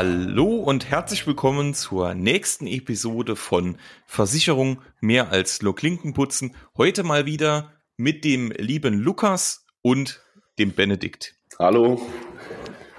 Hallo 0.00 0.58
und 0.58 0.88
herzlich 0.88 1.26
willkommen 1.26 1.74
zur 1.74 2.14
nächsten 2.14 2.68
Episode 2.68 3.34
von 3.34 3.78
Versicherung 4.06 4.80
mehr 5.00 5.32
als 5.32 5.60
nur 5.60 5.74
Klinken 5.74 6.14
putzen. 6.14 6.54
Heute 6.76 7.02
mal 7.02 7.26
wieder 7.26 7.72
mit 7.96 8.24
dem 8.24 8.52
lieben 8.52 8.94
Lukas 8.94 9.66
und 9.82 10.22
dem 10.56 10.72
Benedikt. 10.72 11.34
Hallo. 11.58 12.00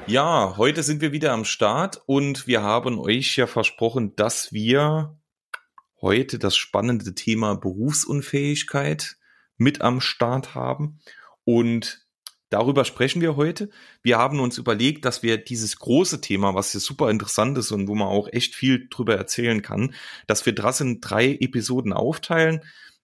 Ja, 0.08 0.58
heute 0.58 0.84
sind 0.84 1.00
wir 1.00 1.14
wieder 1.14 1.32
am 1.32 1.46
Start 1.46 2.04
und 2.06 2.48
wir 2.48 2.64
haben 2.64 3.00
euch 3.00 3.38
ja 3.38 3.48
versprochen, 3.48 4.18
dass 4.18 4.52
wir 4.52 5.18
heute 6.02 6.38
das 6.38 6.58
spannende 6.58 7.16
Thema 7.16 7.56
Berufsunfähigkeit 7.56 9.16
mit 9.56 9.80
am 9.80 10.02
Start 10.02 10.54
haben. 10.54 11.00
Und 11.46 12.09
Darüber 12.50 12.84
sprechen 12.84 13.22
wir 13.22 13.36
heute. 13.36 13.70
Wir 14.02 14.18
haben 14.18 14.40
uns 14.40 14.58
überlegt, 14.58 15.06
dass 15.06 15.22
wir 15.22 15.38
dieses 15.38 15.78
große 15.78 16.20
Thema, 16.20 16.56
was 16.56 16.72
hier 16.72 16.82
super 16.82 17.10
interessant 17.12 17.58
ist 17.58 17.72
und 17.72 17.88
wo 17.88 17.96
man 17.96 18.08
auch 18.08 18.28
echt 18.32 18.56
viel 18.56 18.88
drüber 18.90 19.16
erzählen 19.16 19.62
kann, 19.62 19.94
dass 20.26 20.46
wir 20.46 20.54
das 20.54 20.82
in 20.82 21.00
drei 21.00 21.38
Episoden 21.40 21.94
aufteilen. 21.94 22.62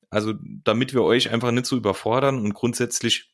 Also 0.09 0.33
damit 0.63 0.93
wir 0.93 1.03
euch 1.03 1.29
einfach 1.29 1.51
nicht 1.51 1.67
so 1.67 1.77
überfordern 1.77 2.39
und 2.39 2.53
grundsätzlich 2.53 3.33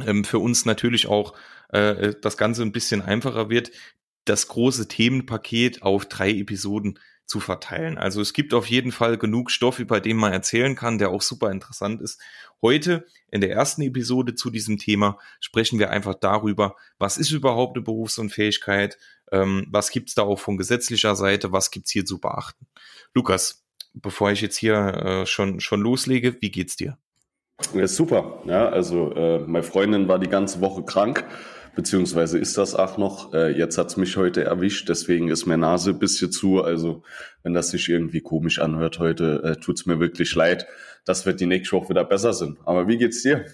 ähm, 0.00 0.24
für 0.24 0.38
uns 0.38 0.64
natürlich 0.64 1.06
auch 1.08 1.34
äh, 1.68 2.14
das 2.20 2.36
Ganze 2.36 2.62
ein 2.62 2.72
bisschen 2.72 3.02
einfacher 3.02 3.50
wird, 3.50 3.70
das 4.24 4.48
große 4.48 4.88
Themenpaket 4.88 5.82
auf 5.82 6.06
drei 6.06 6.30
Episoden 6.30 6.98
zu 7.26 7.40
verteilen. 7.40 7.98
Also 7.98 8.20
es 8.20 8.32
gibt 8.32 8.52
auf 8.54 8.66
jeden 8.66 8.92
Fall 8.92 9.16
genug 9.16 9.50
Stoff, 9.50 9.78
über 9.78 10.00
den 10.00 10.16
man 10.16 10.32
erzählen 10.32 10.74
kann, 10.74 10.98
der 10.98 11.10
auch 11.10 11.22
super 11.22 11.50
interessant 11.50 12.02
ist. 12.02 12.20
Heute 12.60 13.06
in 13.30 13.40
der 13.40 13.50
ersten 13.50 13.82
Episode 13.82 14.34
zu 14.34 14.50
diesem 14.50 14.78
Thema 14.78 15.18
sprechen 15.40 15.78
wir 15.78 15.90
einfach 15.90 16.14
darüber, 16.14 16.76
was 16.98 17.16
ist 17.16 17.30
überhaupt 17.30 17.76
eine 17.76 17.84
Berufsunfähigkeit, 17.84 18.98
ähm, 19.32 19.66
was 19.70 19.90
gibt's 19.90 20.14
da 20.14 20.22
auch 20.22 20.38
von 20.38 20.56
gesetzlicher 20.56 21.16
Seite, 21.16 21.52
was 21.52 21.70
gibt's 21.70 21.90
hier 21.90 22.04
zu 22.04 22.18
beachten. 22.18 22.66
Lukas, 23.14 23.64
bevor 23.94 24.30
ich 24.30 24.40
jetzt 24.40 24.56
hier 24.56 24.74
äh, 24.74 25.26
schon, 25.26 25.60
schon 25.60 25.80
loslege, 25.80 26.36
wie 26.40 26.50
geht's 26.50 26.76
dir? 26.76 26.98
Ja, 27.74 27.86
super. 27.86 28.42
Ja, 28.46 28.68
also 28.68 29.12
äh, 29.14 29.38
meine 29.40 29.62
Freundin 29.62 30.08
war 30.08 30.18
die 30.18 30.28
ganze 30.28 30.60
Woche 30.60 30.82
krank 30.82 31.24
beziehungsweise 31.74 32.38
ist 32.38 32.58
das 32.58 32.74
auch 32.74 32.98
noch. 32.98 33.32
Äh, 33.32 33.56
jetzt 33.56 33.78
hat's 33.78 33.96
mich 33.96 34.16
heute 34.16 34.44
erwischt, 34.44 34.88
deswegen 34.88 35.28
ist 35.28 35.46
meine 35.46 35.62
Nase 35.62 35.90
ein 35.90 35.98
bisschen 35.98 36.30
zu. 36.30 36.62
Also 36.62 37.02
wenn 37.42 37.54
das 37.54 37.70
sich 37.70 37.88
irgendwie 37.88 38.20
komisch 38.20 38.58
anhört 38.58 38.98
heute, 38.98 39.42
äh, 39.44 39.60
tut's 39.60 39.86
mir 39.86 40.00
wirklich 40.00 40.34
leid. 40.34 40.66
Das 41.04 41.26
wird 41.26 41.40
die 41.40 41.46
nächste 41.46 41.76
Woche 41.76 41.90
wieder 41.90 42.04
besser 42.04 42.32
sein. 42.32 42.56
Aber 42.64 42.88
wie 42.88 42.96
geht's 42.96 43.22
dir? 43.22 43.44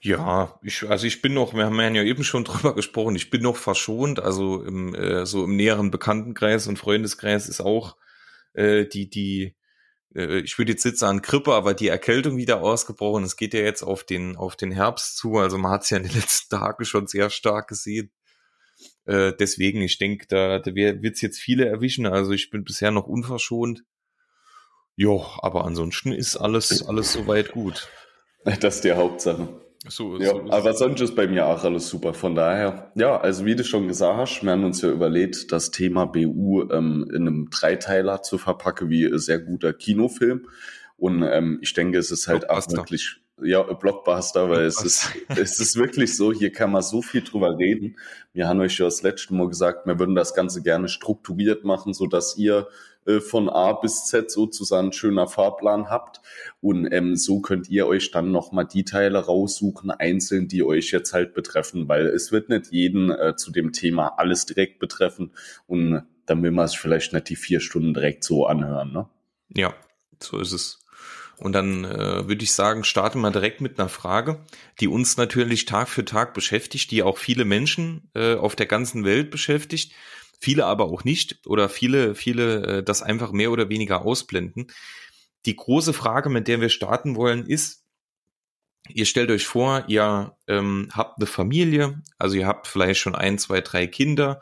Ja, 0.00 0.58
ich, 0.62 0.88
also 0.88 1.06
ich 1.06 1.22
bin 1.22 1.34
noch, 1.34 1.54
wir 1.54 1.64
haben 1.64 1.78
ja 1.94 2.02
eben 2.02 2.24
schon 2.24 2.44
drüber 2.44 2.74
gesprochen, 2.74 3.16
ich 3.16 3.30
bin 3.30 3.42
noch 3.42 3.56
verschont, 3.56 4.20
also 4.20 4.62
im, 4.62 4.94
äh, 4.94 5.26
so 5.26 5.44
im 5.44 5.56
näheren 5.56 5.90
Bekanntenkreis 5.90 6.66
und 6.66 6.78
Freundeskreis 6.78 7.48
ist 7.48 7.60
auch 7.60 7.96
äh, 8.54 8.84
die, 8.84 9.08
die 9.08 9.54
ich 10.14 10.58
würde 10.58 10.72
jetzt 10.72 10.82
sitzen 10.82 11.06
an 11.06 11.22
Grippe, 11.22 11.54
aber 11.54 11.74
die 11.74 11.88
Erkältung 11.88 12.36
wieder 12.36 12.60
ausgebrochen. 12.62 13.24
Es 13.24 13.36
geht 13.36 13.54
ja 13.54 13.60
jetzt 13.60 13.82
auf 13.82 14.04
den, 14.04 14.36
auf 14.36 14.56
den 14.56 14.70
Herbst 14.70 15.16
zu. 15.16 15.38
Also 15.38 15.58
man 15.58 15.72
hat 15.72 15.84
es 15.84 15.90
ja 15.90 15.96
in 15.96 16.04
den 16.04 16.12
letzten 16.20 16.56
Tagen 16.56 16.84
schon 16.84 17.06
sehr 17.06 17.30
stark 17.30 17.68
gesehen. 17.68 18.10
Äh, 19.06 19.32
deswegen, 19.38 19.80
ich 19.80 19.98
denke, 19.98 20.26
da, 20.28 20.58
da 20.58 20.74
wird 20.74 21.14
es 21.14 21.20
jetzt 21.20 21.38
viele 21.38 21.66
erwischen. 21.66 22.06
Also 22.06 22.32
ich 22.32 22.50
bin 22.50 22.64
bisher 22.64 22.90
noch 22.90 23.06
unverschont. 23.06 23.84
Jo, 24.94 25.26
aber 25.38 25.64
ansonsten 25.64 26.12
ist 26.12 26.36
alles, 26.36 26.86
alles 26.86 27.12
soweit 27.12 27.52
gut. 27.52 27.88
Das 28.44 28.76
ist 28.76 28.84
die 28.84 28.92
Hauptsache. 28.92 29.48
So, 29.88 30.16
ja, 30.18 30.30
so 30.30 30.50
aber 30.50 30.74
sonst 30.74 31.00
ist 31.00 31.16
bei 31.16 31.26
mir 31.26 31.46
auch 31.46 31.64
alles 31.64 31.88
super. 31.88 32.14
Von 32.14 32.34
daher, 32.34 32.92
ja, 32.94 33.20
also 33.20 33.44
wie 33.44 33.56
du 33.56 33.64
schon 33.64 33.88
gesagt 33.88 34.16
hast, 34.16 34.42
wir 34.42 34.52
haben 34.52 34.64
uns 34.64 34.80
ja 34.82 34.90
überlegt, 34.90 35.50
das 35.50 35.70
Thema 35.70 36.06
BU 36.06 36.68
ähm, 36.70 37.08
in 37.10 37.22
einem 37.22 37.50
Dreiteiler 37.50 38.22
zu 38.22 38.38
verpacken, 38.38 38.90
wie 38.90 39.06
ein 39.06 39.18
sehr 39.18 39.40
guter 39.40 39.72
Kinofilm. 39.72 40.46
Und 40.96 41.22
ähm, 41.24 41.58
ich 41.62 41.74
denke, 41.74 41.98
es 41.98 42.12
ist 42.12 42.28
halt 42.28 42.48
auch 42.48 42.64
wirklich 42.70 43.22
ja, 43.44 43.62
Blockbuster, 43.62 44.48
weil 44.48 44.64
es 44.64 44.82
ist, 44.82 45.10
es 45.28 45.58
ist 45.60 45.76
wirklich 45.76 46.16
so, 46.16 46.32
hier 46.32 46.52
kann 46.52 46.70
man 46.70 46.82
so 46.82 47.02
viel 47.02 47.22
drüber 47.22 47.56
reden. 47.58 47.96
Wir 48.32 48.48
haben 48.48 48.60
euch 48.60 48.78
ja 48.78 48.86
das 48.86 49.02
letzte 49.02 49.34
Mal 49.34 49.48
gesagt, 49.48 49.86
wir 49.86 49.98
würden 49.98 50.14
das 50.14 50.34
Ganze 50.34 50.62
gerne 50.62 50.88
strukturiert 50.88 51.64
machen, 51.64 51.94
so 51.94 52.06
dass 52.06 52.36
ihr 52.36 52.68
äh, 53.06 53.20
von 53.20 53.48
A 53.48 53.72
bis 53.72 54.06
Z 54.06 54.30
sozusagen 54.30 54.88
ein 54.88 54.92
schöner 54.92 55.26
Fahrplan 55.26 55.90
habt. 55.90 56.20
Und 56.60 56.90
ähm, 56.92 57.16
so 57.16 57.40
könnt 57.40 57.68
ihr 57.68 57.86
euch 57.86 58.10
dann 58.10 58.32
nochmal 58.32 58.66
die 58.66 58.84
Teile 58.84 59.18
raussuchen, 59.18 59.90
einzeln, 59.90 60.48
die 60.48 60.62
euch 60.62 60.90
jetzt 60.92 61.12
halt 61.12 61.34
betreffen, 61.34 61.88
weil 61.88 62.06
es 62.06 62.32
wird 62.32 62.48
nicht 62.48 62.72
jeden 62.72 63.10
äh, 63.10 63.34
zu 63.36 63.50
dem 63.50 63.72
Thema 63.72 64.18
alles 64.18 64.46
direkt 64.46 64.78
betreffen. 64.78 65.32
Und 65.66 66.02
dann 66.26 66.42
will 66.42 66.52
man 66.52 66.66
es 66.66 66.74
vielleicht 66.74 67.12
nicht 67.12 67.28
die 67.28 67.36
vier 67.36 67.60
Stunden 67.60 67.94
direkt 67.94 68.24
so 68.24 68.46
anhören. 68.46 68.92
Ne? 68.92 69.08
Ja, 69.54 69.74
so 70.20 70.38
ist 70.38 70.52
es. 70.52 70.81
Und 71.42 71.54
dann 71.54 71.84
äh, 71.84 72.28
würde 72.28 72.44
ich 72.44 72.52
sagen, 72.52 72.84
starten 72.84 73.20
wir 73.20 73.32
direkt 73.32 73.60
mit 73.60 73.78
einer 73.78 73.88
Frage, 73.88 74.46
die 74.78 74.86
uns 74.86 75.16
natürlich 75.16 75.64
Tag 75.64 75.88
für 75.88 76.04
Tag 76.04 76.34
beschäftigt, 76.34 76.92
die 76.92 77.02
auch 77.02 77.18
viele 77.18 77.44
Menschen 77.44 78.10
äh, 78.14 78.36
auf 78.36 78.54
der 78.54 78.66
ganzen 78.66 79.04
Welt 79.04 79.32
beschäftigt, 79.32 79.92
viele 80.40 80.66
aber 80.66 80.84
auch 80.84 81.02
nicht 81.02 81.44
oder 81.46 81.68
viele, 81.68 82.14
viele 82.14 82.66
äh, 82.66 82.82
das 82.84 83.02
einfach 83.02 83.32
mehr 83.32 83.50
oder 83.50 83.68
weniger 83.68 84.02
ausblenden. 84.02 84.68
Die 85.44 85.56
große 85.56 85.92
Frage, 85.92 86.30
mit 86.30 86.46
der 86.46 86.60
wir 86.60 86.68
starten 86.68 87.16
wollen, 87.16 87.44
ist, 87.44 87.84
ihr 88.88 89.06
stellt 89.06 89.32
euch 89.32 89.44
vor, 89.44 89.84
ihr 89.88 90.36
ähm, 90.46 90.90
habt 90.92 91.18
eine 91.18 91.26
Familie, 91.26 92.02
also 92.18 92.36
ihr 92.36 92.46
habt 92.46 92.68
vielleicht 92.68 93.00
schon 93.00 93.16
ein, 93.16 93.38
zwei, 93.38 93.60
drei 93.62 93.88
Kinder, 93.88 94.40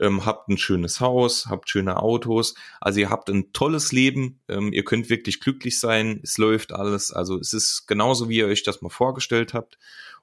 ähm, 0.00 0.24
habt 0.24 0.48
ein 0.48 0.58
schönes 0.58 1.00
Haus, 1.00 1.46
habt 1.46 1.68
schöne 1.68 2.00
Autos, 2.00 2.54
also 2.80 3.00
ihr 3.00 3.10
habt 3.10 3.28
ein 3.30 3.52
tolles 3.52 3.92
Leben, 3.92 4.40
ähm, 4.48 4.72
ihr 4.72 4.84
könnt 4.84 5.10
wirklich 5.10 5.40
glücklich 5.40 5.80
sein, 5.80 6.20
es 6.22 6.38
läuft 6.38 6.72
alles, 6.72 7.12
also 7.12 7.38
es 7.38 7.52
ist 7.52 7.86
genauso, 7.86 8.28
wie 8.28 8.38
ihr 8.38 8.46
euch 8.46 8.62
das 8.62 8.82
mal 8.82 8.90
vorgestellt 8.90 9.54
habt. 9.54 9.78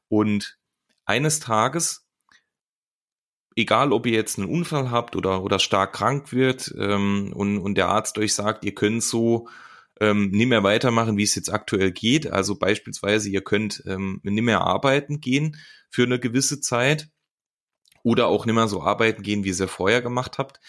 Und 0.08 0.58
eines 1.06 1.40
Tages, 1.40 2.08
egal 3.56 3.92
ob 3.92 4.06
ihr 4.06 4.14
jetzt 4.14 4.38
einen 4.38 4.50
Unfall 4.50 4.92
habt 4.92 5.16
oder, 5.16 5.44
oder 5.44 5.60
stark 5.60 5.94
krank 5.94 6.32
wird 6.32 6.74
ähm, 6.78 7.32
und, 7.34 7.60
und 7.60 7.76
der 7.76 7.90
Arzt 7.90 8.18
euch 8.18 8.34
sagt, 8.34 8.66
ihr 8.66 8.76
könnt 8.76 9.04
so 9.04 9.48
ähm, 10.02 10.30
nicht 10.32 10.48
mehr 10.48 10.64
weitermachen, 10.64 11.18
wie 11.18 11.24
es 11.24 11.36
jetzt 11.36 11.52
aktuell 11.52 11.92
geht. 11.92 12.28
Also 12.28 12.56
beispielsweise, 12.58 13.30
ihr 13.30 13.44
könnt 13.44 13.84
ähm, 13.86 14.20
nicht 14.24 14.44
mehr 14.44 14.62
arbeiten 14.62 15.22
gehen 15.22 15.58
für 15.90 16.04
eine 16.04 16.20
gewisse 16.20 16.60
Zeit, 16.60 17.10
oder 18.06 18.28
auch 18.28 18.46
nicht 18.46 18.54
mehr 18.54 18.68
so 18.68 18.84
arbeiten 18.84 19.24
gehen, 19.24 19.44
wie 19.44 19.50
ihr 19.50 19.60
es 19.60 19.72
vorher 19.72 20.04
gemacht 20.04 20.38
habt, 20.38 20.60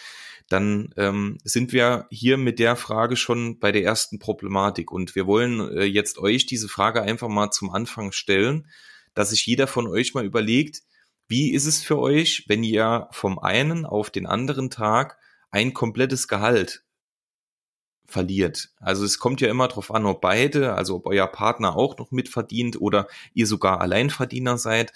dann 0.48 0.94
ähm, 0.96 1.36
sind 1.44 1.72
wir 1.72 2.06
hier 2.08 2.38
mit 2.38 2.58
der 2.58 2.76
Frage 2.76 3.14
schon 3.16 3.58
bei 3.58 3.72
der 3.72 3.82
ersten 3.82 4.18
Problematik. 4.18 4.90
Und 4.90 5.14
wir 5.14 5.26
wollen 5.26 5.60
äh, 5.76 5.84
jetzt 5.84 6.18
euch 6.18 6.46
diese 6.46 6.68
Frage 6.68 7.02
einfach 7.02 7.28
mal 7.28 7.50
zum 7.50 7.70
Anfang 7.70 8.10
stellen, 8.12 8.70
dass 9.12 9.30
sich 9.30 9.44
jeder 9.44 9.66
von 9.66 9.86
euch 9.86 10.14
mal 10.14 10.24
überlegt, 10.24 10.82
wie 11.28 11.52
ist 11.52 11.66
es 11.66 11.82
für 11.82 11.98
euch, 11.98 12.44
wenn 12.48 12.64
ihr 12.64 13.08
vom 13.10 13.38
einen 13.38 13.84
auf 13.84 14.08
den 14.08 14.26
anderen 14.26 14.70
Tag 14.70 15.18
ein 15.50 15.74
komplettes 15.74 16.28
Gehalt 16.28 16.84
verliert. 18.06 18.70
Also 18.78 19.04
es 19.04 19.18
kommt 19.18 19.42
ja 19.42 19.48
immer 19.48 19.68
darauf 19.68 19.92
an, 19.92 20.06
ob 20.06 20.22
beide, 20.22 20.72
also 20.72 20.96
ob 20.96 21.06
euer 21.06 21.26
Partner 21.26 21.76
auch 21.76 21.98
noch 21.98 22.12
mitverdient 22.12 22.80
oder 22.80 23.08
ihr 23.34 23.46
sogar 23.46 23.82
Alleinverdiener 23.82 24.56
seid. 24.56 24.94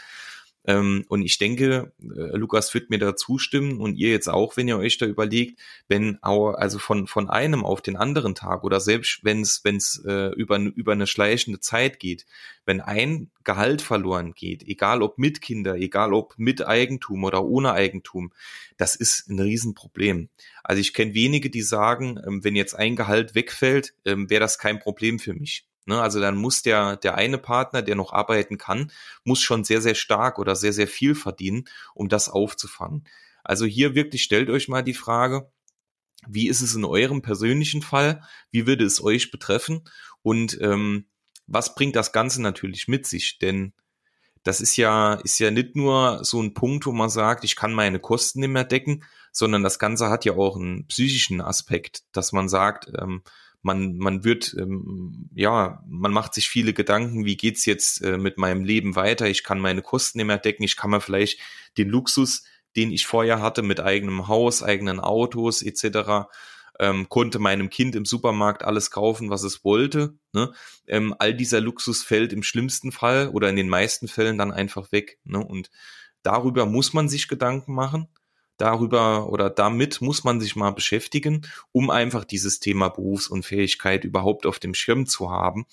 Ähm, 0.70 1.04
und 1.08 1.22
ich 1.22 1.38
denke, 1.38 1.92
äh, 2.00 2.36
Lukas 2.36 2.72
wird 2.74 2.90
mir 2.90 2.98
da 2.98 3.16
zustimmen 3.16 3.80
und 3.80 3.96
ihr 3.96 4.10
jetzt 4.10 4.28
auch, 4.28 4.56
wenn 4.56 4.68
ihr 4.68 4.78
euch 4.78 4.98
da 4.98 5.06
überlegt, 5.06 5.58
wenn 5.88 6.22
also 6.22 6.78
von, 6.78 7.08
von 7.08 7.28
einem 7.28 7.64
auf 7.64 7.80
den 7.80 7.96
anderen 7.96 8.36
Tag 8.36 8.62
oder 8.62 8.78
selbst 8.78 9.24
wenn 9.24 9.40
es 9.40 9.64
wenn 9.64 9.76
es 9.76 10.00
äh, 10.06 10.28
über, 10.34 10.58
über 10.58 10.92
eine 10.92 11.08
schleichende 11.08 11.58
Zeit 11.60 11.98
geht, 11.98 12.24
wenn 12.66 12.80
ein 12.80 13.30
Gehalt 13.42 13.82
verloren 13.82 14.32
geht, 14.32 14.62
egal 14.62 15.02
ob 15.02 15.18
mit 15.18 15.40
Kinder, 15.40 15.74
egal 15.74 16.14
ob 16.14 16.34
mit 16.38 16.64
Eigentum 16.64 17.24
oder 17.24 17.44
ohne 17.44 17.72
Eigentum, 17.72 18.32
das 18.76 18.94
ist 18.94 19.28
ein 19.28 19.40
Riesenproblem. 19.40 20.28
Also 20.62 20.80
ich 20.80 20.94
kenne 20.94 21.14
wenige, 21.14 21.50
die 21.50 21.62
sagen, 21.62 22.20
ähm, 22.24 22.44
wenn 22.44 22.54
jetzt 22.54 22.74
ein 22.74 22.94
Gehalt 22.94 23.34
wegfällt, 23.34 23.94
ähm, 24.04 24.30
wäre 24.30 24.40
das 24.40 24.58
kein 24.58 24.78
Problem 24.78 25.18
für 25.18 25.34
mich. 25.34 25.64
Ne? 25.86 26.00
Also 26.00 26.20
dann 26.20 26.36
muss 26.36 26.62
der, 26.62 26.96
der 26.96 27.14
eine 27.16 27.38
Partner, 27.38 27.82
der 27.82 27.96
noch 27.96 28.12
arbeiten 28.12 28.58
kann, 28.58 28.92
muss 29.24 29.40
schon 29.40 29.64
sehr, 29.64 29.80
sehr 29.80 29.94
stark 29.94 30.38
oder 30.38 30.56
sehr, 30.56 30.72
sehr 30.72 30.88
viel 30.88 31.14
verdienen, 31.14 31.64
um 31.94 32.08
das 32.08 32.28
aufzufangen. 32.28 33.06
Also 33.44 33.66
hier 33.66 33.94
wirklich 33.94 34.22
stellt 34.22 34.50
euch 34.50 34.68
mal 34.68 34.82
die 34.82 34.94
Frage, 34.94 35.50
wie 36.28 36.48
ist 36.48 36.60
es 36.60 36.74
in 36.74 36.84
eurem 36.84 37.22
persönlichen 37.22 37.82
Fall? 37.82 38.22
Wie 38.50 38.66
würde 38.66 38.84
es 38.84 39.02
euch 39.02 39.30
betreffen? 39.30 39.82
Und 40.22 40.58
ähm, 40.60 41.06
was 41.46 41.74
bringt 41.74 41.96
das 41.96 42.12
Ganze 42.12 42.42
natürlich 42.42 42.88
mit 42.88 43.06
sich? 43.06 43.38
Denn 43.38 43.72
das 44.42 44.60
ist 44.60 44.76
ja, 44.76 45.14
ist 45.14 45.38
ja 45.38 45.50
nicht 45.50 45.76
nur 45.76 46.24
so 46.24 46.40
ein 46.42 46.54
Punkt, 46.54 46.86
wo 46.86 46.92
man 46.92 47.10
sagt, 47.10 47.44
ich 47.44 47.56
kann 47.56 47.72
meine 47.72 47.98
Kosten 48.00 48.40
nicht 48.40 48.50
mehr 48.50 48.64
decken, 48.64 49.04
sondern 49.32 49.62
das 49.62 49.78
Ganze 49.78 50.08
hat 50.08 50.24
ja 50.24 50.34
auch 50.34 50.56
einen 50.56 50.86
psychischen 50.86 51.40
Aspekt, 51.40 52.02
dass 52.12 52.32
man 52.32 52.48
sagt, 52.48 52.90
ähm, 52.98 53.22
man, 53.62 53.96
man 53.98 54.24
wird, 54.24 54.54
ähm, 54.58 55.28
ja, 55.34 55.82
man 55.86 56.12
macht 56.12 56.34
sich 56.34 56.48
viele 56.48 56.72
Gedanken, 56.72 57.24
wie 57.24 57.36
geht's 57.36 57.66
jetzt 57.66 58.02
äh, 58.02 58.18
mit 58.18 58.38
meinem 58.38 58.64
Leben 58.64 58.96
weiter? 58.96 59.26
Ich 59.26 59.44
kann 59.44 59.60
meine 59.60 59.82
Kosten 59.82 60.18
nicht 60.18 60.26
mehr 60.26 60.38
decken, 60.38 60.62
ich 60.62 60.76
kann 60.76 60.90
mir 60.90 61.00
vielleicht 61.00 61.38
den 61.76 61.88
Luxus 61.88 62.44
den 62.76 62.92
ich 62.92 63.06
vorher 63.06 63.40
hatte 63.40 63.62
mit 63.62 63.80
eigenem 63.80 64.28
Haus, 64.28 64.62
eigenen 64.62 65.00
Autos 65.00 65.62
etc., 65.62 66.28
ähm, 66.78 67.10
konnte 67.10 67.38
meinem 67.38 67.68
Kind 67.68 67.94
im 67.94 68.06
Supermarkt 68.06 68.64
alles 68.64 68.90
kaufen, 68.90 69.28
was 69.28 69.42
es 69.42 69.64
wollte. 69.64 70.14
Ne? 70.32 70.50
Ähm, 70.86 71.14
all 71.18 71.34
dieser 71.34 71.60
Luxus 71.60 72.02
fällt 72.02 72.32
im 72.32 72.42
schlimmsten 72.42 72.90
Fall 72.90 73.28
oder 73.28 73.50
in 73.50 73.56
den 73.56 73.68
meisten 73.68 74.08
Fällen 74.08 74.38
dann 74.38 74.50
einfach 74.50 74.90
weg. 74.90 75.18
Ne? 75.24 75.44
Und 75.44 75.70
darüber 76.22 76.64
muss 76.64 76.94
man 76.94 77.10
sich 77.10 77.28
Gedanken 77.28 77.74
machen. 77.74 78.08
Darüber 78.60 79.30
oder 79.30 79.50
damit 79.50 80.00
muss 80.00 80.24
man 80.24 80.40
sich 80.40 80.56
mal 80.56 80.70
beschäftigen, 80.70 81.46
um 81.72 81.90
einfach 81.90 82.24
dieses 82.24 82.60
Thema 82.60 82.88
Berufsunfähigkeit 82.88 84.04
überhaupt 84.04 84.46
auf 84.46 84.58
dem 84.58 84.74
Schirm 84.74 85.06
zu 85.06 85.30
haben. 85.30 85.66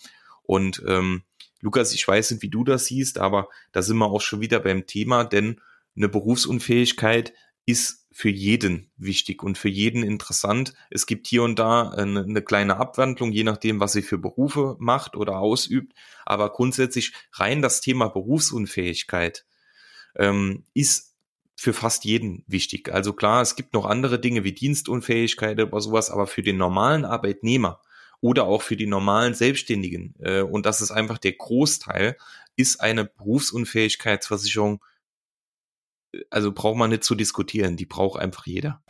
Und 0.44 0.84
ähm, 0.88 1.24
Lukas, 1.60 1.94
ich 1.94 2.07
weiß 2.07 2.31
nicht, 2.31 2.44
wie 2.44 2.50
du 2.50 2.63
das 2.63 2.86
siehst, 2.86 3.18
aber 3.18 3.50
da 3.72 3.81
sind 3.81 3.98
wir 3.98 4.07
auch 4.07 4.22
schon 4.22 4.42
wieder 4.42 4.60
beim 4.60 4.86
Thema, 4.86 5.24
denn 5.24 5.60
eine 5.95 6.07
Berufsunfähigkeit 6.07 7.34
ist 7.66 8.07
für 8.12 8.30
jeden 8.30 8.89
wichtig 8.98 9.44
und 9.44 9.57
für 9.57 9.69
jeden 9.69 10.01
interessant. 10.01 10.74
Es 10.89 11.06
gibt 11.06 11.28
hier 11.28 11.44
und 11.44 11.60
da 11.60 11.89
eine, 11.89 12.22
eine, 12.22 12.42
kleine 12.42 12.78
Abwandlung, 12.78 13.31
je 13.31 13.44
nachdem, 13.44 13.80
was 13.80 13.94
sie 13.94 14.01
für 14.01 14.18
Berufe 14.18 14.75
macht 14.80 15.16
oder 15.16 15.38
ausübt. 15.38 15.94
Aber 16.25 16.51
grundsätzlich 16.51 17.13
rein 17.34 17.62
das 17.62 17.81
Thema 17.81 18.07
Berufsunfähigkeit 18.07 19.45
ähm, 20.16 20.63
ist 20.74 21.17
für 21.59 21.74
fast 21.74 22.06
jeden 22.06 22.44
wichtig. 22.48 22.94
Also 22.94 23.13
klar, 23.13 23.42
es 23.42 23.56
gibt 23.56 23.74
noch 23.74 23.86
andere 23.86 24.19
Dinge 24.19 24.44
wie 24.44 24.54
Dienstunfähigkeit 24.54 25.59
oder 25.59 25.81
sowas, 25.81 26.12
aber 26.12 26.27
für 26.27 26.44
den 26.44 26.57
normalen 26.57 27.04
Arbeitnehmer 27.04 27.81
oder 28.21 28.45
auch 28.45 28.62
für 28.62 28.77
die 28.77 28.88
normalen 28.88 29.33
Selbstständigen, 29.33 30.15
äh, 30.19 30.42
und 30.42 30.65
das 30.65 30.81
ist 30.81 30.92
einfach 30.92 31.18
der 31.18 31.33
Großteil, 31.33 32.15
ist 32.56 32.80
eine 32.80 33.06
Berufsunfähigkeitsversicherung 33.06 34.81
also 36.30 36.51
braucht 36.51 36.77
man 36.77 36.89
nicht 36.89 37.04
zu 37.04 37.15
diskutieren, 37.15 37.77
die 37.77 37.86
braucht 37.86 38.19
einfach 38.19 38.45
jeder. 38.45 38.81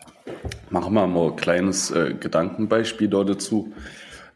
Machen 0.69 0.93
wir 0.93 1.07
mal 1.07 1.31
ein 1.31 1.35
kleines 1.35 1.91
äh, 1.91 2.13
Gedankenbeispiel 2.19 3.07
dort 3.07 3.29
dazu. 3.29 3.73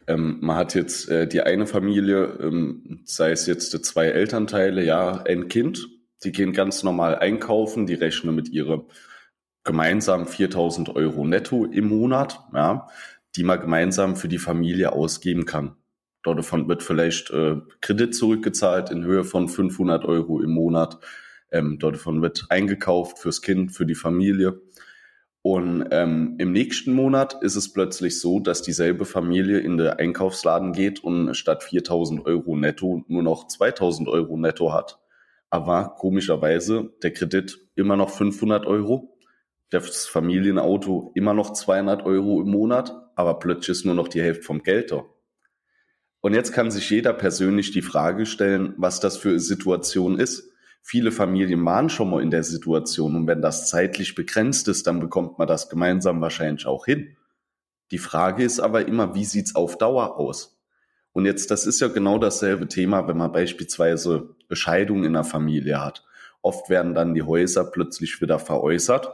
Ähm, 0.06 0.38
man 0.40 0.56
hat 0.56 0.74
jetzt 0.74 1.08
äh, 1.08 1.28
die 1.28 1.42
eine 1.42 1.66
Familie, 1.66 2.38
ähm, 2.40 3.00
sei 3.04 3.30
es 3.30 3.46
jetzt 3.46 3.70
zwei 3.84 4.06
Elternteile, 4.06 4.84
ja, 4.84 5.22
ein 5.22 5.48
Kind, 5.48 5.88
die 6.24 6.32
gehen 6.32 6.52
ganz 6.52 6.82
normal 6.82 7.16
einkaufen, 7.16 7.86
die 7.86 7.94
rechnen 7.94 8.34
mit 8.34 8.48
ihrer 8.48 8.84
gemeinsam 9.64 10.26
4000 10.26 10.94
Euro 10.96 11.24
netto 11.24 11.64
im 11.64 11.88
Monat, 11.88 12.40
ja, 12.52 12.88
die 13.36 13.44
man 13.44 13.60
gemeinsam 13.60 14.16
für 14.16 14.28
die 14.28 14.38
Familie 14.38 14.92
ausgeben 14.92 15.46
kann. 15.46 15.76
Dort 16.22 16.38
davon 16.38 16.68
wird 16.68 16.82
vielleicht 16.82 17.30
äh, 17.30 17.56
Kredit 17.80 18.14
zurückgezahlt 18.14 18.90
in 18.90 19.04
Höhe 19.04 19.24
von 19.24 19.48
500 19.48 20.04
Euro 20.04 20.40
im 20.40 20.50
Monat. 20.50 20.98
Ähm, 21.50 21.78
davon 21.78 22.22
wird 22.22 22.46
eingekauft 22.48 23.18
fürs 23.18 23.42
Kind, 23.42 23.72
für 23.72 23.86
die 23.86 23.94
Familie. 23.94 24.60
Und 25.42 25.88
ähm, 25.90 26.36
im 26.38 26.52
nächsten 26.52 26.92
Monat 26.92 27.42
ist 27.42 27.56
es 27.56 27.72
plötzlich 27.72 28.20
so, 28.20 28.38
dass 28.38 28.62
dieselbe 28.62 29.04
Familie 29.04 29.58
in 29.58 29.76
den 29.76 29.88
Einkaufsladen 29.88 30.72
geht 30.72 31.02
und 31.02 31.34
statt 31.34 31.64
4000 31.64 32.24
Euro 32.26 32.56
netto 32.56 33.04
nur 33.08 33.24
noch 33.24 33.48
2000 33.48 34.08
Euro 34.08 34.36
netto 34.36 34.72
hat. 34.72 35.01
Aber 35.52 35.96
komischerweise 35.98 36.94
der 37.02 37.12
Kredit 37.12 37.60
immer 37.74 37.94
noch 37.94 38.08
500 38.08 38.64
Euro, 38.64 39.18
das 39.68 40.06
Familienauto 40.06 41.12
immer 41.14 41.34
noch 41.34 41.52
200 41.52 42.06
Euro 42.06 42.40
im 42.40 42.48
Monat, 42.48 42.94
aber 43.16 43.38
plötzlich 43.38 43.68
ist 43.68 43.84
nur 43.84 43.94
noch 43.94 44.08
die 44.08 44.22
Hälfte 44.22 44.44
vom 44.44 44.62
Geld 44.62 44.92
da. 44.92 45.04
Und 46.22 46.32
jetzt 46.32 46.52
kann 46.54 46.70
sich 46.70 46.88
jeder 46.88 47.12
persönlich 47.12 47.70
die 47.70 47.82
Frage 47.82 48.24
stellen, 48.24 48.72
was 48.78 48.98
das 49.00 49.18
für 49.18 49.28
eine 49.28 49.40
Situation 49.40 50.18
ist. 50.18 50.50
Viele 50.80 51.12
Familien 51.12 51.62
waren 51.66 51.90
schon 51.90 52.08
mal 52.08 52.22
in 52.22 52.30
der 52.30 52.44
Situation 52.44 53.14
und 53.14 53.26
wenn 53.26 53.42
das 53.42 53.68
zeitlich 53.68 54.14
begrenzt 54.14 54.68
ist, 54.68 54.86
dann 54.86 55.00
bekommt 55.00 55.38
man 55.38 55.48
das 55.48 55.68
gemeinsam 55.68 56.22
wahrscheinlich 56.22 56.64
auch 56.64 56.86
hin. 56.86 57.18
Die 57.90 57.98
Frage 57.98 58.42
ist 58.42 58.58
aber 58.58 58.88
immer, 58.88 59.14
wie 59.14 59.26
sieht's 59.26 59.54
auf 59.54 59.76
Dauer 59.76 60.16
aus? 60.16 60.51
Und 61.12 61.26
jetzt, 61.26 61.50
das 61.50 61.66
ist 61.66 61.80
ja 61.80 61.88
genau 61.88 62.18
dasselbe 62.18 62.68
Thema, 62.68 63.06
wenn 63.06 63.18
man 63.18 63.32
beispielsweise 63.32 64.34
Bescheidung 64.48 65.04
in 65.04 65.12
der 65.12 65.24
Familie 65.24 65.84
hat. 65.84 66.04
Oft 66.40 66.70
werden 66.70 66.94
dann 66.94 67.14
die 67.14 67.22
Häuser 67.22 67.64
plötzlich 67.64 68.20
wieder 68.20 68.38
veräußert, 68.38 69.08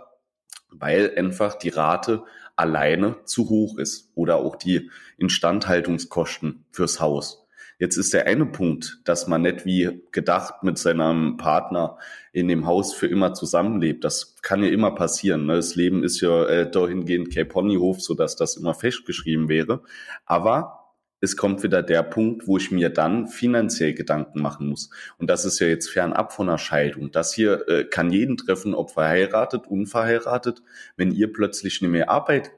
weil 0.71 1.13
einfach 1.17 1.55
die 1.57 1.69
Rate 1.69 2.23
alleine 2.57 3.17
zu 3.25 3.49
hoch 3.49 3.79
ist 3.79 4.11
oder 4.15 4.37
auch 4.37 4.57
die 4.57 4.91
Instandhaltungskosten 5.17 6.65
fürs 6.71 7.01
Haus. 7.01 7.45
Jetzt 7.81 7.97
ist 7.97 8.13
der 8.13 8.27
eine 8.27 8.47
Punkt, 8.47 9.01
dass 9.05 9.29
man 9.29 9.43
nicht 9.43 9.65
wie 9.65 10.03
gedacht 10.11 10.65
mit 10.65 10.79
seinem 10.79 11.37
Partner 11.37 11.97
in 12.33 12.49
dem 12.49 12.67
Haus 12.67 12.93
für 12.93 13.07
immer 13.07 13.35
zusammenlebt. 13.35 14.03
Das 14.03 14.35
kann 14.43 14.65
ja 14.65 14.69
immer 14.69 14.91
passieren. 14.97 15.47
Ne? 15.47 15.55
Das 15.55 15.77
Leben 15.77 16.03
ist 16.03 16.21
ja 16.21 16.45
äh, 16.47 16.69
dahingehend 16.69 17.33
kein 17.33 17.47
Ponyhof, 17.47 18.01
sodass 18.01 18.35
das 18.35 18.57
immer 18.57 18.75
festgeschrieben 18.75 19.49
wäre. 19.49 19.83
Aber 20.27 20.88
es 21.21 21.37
kommt 21.37 21.63
wieder 21.63 21.83
der 21.83 22.03
Punkt, 22.03 22.47
wo 22.47 22.57
ich 22.57 22.71
mir 22.71 22.91
dann 22.91 23.27
finanziell 23.27 23.95
Gedanken 23.95 24.41
machen 24.41 24.69
muss. 24.69 24.91
Und 25.19 25.29
das 25.29 25.45
ist 25.45 25.59
ja 25.59 25.67
jetzt 25.67 25.91
fernab 25.91 26.33
von 26.33 26.49
einer 26.49 26.59
Scheidung. 26.59 27.11
Das 27.11 27.35
hier 27.35 27.69
äh, 27.69 27.85
kann 27.85 28.11
jeden 28.11 28.37
treffen, 28.37 28.75
ob 28.75 28.93
verheiratet, 28.93 29.67
unverheiratet. 29.67 30.63
Wenn 30.97 31.11
ihr 31.11 31.33
plötzlich 31.33 31.83
nicht 31.83 31.91
mehr 31.91 32.11
Arbeit, 32.11 32.53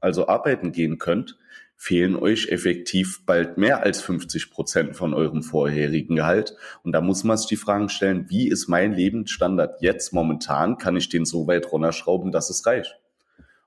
also 0.00 0.28
arbeiten 0.28 0.70
gehen 0.70 0.98
könnt, 0.98 1.38
fehlen 1.76 2.16
euch 2.16 2.48
effektiv 2.48 3.24
bald 3.24 3.56
mehr 3.56 3.84
als 3.84 4.00
50 4.00 4.50
Prozent 4.50 4.96
von 4.96 5.14
eurem 5.14 5.42
vorherigen 5.42 6.16
Gehalt. 6.16 6.56
Und 6.82 6.92
da 6.92 7.00
muss 7.00 7.24
man 7.24 7.36
sich 7.36 7.46
die 7.46 7.56
Fragen 7.56 7.88
stellen, 7.88 8.26
wie 8.28 8.48
ist 8.48 8.68
mein 8.68 8.92
Lebensstandard 8.92 9.80
jetzt 9.80 10.12
momentan? 10.12 10.78
Kann 10.78 10.96
ich 10.96 11.08
den 11.08 11.24
so 11.24 11.46
weit 11.46 11.70
runterschrauben, 11.70 12.32
dass 12.32 12.50
es 12.50 12.66
reicht? 12.66 12.98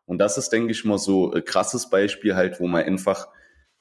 Und 0.05 0.17
das 0.17 0.37
ist, 0.37 0.49
denke 0.49 0.71
ich 0.71 0.83
mal, 0.83 0.97
so 0.97 1.31
ein 1.31 1.43
krasses 1.45 1.89
Beispiel 1.89 2.35
halt, 2.35 2.59
wo 2.59 2.67
man 2.67 2.83
einfach 2.83 3.29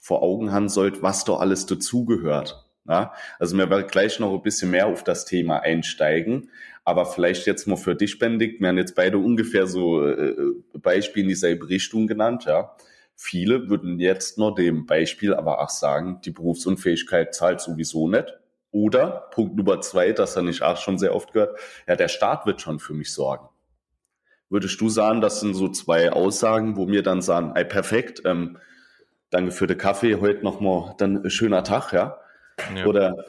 vor 0.00 0.22
Augen 0.22 0.50
haben 0.50 0.68
sollte, 0.68 1.02
was 1.02 1.24
da 1.24 1.36
alles 1.36 1.66
dazugehört. 1.66 2.66
Ja, 2.88 3.12
also 3.38 3.56
wir 3.56 3.70
werden 3.70 3.86
gleich 3.86 4.18
noch 4.18 4.32
ein 4.32 4.42
bisschen 4.42 4.70
mehr 4.70 4.86
auf 4.86 5.04
das 5.04 5.26
Thema 5.26 5.60
einsteigen, 5.60 6.50
aber 6.84 7.06
vielleicht 7.06 7.46
jetzt 7.46 7.68
mal 7.68 7.76
für 7.76 7.94
dich, 7.94 8.18
Bendig, 8.18 8.60
wir 8.60 8.68
haben 8.68 8.78
jetzt 8.78 8.96
beide 8.96 9.18
ungefähr 9.18 9.66
so 9.66 10.04
äh, 10.04 10.34
Beispiele 10.72 11.24
in 11.24 11.28
dieselbe 11.28 11.68
Richtung 11.68 12.06
genannt, 12.06 12.46
ja. 12.46 12.74
Viele 13.14 13.68
würden 13.68 14.00
jetzt 14.00 14.38
nur 14.38 14.54
dem 14.54 14.86
Beispiel 14.86 15.34
aber 15.34 15.60
auch 15.60 15.68
sagen, 15.68 16.22
die 16.24 16.30
Berufsunfähigkeit 16.30 17.34
zahlt 17.34 17.60
sowieso 17.60 18.08
nicht. 18.08 18.34
Oder 18.72 19.28
Punkt 19.32 19.56
Nummer 19.56 19.82
zwei, 19.82 20.12
das 20.12 20.36
habe 20.36 20.48
ich 20.48 20.62
auch 20.62 20.78
schon 20.78 20.96
sehr 20.96 21.14
oft 21.14 21.34
gehört, 21.34 21.58
ja, 21.86 21.96
der 21.96 22.08
Staat 22.08 22.46
wird 22.46 22.62
schon 22.62 22.78
für 22.78 22.94
mich 22.94 23.12
sorgen. 23.12 23.48
Würdest 24.48 24.80
du 24.80 24.88
sagen, 24.88 25.20
das 25.20 25.40
sind 25.40 25.54
so 25.54 25.68
zwei 25.68 26.10
Aussagen, 26.10 26.76
wo 26.76 26.86
mir 26.86 27.02
dann 27.02 27.20
sagen, 27.20 27.52
ey, 27.54 27.64
perfekt, 27.64 28.22
ähm, 28.24 28.58
danke 29.30 29.52
für 29.52 29.66
den 29.66 29.78
Kaffee, 29.78 30.16
heute 30.16 30.42
nochmal 30.44 30.94
dann 30.98 31.22
ein 31.22 31.30
schöner 31.30 31.64
Tag, 31.64 31.92
ja? 31.92 32.18
ja. 32.74 32.86
Oder 32.86 33.24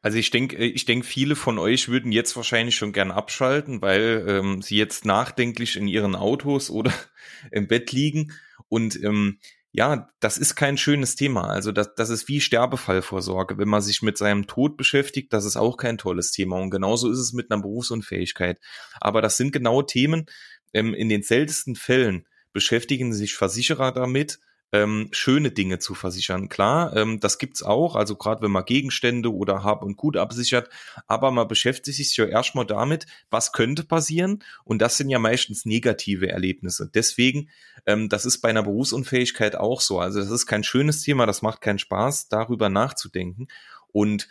also 0.00 0.16
ich 0.16 0.30
denke, 0.30 0.56
ich 0.56 0.84
denke, 0.84 1.06
viele 1.06 1.34
von 1.34 1.58
euch 1.58 1.88
würden 1.88 2.12
jetzt 2.12 2.36
wahrscheinlich 2.36 2.76
schon 2.76 2.92
gern 2.92 3.10
abschalten, 3.10 3.82
weil 3.82 4.24
ähm, 4.28 4.62
sie 4.62 4.76
jetzt 4.76 5.04
nachdenklich 5.04 5.76
in 5.76 5.88
ihren 5.88 6.14
Autos 6.14 6.70
oder 6.70 6.92
im 7.50 7.66
Bett 7.66 7.92
liegen 7.92 8.32
und 8.68 9.02
ähm, 9.02 9.38
ja, 9.70 10.08
das 10.20 10.38
ist 10.38 10.54
kein 10.54 10.78
schönes 10.78 11.14
Thema. 11.14 11.48
Also 11.48 11.72
das, 11.72 11.94
das 11.94 12.08
ist 12.10 12.26
wie 12.26 12.40
Sterbefallvorsorge. 12.40 13.58
Wenn 13.58 13.68
man 13.68 13.82
sich 13.82 14.02
mit 14.02 14.16
seinem 14.16 14.46
Tod 14.46 14.76
beschäftigt, 14.76 15.32
das 15.32 15.44
ist 15.44 15.56
auch 15.56 15.76
kein 15.76 15.98
tolles 15.98 16.32
Thema. 16.32 16.58
Und 16.58 16.70
genauso 16.70 17.10
ist 17.10 17.18
es 17.18 17.32
mit 17.34 17.50
einer 17.50 17.60
Berufsunfähigkeit. 17.60 18.58
Aber 19.00 19.20
das 19.20 19.36
sind 19.36 19.52
genau 19.52 19.82
Themen, 19.82 20.26
ähm, 20.72 20.94
in 20.94 21.08
den 21.08 21.22
seltensten 21.22 21.76
Fällen 21.76 22.26
beschäftigen 22.52 23.12
sich 23.12 23.34
Versicherer 23.34 23.92
damit, 23.92 24.40
ähm, 24.72 25.08
schöne 25.12 25.50
Dinge 25.50 25.78
zu 25.78 25.94
versichern. 25.94 26.48
Klar, 26.48 26.94
ähm, 26.94 27.20
das 27.20 27.38
gibt's 27.38 27.62
auch, 27.62 27.96
also 27.96 28.16
gerade 28.16 28.42
wenn 28.42 28.50
man 28.50 28.64
Gegenstände 28.64 29.32
oder 29.32 29.64
Hab 29.64 29.82
und 29.82 29.96
Gut 29.96 30.16
absichert, 30.16 30.68
aber 31.06 31.30
man 31.30 31.48
beschäftigt 31.48 31.96
sich 31.96 32.16
ja 32.16 32.26
erstmal 32.26 32.66
damit, 32.66 33.06
was 33.30 33.52
könnte 33.52 33.84
passieren 33.84 34.44
und 34.64 34.82
das 34.82 34.96
sind 34.96 35.08
ja 35.08 35.18
meistens 35.18 35.64
negative 35.64 36.28
Erlebnisse. 36.28 36.90
Deswegen, 36.92 37.48
ähm, 37.86 38.08
das 38.08 38.26
ist 38.26 38.40
bei 38.40 38.50
einer 38.50 38.62
Berufsunfähigkeit 38.62 39.56
auch 39.56 39.80
so. 39.80 40.00
Also 40.00 40.20
das 40.20 40.30
ist 40.30 40.46
kein 40.46 40.64
schönes 40.64 41.02
Thema, 41.02 41.24
das 41.24 41.42
macht 41.42 41.60
keinen 41.60 41.78
Spaß, 41.78 42.28
darüber 42.28 42.68
nachzudenken 42.68 43.48
und 43.88 44.28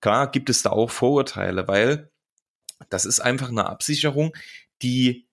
klar 0.00 0.30
gibt 0.30 0.48
es 0.48 0.62
da 0.62 0.70
auch 0.70 0.90
Vorurteile, 0.90 1.68
weil 1.68 2.10
das 2.88 3.04
ist 3.04 3.20
einfach 3.20 3.48
eine 3.48 3.66
Absicherung, 3.66 4.34
die 4.82 5.26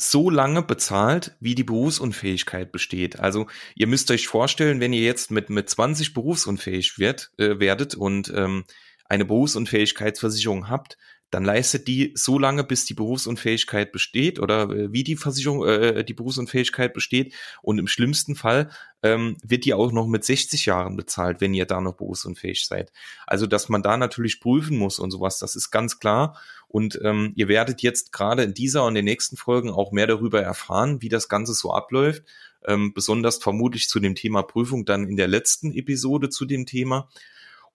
so 0.00 0.30
lange 0.30 0.62
bezahlt, 0.62 1.36
wie 1.40 1.54
die 1.54 1.64
Berufsunfähigkeit 1.64 2.72
besteht. 2.72 3.20
Also 3.20 3.46
ihr 3.74 3.86
müsst 3.86 4.10
euch 4.10 4.26
vorstellen, 4.26 4.80
wenn 4.80 4.92
ihr 4.92 5.02
jetzt 5.02 5.30
mit, 5.30 5.50
mit 5.50 5.68
20 5.68 6.14
berufsunfähig 6.14 6.98
wird, 6.98 7.30
äh, 7.36 7.58
werdet 7.58 7.94
und 7.94 8.32
ähm, 8.34 8.64
eine 9.08 9.24
Berufsunfähigkeitsversicherung 9.24 10.68
habt, 10.68 10.96
dann 11.30 11.44
leistet 11.44 11.86
die 11.86 12.12
so 12.16 12.38
lange, 12.38 12.64
bis 12.64 12.84
die 12.84 12.94
Berufsunfähigkeit 12.94 13.92
besteht 13.92 14.40
oder 14.40 14.68
äh, 14.70 14.92
wie 14.92 15.04
die 15.04 15.16
Versicherung, 15.16 15.64
äh, 15.66 16.04
die 16.04 16.14
Berufsunfähigkeit 16.14 16.92
besteht. 16.92 17.34
Und 17.62 17.78
im 17.78 17.86
schlimmsten 17.86 18.34
Fall 18.34 18.70
ähm, 19.02 19.36
wird 19.42 19.64
die 19.64 19.74
auch 19.74 19.92
noch 19.92 20.06
mit 20.06 20.24
60 20.24 20.66
Jahren 20.66 20.96
bezahlt, 20.96 21.40
wenn 21.40 21.54
ihr 21.54 21.66
da 21.66 21.80
noch 21.80 21.96
berufsunfähig 21.96 22.66
seid. 22.66 22.92
Also, 23.26 23.46
dass 23.46 23.68
man 23.68 23.82
da 23.82 23.96
natürlich 23.96 24.40
prüfen 24.40 24.76
muss 24.76 24.98
und 24.98 25.10
sowas, 25.10 25.38
das 25.38 25.56
ist 25.56 25.70
ganz 25.70 25.98
klar. 25.98 26.38
Und 26.70 27.00
ähm, 27.02 27.32
ihr 27.34 27.48
werdet 27.48 27.82
jetzt 27.82 28.12
gerade 28.12 28.44
in 28.44 28.54
dieser 28.54 28.84
und 28.84 28.94
den 28.94 29.04
nächsten 29.04 29.36
Folgen 29.36 29.70
auch 29.70 29.90
mehr 29.90 30.06
darüber 30.06 30.40
erfahren, 30.40 31.02
wie 31.02 31.08
das 31.08 31.28
Ganze 31.28 31.52
so 31.52 31.72
abläuft. 31.72 32.22
Ähm, 32.64 32.94
besonders 32.94 33.38
vermutlich 33.38 33.88
zu 33.88 33.98
dem 33.98 34.14
Thema 34.14 34.42
Prüfung 34.42 34.84
dann 34.84 35.08
in 35.08 35.16
der 35.16 35.26
letzten 35.26 35.72
Episode 35.72 36.28
zu 36.28 36.44
dem 36.44 36.66
Thema. 36.66 37.08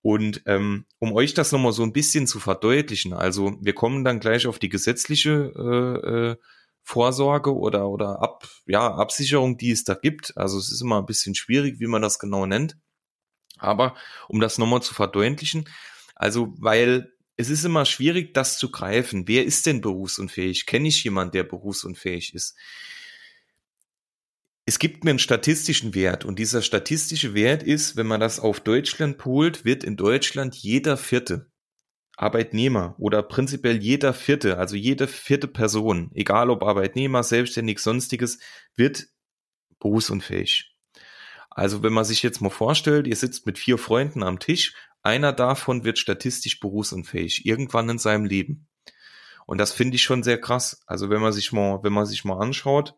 Und 0.02 0.44
ähm, 0.46 0.86
um 1.00 1.12
euch 1.12 1.34
das 1.34 1.52
nochmal 1.52 1.74
so 1.74 1.84
ein 1.84 1.92
bisschen 1.92 2.26
zu 2.26 2.40
verdeutlichen, 2.40 3.12
also 3.12 3.58
wir 3.60 3.74
kommen 3.74 4.06
dann 4.06 4.22
gleich 4.22 4.48
auf 4.48 4.60
die 4.60 4.70
gesetzliche 4.70 5.52
äh, 5.58 6.32
äh, 6.32 6.36
Vorsorge 6.84 7.54
oder, 7.54 7.90
oder 7.90 8.22
Ab, 8.22 8.48
ja, 8.66 8.96
Absicherung, 8.96 9.58
die 9.58 9.72
es 9.72 9.84
da 9.84 9.96
gibt. 9.96 10.38
Also 10.38 10.58
es 10.58 10.72
ist 10.72 10.82
immer 10.82 11.00
ein 11.00 11.06
bisschen 11.06 11.36
schwierig, 11.36 11.82
wie 11.82 11.88
man 11.88 12.02
das 12.02 12.18
genau 12.18 12.46
nennt. 12.46 12.78
Aber 13.58 13.96
um 14.30 14.40
das 14.40 14.58
nochmal 14.58 14.82
zu 14.82 14.94
verdeutlichen, 14.94 15.68
also 16.16 16.54
weil 16.60 17.12
es 17.38 17.50
ist 17.50 17.66
immer 17.66 17.86
schwierig, 17.86 18.34
das 18.34 18.58
zu 18.58 18.72
greifen. 18.72 19.28
Wer 19.28 19.46
ist 19.46 19.66
denn 19.66 19.82
berufsunfähig? 19.82 20.66
Kenne 20.66 20.88
ich 20.88 21.04
jemanden, 21.04 21.34
der 21.34 21.44
berufsunfähig 21.44 22.34
ist? 22.34 22.56
Es 24.66 24.80
gibt 24.80 25.04
mir 25.04 25.12
einen 25.12 25.20
statistischen 25.20 25.94
Wert 25.94 26.26
und 26.26 26.40
dieser 26.40 26.62
statistische 26.62 27.36
Wert 27.36 27.62
ist, 27.62 27.98
wenn 27.98 28.08
man 28.08 28.20
das 28.20 28.40
auf 28.40 28.60
Deutschland 28.60 29.18
polt, 29.18 29.64
wird 29.64 29.84
in 29.84 29.96
Deutschland 29.96 30.56
jeder 30.56 30.98
vierte 30.98 31.52
Arbeitnehmer 32.18 32.96
oder 32.98 33.22
prinzipiell 33.22 33.78
jeder 33.78 34.14
vierte, 34.14 34.58
also 34.58 34.76
jede 34.76 35.08
vierte 35.08 35.48
Person, 35.48 36.10
egal 36.16 36.50
ob 36.50 36.64
Arbeitnehmer, 36.64 37.22
selbstständig, 37.22 37.80
sonstiges, 37.80 38.40
wird 38.76 39.08
berufsunfähig. 39.80 40.74
Also 41.50 41.84
wenn 41.84 41.94
man 41.94 42.06
sich 42.06 42.24
jetzt 42.24 42.42
mal 42.42 42.50
vorstellt, 42.50 43.06
ihr 43.06 43.16
sitzt 43.16 43.46
mit 43.46 43.60
vier 43.60 43.78
Freunden 43.78 44.24
am 44.24 44.40
Tisch, 44.40 44.74
einer 45.06 45.34
davon 45.34 45.84
wird 45.84 46.00
statistisch 46.00 46.60
berufsunfähig, 46.60 47.46
irgendwann 47.46 47.90
in 47.90 48.00
seinem 48.00 48.26
Leben. 48.26 48.68
Und 49.46 49.60
das 49.60 49.72
finde 49.72 49.96
ich 49.96 50.04
schon 50.04 50.24
sehr 50.24 50.42
krass. 50.42 50.82
Also 50.88 51.10
wenn 51.10 51.22
man 51.22 51.32
sich 51.32 51.52
mal, 51.52 51.84
wenn 51.84 51.94
man 51.94 52.06
sich 52.06 52.26
mal 52.26 52.40
anschaut, 52.40 52.96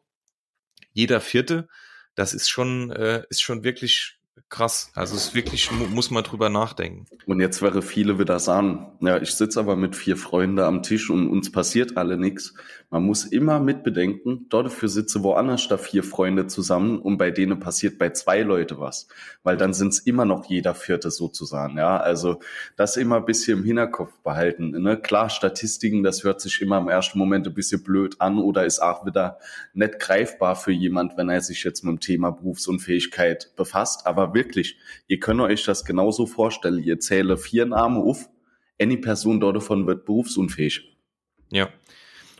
jeder 0.93 1.19
vierte, 1.19 1.67
das 2.15 2.33
ist 2.33 2.49
schon, 2.49 2.91
äh, 2.91 3.23
ist 3.29 3.41
schon 3.41 3.63
wirklich 3.63 4.16
krass. 4.49 4.91
Also 4.95 5.15
es 5.15 5.27
ist 5.27 5.35
wirklich, 5.35 5.69
muss 5.71 6.09
man 6.09 6.23
drüber 6.23 6.49
nachdenken. 6.49 7.05
Und 7.25 7.41
jetzt 7.41 7.61
wäre 7.61 7.81
viele 7.81 8.17
wieder 8.19 8.39
sagen, 8.39 8.87
ja, 9.01 9.21
ich 9.21 9.31
sitze 9.31 9.59
aber 9.59 9.75
mit 9.75 9.95
vier 9.95 10.17
Freunden 10.17 10.59
am 10.59 10.83
Tisch 10.83 11.09
und 11.09 11.29
uns 11.29 11.51
passiert 11.51 11.97
alle 11.97 12.17
nichts. 12.17 12.53
Man 12.89 13.03
muss 13.03 13.25
immer 13.25 13.59
mitbedenken, 13.59 14.45
dort 14.47 14.67
dafür 14.67 14.87
sitze 14.87 15.21
woanders 15.21 15.67
da 15.67 15.77
vier 15.77 16.03
Freunde 16.03 16.47
zusammen 16.47 16.99
und 16.99 17.17
bei 17.17 17.31
denen 17.31 17.59
passiert 17.59 17.97
bei 17.97 18.11
zwei 18.11 18.41
Leute 18.43 18.79
was. 18.79 19.09
Weil 19.43 19.57
dann 19.57 19.73
sind 19.73 19.89
es 19.89 19.99
immer 19.99 20.23
noch 20.23 20.45
jeder 20.45 20.73
Vierte 20.73 21.11
sozusagen. 21.11 21.77
Ja, 21.77 21.97
also 21.97 22.39
das 22.77 22.95
immer 22.95 23.17
ein 23.17 23.25
bisschen 23.25 23.59
im 23.59 23.65
Hinterkopf 23.65 24.13
behalten. 24.23 24.69
Ne? 24.81 24.95
Klar, 24.95 25.29
Statistiken, 25.29 26.01
das 26.03 26.23
hört 26.23 26.39
sich 26.39 26.61
immer 26.61 26.77
im 26.77 26.87
ersten 26.87 27.19
Moment 27.19 27.45
ein 27.45 27.53
bisschen 27.53 27.83
blöd 27.83 28.21
an 28.21 28.37
oder 28.39 28.65
ist 28.65 28.79
auch 28.79 29.05
wieder 29.05 29.39
nicht 29.73 29.99
greifbar 29.99 30.55
für 30.55 30.71
jemand, 30.71 31.17
wenn 31.17 31.27
er 31.27 31.41
sich 31.41 31.65
jetzt 31.65 31.83
mit 31.83 31.91
dem 31.91 31.99
Thema 31.99 32.31
Berufsunfähigkeit 32.31 33.51
befasst. 33.57 34.07
Aber 34.07 34.33
wirklich, 34.37 34.77
ihr 35.07 35.19
könnt 35.19 35.41
euch 35.41 35.65
das 35.65 35.83
genauso 35.83 36.25
vorstellen. 36.27 36.83
Ihr 36.83 36.99
zähle 36.99 37.37
vier 37.37 37.65
Namen 37.65 37.97
auf, 37.97 38.29
eine 38.79 38.97
Person 38.97 39.39
dort 39.39 39.55
davon 39.57 39.87
wird 39.87 40.05
berufsunfähig. 40.05 40.95
Ja, 41.49 41.69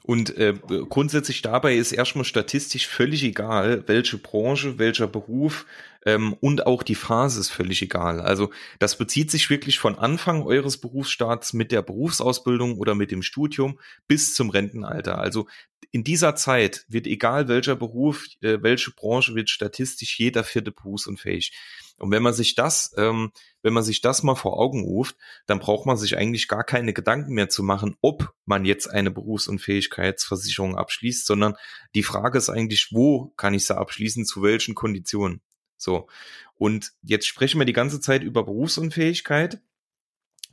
und 0.08 0.38
äh, 0.38 0.54
grundsätzlich 0.88 1.42
dabei 1.42 1.76
ist 1.76 1.92
erstmal 1.92 2.24
statistisch 2.24 2.88
völlig 2.88 3.26
egal, 3.26 3.84
welche 3.88 4.18
Branche, 4.18 4.80
welcher 4.80 5.08
Beruf 5.08 5.66
ähm, 6.08 6.32
und 6.40 6.66
auch 6.66 6.84
die 6.84 6.96
Phase 6.96 7.42
ist 7.42 7.50
völlig 7.50 7.82
egal. 7.82 8.22
Also 8.22 8.50
das 8.80 8.98
bezieht 8.98 9.30
sich 9.30 9.50
wirklich 9.50 9.78
von 9.78 10.00
Anfang 10.00 10.42
eures 10.42 10.78
Berufsstarts 10.78 11.52
mit 11.52 11.74
der 11.74 11.82
Berufsausbildung 11.82 12.78
oder 12.78 12.96
mit 12.96 13.12
dem 13.12 13.22
Studium 13.22 13.78
bis 14.08 14.34
zum 14.34 14.50
Rentenalter. 14.50 15.20
Also 15.20 15.48
in 15.92 16.06
dieser 16.06 16.36
Zeit 16.36 16.86
wird 16.88 17.08
egal 17.08 17.50
welcher 17.50 17.76
Beruf, 17.76 18.26
äh, 18.40 18.60
welche 18.62 18.92
Branche 18.92 19.36
wird 19.36 19.50
statistisch 19.50 20.18
jeder 20.18 20.46
vierte 20.46 20.72
berufsunfähig. 20.72 21.52
Und 21.98 22.12
wenn 22.12 22.24
man 22.24 22.34
sich 22.34 22.56
das, 22.56 22.94
ähm, 22.96 23.34
wenn 23.62 23.74
man 23.74 23.84
sich 23.84 24.00
das 24.00 24.24
mal 24.24 24.36
vor 24.36 24.58
Augen 24.58 24.86
ruft, 24.86 25.18
dann 25.46 25.60
braucht 25.60 25.86
man 25.86 25.98
sich 25.98 26.18
eigentlich 26.18 26.48
gar 26.48 26.64
keine 26.64 26.94
Gedanken 26.94 27.34
mehr 27.34 27.50
zu 27.50 27.64
machen, 27.64 27.98
ob 28.00 28.34
man 28.46 28.64
jetzt 28.64 28.88
eine 28.88 29.12
Berufsunfähigkeitsversicherung 29.12 30.78
abschließt, 30.78 31.26
sondern 31.26 31.56
die 31.96 32.04
Frage 32.04 32.38
ist 32.38 32.50
eigentlich, 32.50 32.90
wo 32.92 33.34
kann 33.36 33.54
ich 33.54 33.66
sie 33.66 33.76
abschließen, 33.76 34.24
zu 34.24 34.42
welchen 34.42 34.74
Konditionen? 34.74 35.42
So. 35.78 36.08
Und 36.56 36.94
jetzt 37.04 37.28
sprechen 37.28 37.60
wir 37.60 37.66
die 37.66 37.74
ganze 37.74 38.00
Zeit 38.00 38.24
über 38.24 38.44
Berufsunfähigkeit. 38.44 39.62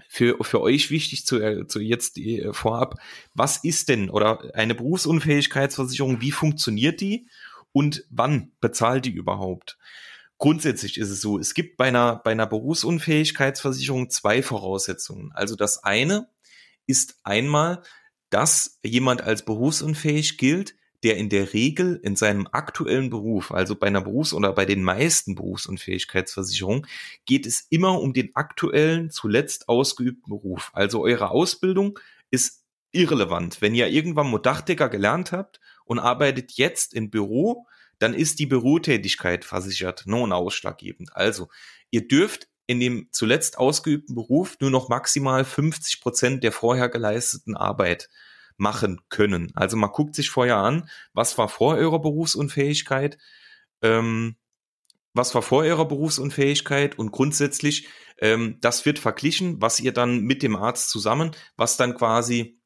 Für, 0.08 0.36
für 0.42 0.60
euch 0.60 0.90
wichtig 0.90 1.26
zu, 1.26 1.40
äh, 1.40 1.66
zu 1.66 1.80
jetzt 1.80 2.18
äh, 2.18 2.52
vorab, 2.52 3.00
was 3.34 3.56
ist 3.56 3.88
denn 3.88 4.10
oder 4.10 4.54
eine 4.54 4.76
Berufsunfähigkeitsversicherung, 4.76 6.20
wie 6.20 6.30
funktioniert 6.30 7.00
die 7.00 7.28
und 7.72 8.04
wann 8.10 8.52
bezahlt 8.60 9.06
die 9.06 9.12
überhaupt? 9.12 9.76
Grundsätzlich 10.38 10.98
ist 10.98 11.10
es 11.10 11.20
so, 11.20 11.38
es 11.38 11.54
gibt 11.54 11.76
bei 11.76 11.86
einer, 11.86 12.16
bei 12.16 12.32
einer 12.32 12.46
Berufsunfähigkeitsversicherung 12.46 14.10
zwei 14.10 14.42
Voraussetzungen. 14.42 15.32
Also 15.32 15.56
das 15.56 15.82
eine 15.82 16.28
ist 16.86 17.18
einmal, 17.24 17.82
dass 18.30 18.78
jemand 18.84 19.22
als 19.22 19.44
berufsunfähig 19.44 20.38
gilt, 20.38 20.76
der 21.04 21.16
in 21.18 21.28
der 21.28 21.52
Regel 21.52 22.00
in 22.02 22.16
seinem 22.16 22.48
aktuellen 22.50 23.10
Beruf, 23.10 23.52
also 23.52 23.76
bei 23.76 23.86
einer 23.86 24.00
Berufs- 24.00 24.32
oder 24.32 24.52
bei 24.52 24.64
den 24.64 24.82
meisten 24.82 25.34
Berufsunfähigkeitsversicherungen, 25.34 26.86
geht 27.26 27.46
es 27.46 27.66
immer 27.70 28.00
um 28.00 28.14
den 28.14 28.34
aktuellen, 28.34 29.10
zuletzt 29.10 29.68
ausgeübten 29.68 30.30
Beruf. 30.30 30.70
Also 30.72 31.02
eure 31.02 31.30
Ausbildung 31.30 31.98
ist 32.30 32.64
irrelevant. 32.90 33.60
Wenn 33.60 33.74
ihr 33.74 33.88
irgendwann 33.88 34.30
mal 34.30 34.38
Dachdecker 34.38 34.88
gelernt 34.88 35.32
habt 35.32 35.60
und 35.84 35.98
arbeitet 35.98 36.52
jetzt 36.52 36.94
im 36.94 37.10
Büro, 37.10 37.66
dann 37.98 38.14
ist 38.14 38.38
die 38.38 38.46
Bürotätigkeit 38.46 39.44
versichert, 39.44 40.04
non 40.06 40.32
ausschlaggebend. 40.32 41.14
Also, 41.14 41.48
ihr 41.90 42.08
dürft 42.08 42.48
in 42.66 42.80
dem 42.80 43.08
zuletzt 43.12 43.58
ausgeübten 43.58 44.14
Beruf 44.14 44.56
nur 44.60 44.70
noch 44.70 44.88
maximal 44.88 45.44
50 45.44 46.00
Prozent 46.00 46.44
der 46.44 46.52
vorher 46.52 46.88
geleisteten 46.88 47.56
Arbeit 47.56 48.08
machen 48.56 49.00
können. 49.08 49.52
Also 49.54 49.76
man 49.76 49.90
guckt 49.90 50.14
sich 50.14 50.30
vorher 50.30 50.56
an, 50.56 50.88
was 51.12 51.36
war 51.38 51.48
vor 51.48 51.76
eurer 51.76 52.00
Berufsunfähigkeit, 52.00 53.18
ähm, 53.82 54.36
was 55.12 55.34
war 55.34 55.42
vor 55.42 55.62
eurer 55.62 55.86
Berufsunfähigkeit 55.86 56.98
und 56.98 57.12
grundsätzlich, 57.12 57.88
ähm, 58.18 58.58
das 58.60 58.84
wird 58.84 58.98
verglichen, 58.98 59.60
was 59.60 59.80
ihr 59.80 59.92
dann 59.92 60.20
mit 60.20 60.42
dem 60.42 60.56
Arzt 60.56 60.90
zusammen, 60.90 61.32
was 61.56 61.76
dann 61.76 61.94
quasi 61.94 62.60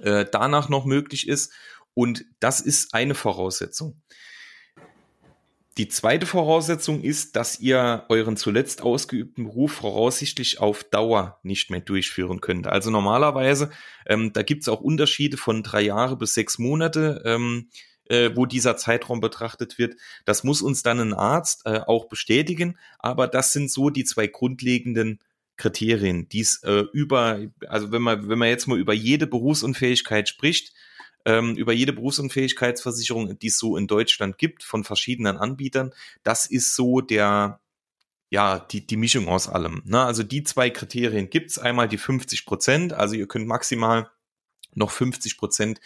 äh, 0.00 0.24
danach 0.30 0.68
noch 0.68 0.84
möglich 0.84 1.28
ist. 1.28 1.52
Und 1.94 2.24
das 2.40 2.60
ist 2.60 2.94
eine 2.94 3.14
Voraussetzung. 3.14 4.02
Die 5.76 5.88
zweite 5.88 6.24
Voraussetzung 6.24 7.02
ist, 7.02 7.34
dass 7.34 7.58
ihr 7.58 8.04
euren 8.08 8.36
zuletzt 8.36 8.82
ausgeübten 8.82 9.44
Beruf 9.44 9.72
voraussichtlich 9.72 10.60
auf 10.60 10.84
Dauer 10.84 11.40
nicht 11.42 11.70
mehr 11.70 11.80
durchführen 11.80 12.40
könnt. 12.40 12.68
Also 12.68 12.90
normalerweise, 12.90 13.70
ähm, 14.06 14.32
da 14.32 14.42
gibt 14.42 14.62
es 14.62 14.68
auch 14.68 14.80
Unterschiede 14.80 15.36
von 15.36 15.64
drei 15.64 15.82
Jahre 15.82 16.16
bis 16.16 16.34
sechs 16.34 16.60
Monate, 16.60 17.22
ähm, 17.24 17.70
äh, 18.08 18.30
wo 18.34 18.46
dieser 18.46 18.76
Zeitraum 18.76 19.20
betrachtet 19.20 19.76
wird. 19.78 19.96
Das 20.24 20.44
muss 20.44 20.62
uns 20.62 20.84
dann 20.84 21.00
ein 21.00 21.12
Arzt 21.14 21.62
äh, 21.64 21.80
auch 21.80 22.06
bestätigen, 22.06 22.78
aber 23.00 23.26
das 23.26 23.52
sind 23.52 23.68
so 23.68 23.90
die 23.90 24.04
zwei 24.04 24.28
grundlegenden 24.28 25.18
Kriterien, 25.56 26.28
die 26.28 26.40
es 26.40 26.62
äh, 26.62 26.84
über, 26.92 27.40
also 27.66 27.90
wenn 27.90 28.02
man, 28.02 28.28
wenn 28.28 28.38
man 28.38 28.48
jetzt 28.48 28.68
mal 28.68 28.78
über 28.78 28.92
jede 28.92 29.26
Berufsunfähigkeit 29.26 30.28
spricht, 30.28 30.72
ähm, 31.24 31.56
über 31.56 31.72
jede 31.72 31.92
Berufsunfähigkeitsversicherung, 31.92 33.38
die 33.38 33.46
es 33.46 33.58
so 33.58 33.76
in 33.76 33.86
Deutschland 33.86 34.38
gibt, 34.38 34.62
von 34.62 34.84
verschiedenen 34.84 35.36
Anbietern. 35.36 35.92
Das 36.22 36.46
ist 36.46 36.74
so 36.74 37.00
der, 37.00 37.60
ja, 38.30 38.58
die, 38.58 38.86
die 38.86 38.96
Mischung 38.96 39.28
aus 39.28 39.48
allem. 39.48 39.82
Ne? 39.84 40.02
Also 40.02 40.22
die 40.22 40.44
zwei 40.44 40.70
Kriterien 40.70 41.30
gibt's 41.30 41.58
Einmal 41.58 41.88
die 41.88 41.98
50 41.98 42.44
Prozent, 42.46 42.92
also 42.92 43.14
ihr 43.14 43.26
könnt 43.26 43.46
maximal 43.46 44.10
noch 44.74 44.90
50 44.90 45.38
Prozent 45.38 45.80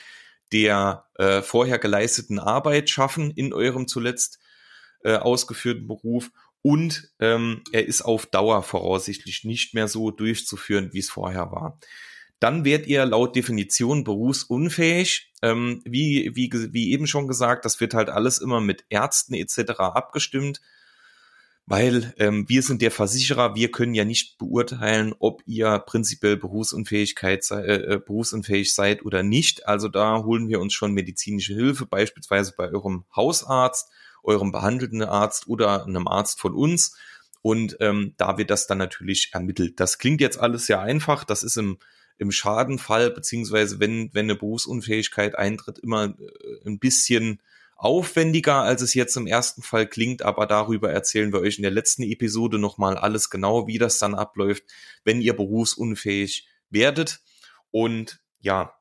der 0.50 1.04
äh, 1.16 1.42
vorher 1.42 1.78
geleisteten 1.78 2.38
Arbeit 2.38 2.88
schaffen 2.88 3.30
in 3.33 3.52
eurem 3.52 3.87
zuletzt 3.87 4.38
äh, 5.04 5.16
ausgeführten 5.16 5.87
Beruf 5.87 6.30
und 6.62 7.12
ähm, 7.21 7.62
er 7.71 7.87
ist 7.87 8.00
auf 8.00 8.25
Dauer 8.25 8.62
voraussichtlich 8.62 9.45
nicht 9.45 9.75
mehr 9.75 9.88
so 9.88 10.11
durchzuführen, 10.11 10.92
wie 10.92 11.00
es 11.00 11.11
vorher 11.11 11.52
war 11.52 11.78
dann 12.40 12.64
werdet 12.64 12.87
ihr 12.87 13.04
laut 13.04 13.35
Definition 13.35 14.04
berufsunfähig. 14.04 15.33
Ähm, 15.42 15.83
wie, 15.85 16.30
wie, 16.35 16.50
wie 16.73 16.92
eben 16.92 17.07
schon 17.07 17.28
gesagt, 17.28 17.64
das 17.64 17.80
wird 17.80 17.95
halt 17.95 18.11
alles 18.11 18.38
immer 18.38 18.61
mit 18.61 18.85
Ärzten 18.88 19.35
etc. 19.35 19.78
abgestimmt, 19.78 20.61
weil 21.66 22.14
ähm, 22.18 22.49
wir 22.49 22.62
sind 22.62 22.80
der 22.80 22.90
Versicherer, 22.90 23.54
wir 23.54 23.71
können 23.71 23.95
ja 23.95 24.04
nicht 24.04 24.38
beurteilen, 24.38 25.14
ob 25.18 25.42
ihr 25.47 25.78
prinzipiell 25.80 26.37
Berufsunfähigkeit, 26.37 27.49
äh, 27.50 27.95
äh, 27.95 27.99
berufsunfähig 27.99 28.73
seid 28.73 29.04
oder 29.04 29.23
nicht. 29.23 29.66
Also 29.66 29.88
da 29.88 30.23
holen 30.25 30.49
wir 30.49 30.61
uns 30.61 30.73
schon 30.73 30.92
medizinische 30.92 31.54
Hilfe, 31.54 31.87
beispielsweise 31.87 32.54
bei 32.57 32.71
eurem 32.71 33.04
Hausarzt, 33.14 33.90
eurem 34.23 34.50
behandelnden 34.50 35.02
Arzt 35.02 35.47
oder 35.47 35.85
einem 35.85 36.09
Arzt 36.09 36.40
von 36.40 36.54
uns. 36.54 36.97
Und 37.42 37.76
ähm, 37.80 38.14
da 38.16 38.38
wird 38.38 38.50
das 38.50 38.66
dann 38.66 38.78
natürlich 38.78 39.30
ermittelt. 39.33 39.78
Das 39.78 39.99
klingt 39.99 40.21
jetzt 40.21 40.40
alles 40.40 40.66
sehr 40.66 40.80
einfach. 40.80 41.25
Das 41.25 41.42
ist 41.42 41.57
im 41.57 41.78
im 42.18 42.32
Schadenfall, 42.32 43.10
beziehungsweise 43.10 43.80
wenn, 43.80 44.10
wenn 44.12 44.26
eine 44.26 44.37
Berufsunfähigkeit 44.37 45.37
eintritt, 45.38 45.78
immer 45.78 46.14
äh, 46.18 46.68
ein 46.68 46.78
bisschen 46.78 47.40
aufwendiger, 47.76 48.62
als 48.62 48.82
es 48.82 48.94
jetzt 48.94 49.16
im 49.16 49.28
ersten 49.28 49.62
Fall 49.62 49.87
klingt, 49.87 50.22
aber 50.22 50.46
darüber 50.46 50.90
erzählen 50.90 51.32
wir 51.32 51.40
euch 51.40 51.58
in 51.58 51.62
der 51.62 51.70
letzten 51.70 52.02
Episode 52.02 52.58
nochmal 52.58 52.98
alles 52.98 53.30
genau, 53.30 53.68
wie 53.68 53.78
das 53.78 53.98
dann 53.98 54.16
abläuft, 54.16 54.64
wenn 55.04 55.20
ihr 55.20 55.34
berufsunfähig 55.34 56.48
werdet. 56.70 57.20
Und 57.70 58.20
ja, 58.40 58.75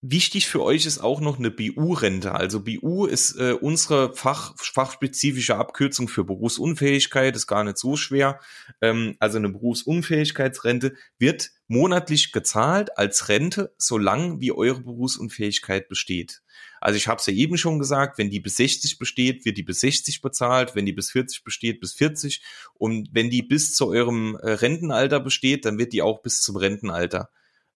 Wichtig 0.00 0.46
für 0.46 0.62
euch 0.62 0.86
ist 0.86 1.00
auch 1.00 1.20
noch 1.20 1.40
eine 1.40 1.50
BU-Rente. 1.50 2.32
Also 2.32 2.62
BU 2.62 3.06
ist 3.06 3.34
äh, 3.34 3.54
unsere 3.60 4.14
Fach, 4.14 4.54
fachspezifische 4.56 5.56
Abkürzung 5.56 6.06
für 6.06 6.22
Berufsunfähigkeit, 6.22 7.34
ist 7.34 7.48
gar 7.48 7.64
nicht 7.64 7.78
so 7.78 7.96
schwer. 7.96 8.38
Ähm, 8.80 9.16
also 9.18 9.38
eine 9.38 9.48
Berufsunfähigkeitsrente 9.48 10.94
wird 11.18 11.50
monatlich 11.66 12.30
gezahlt 12.30 12.96
als 12.96 13.28
Rente, 13.28 13.74
solange 13.76 14.40
wie 14.40 14.52
eure 14.52 14.82
Berufsunfähigkeit 14.82 15.88
besteht. 15.88 16.42
Also 16.80 16.96
ich 16.96 17.08
habe 17.08 17.18
es 17.18 17.26
ja 17.26 17.32
eben 17.32 17.58
schon 17.58 17.80
gesagt, 17.80 18.18
wenn 18.18 18.30
die 18.30 18.38
bis 18.38 18.56
60 18.56 18.98
besteht, 18.98 19.44
wird 19.44 19.58
die 19.58 19.64
bis 19.64 19.80
60 19.80 20.20
bezahlt, 20.20 20.76
wenn 20.76 20.86
die 20.86 20.92
bis 20.92 21.10
40 21.10 21.42
besteht, 21.42 21.80
bis 21.80 21.94
40 21.94 22.40
und 22.74 23.08
wenn 23.12 23.30
die 23.30 23.42
bis 23.42 23.74
zu 23.74 23.88
eurem 23.88 24.36
äh, 24.36 24.52
Rentenalter 24.52 25.18
besteht, 25.18 25.64
dann 25.64 25.76
wird 25.76 25.92
die 25.92 26.02
auch 26.02 26.22
bis 26.22 26.40
zum 26.40 26.56
Rentenalter 26.56 27.30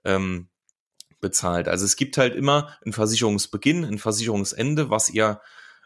ähm, 0.04 0.48
bezahlt. 1.22 1.68
Also 1.68 1.86
es 1.86 1.96
gibt 1.96 2.18
halt 2.18 2.34
immer 2.34 2.76
ein 2.84 2.92
Versicherungsbeginn, 2.92 3.86
ein 3.86 3.98
Versicherungsende, 3.98 4.90
was 4.90 5.08
ihr 5.08 5.40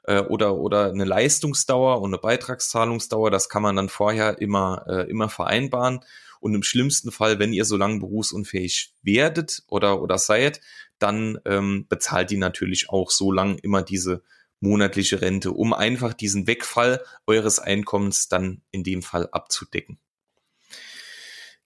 äh, 0.05 0.21
oder 0.21 0.57
oder 0.57 0.90
eine 0.90 1.05
Leistungsdauer 1.05 2.00
und 2.00 2.11
eine 2.11 2.19
Beitragszahlungsdauer, 2.19 3.31
das 3.31 3.49
kann 3.49 3.62
man 3.62 3.76
dann 3.76 3.88
vorher 3.88 4.40
immer 4.40 4.85
äh, 4.88 5.09
immer 5.09 5.28
vereinbaren. 5.28 6.00
Und 6.40 6.55
im 6.55 6.62
schlimmsten 6.62 7.12
Fall, 7.12 7.38
wenn 7.38 7.52
ihr 7.52 7.64
so 7.64 7.76
lange 7.76 8.00
berufsunfähig 8.00 8.95
werdet 9.02 9.62
oder 9.69 10.02
oder 10.02 10.19
seid, 10.19 10.61
dann 10.99 11.38
ähm, 11.45 11.87
bezahlt 11.88 12.31
die 12.31 12.37
natürlich 12.37 12.90
auch 12.90 13.11
so 13.11 13.31
lang 13.31 13.59
immer 13.59 13.83
diese 13.83 14.23
monatliche 14.61 15.21
Rente, 15.21 15.52
um 15.52 15.73
einfach 15.73 16.14
diesen 16.14 16.47
Wegfall 16.47 17.05
eures 17.26 17.59
Einkommens 17.59 18.28
dann 18.28 18.62
in 18.71 18.83
dem 18.85 19.02
Fall 19.02 19.28
abzudecken. 19.31 19.99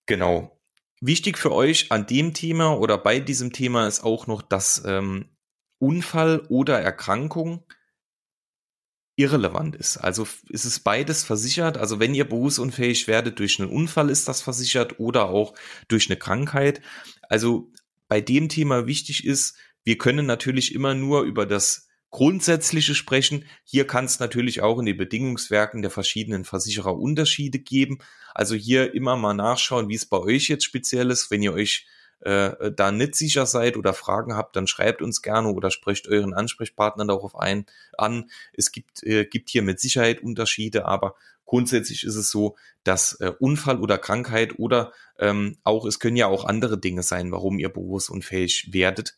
Genau. 0.07 0.60
Wichtig 1.00 1.38
für 1.38 1.52
euch 1.52 1.90
an 1.92 2.07
dem 2.07 2.35
Thema 2.35 2.78
oder 2.78 2.99
bei 2.99 3.21
diesem 3.21 3.52
Thema 3.52 3.88
ist 3.88 4.04
auch 4.04 4.26
noch, 4.26 4.42
dass 4.42 4.83
ähm, 4.85 5.30
Unfall 5.78 6.40
oder 6.49 6.78
Erkrankung 6.78 7.64
irrelevant 9.16 9.76
ist. 9.76 9.99
Also 9.99 10.26
ist 10.49 10.64
es 10.64 10.80
beides 10.80 11.25
versichert. 11.25 11.78
Also 11.78 12.00
wenn 12.00 12.14
ihr 12.14 12.28
berufsunfähig 12.28 13.07
werdet 13.07 13.38
durch 13.38 13.61
einen 13.61 13.71
Unfall, 13.71 14.11
ist 14.11 14.28
das 14.28 14.42
versichert 14.42 14.99
oder 14.99 15.28
auch 15.28 15.54
durch 15.88 16.09
eine 16.09 16.19
Krankheit. 16.19 16.80
Also 17.28 17.71
bei 18.09 18.21
dem 18.21 18.49
Thema 18.49 18.87
wichtig 18.87 19.25
ist, 19.25 19.57
wir 19.85 19.99
können 19.99 20.26
natürlich 20.26 20.75
immer 20.75 20.95
nur 20.95 21.23
über 21.23 21.47
das 21.47 21.89
Grundsätzliche 22.11 22.95
sprechen. 22.95 23.45
Hier 23.64 23.87
kann 23.87 24.05
es 24.05 24.19
natürlich 24.19 24.62
auch 24.62 24.79
in 24.81 24.87
den 24.87 24.97
Bedingungswerken 24.97 25.83
der 25.83 25.90
verschiedenen 25.90 26.45
Versicherer 26.45 26.99
Unterschiede 26.99 27.61
geben. 27.61 27.99
Also 28.35 28.55
hier 28.55 28.95
immer 28.95 29.17
mal 29.17 29.35
nachschauen, 29.35 29.88
wie 29.88 29.95
es 29.95 30.07
bei 30.07 30.19
euch 30.19 30.49
jetzt 30.49 30.64
speziell 30.64 31.11
ist. 31.11 31.31
Wenn 31.31 31.43
ihr 31.43 31.52
euch 31.52 31.87
äh, 32.21 32.73
da 32.73 32.90
nicht 32.93 33.14
sicher 33.14 33.47
seid 33.47 33.76
oder 33.76 33.95
Fragen 33.95 34.35
habt, 34.35 34.57
dann 34.57 34.67
schreibt 34.67 35.02
uns 35.02 35.23
gerne 35.23 35.49
oder 35.49 35.71
sprecht 35.71 36.09
euren 36.09 36.35
Ansprechpartner 36.35 37.07
darauf 37.07 37.37
ein, 37.37 37.67
an. 37.97 38.31
Es 38.52 38.73
gibt, 38.73 39.02
äh, 39.05 39.25
gibt 39.25 39.49
hier 39.49 39.62
mit 39.62 39.81
Sicherheit 39.81 40.23
Unterschiede, 40.23 40.87
aber 40.87 41.14
grundsätzlich 41.45 42.05
ist 42.05 42.17
es 42.17 42.31
so, 42.31 42.57
dass 42.85 43.14
äh, 43.20 43.33
Unfall 43.38 43.81
oder 43.81 43.99
Krankheit 43.99 44.59
oder 44.59 44.92
ähm, 45.18 45.59
auch, 45.64 45.87
es 45.87 45.99
können 45.99 46.16
ja 46.16 46.27
auch 46.27 46.44
andere 46.44 46.79
Dinge 46.79 47.03
sein, 47.03 47.33
warum 47.33 47.59
ihr 47.59 47.68
berufsunfähig 47.68 48.73
werdet. 48.73 49.16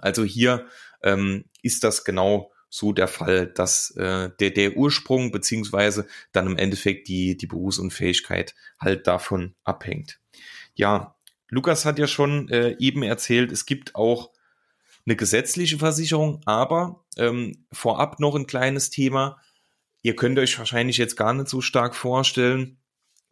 Also 0.00 0.24
hier 0.24 0.66
ähm, 1.02 1.44
ist 1.62 1.84
das 1.84 2.04
genau 2.04 2.52
so 2.70 2.92
der 2.92 3.08
Fall, 3.08 3.46
dass 3.46 3.90
äh, 3.96 4.30
der, 4.40 4.50
der 4.50 4.76
Ursprung 4.76 5.30
beziehungsweise 5.30 6.06
dann 6.32 6.46
im 6.46 6.56
Endeffekt 6.56 7.08
die, 7.08 7.36
die 7.36 7.46
Berufsunfähigkeit 7.46 8.54
halt 8.78 9.06
davon 9.06 9.54
abhängt. 9.64 10.20
Ja, 10.74 11.16
Lukas 11.48 11.84
hat 11.84 11.98
ja 11.98 12.06
schon 12.06 12.48
äh, 12.50 12.76
eben 12.78 13.02
erzählt, 13.02 13.52
es 13.52 13.64
gibt 13.64 13.94
auch 13.94 14.30
eine 15.06 15.16
gesetzliche 15.16 15.78
Versicherung, 15.78 16.42
aber 16.44 17.04
ähm, 17.16 17.64
vorab 17.72 18.20
noch 18.20 18.34
ein 18.34 18.46
kleines 18.46 18.90
Thema. 18.90 19.40
Ihr 20.02 20.14
könnt 20.14 20.38
euch 20.38 20.58
wahrscheinlich 20.58 20.98
jetzt 20.98 21.16
gar 21.16 21.32
nicht 21.32 21.48
so 21.48 21.62
stark 21.62 21.96
vorstellen, 21.96 22.78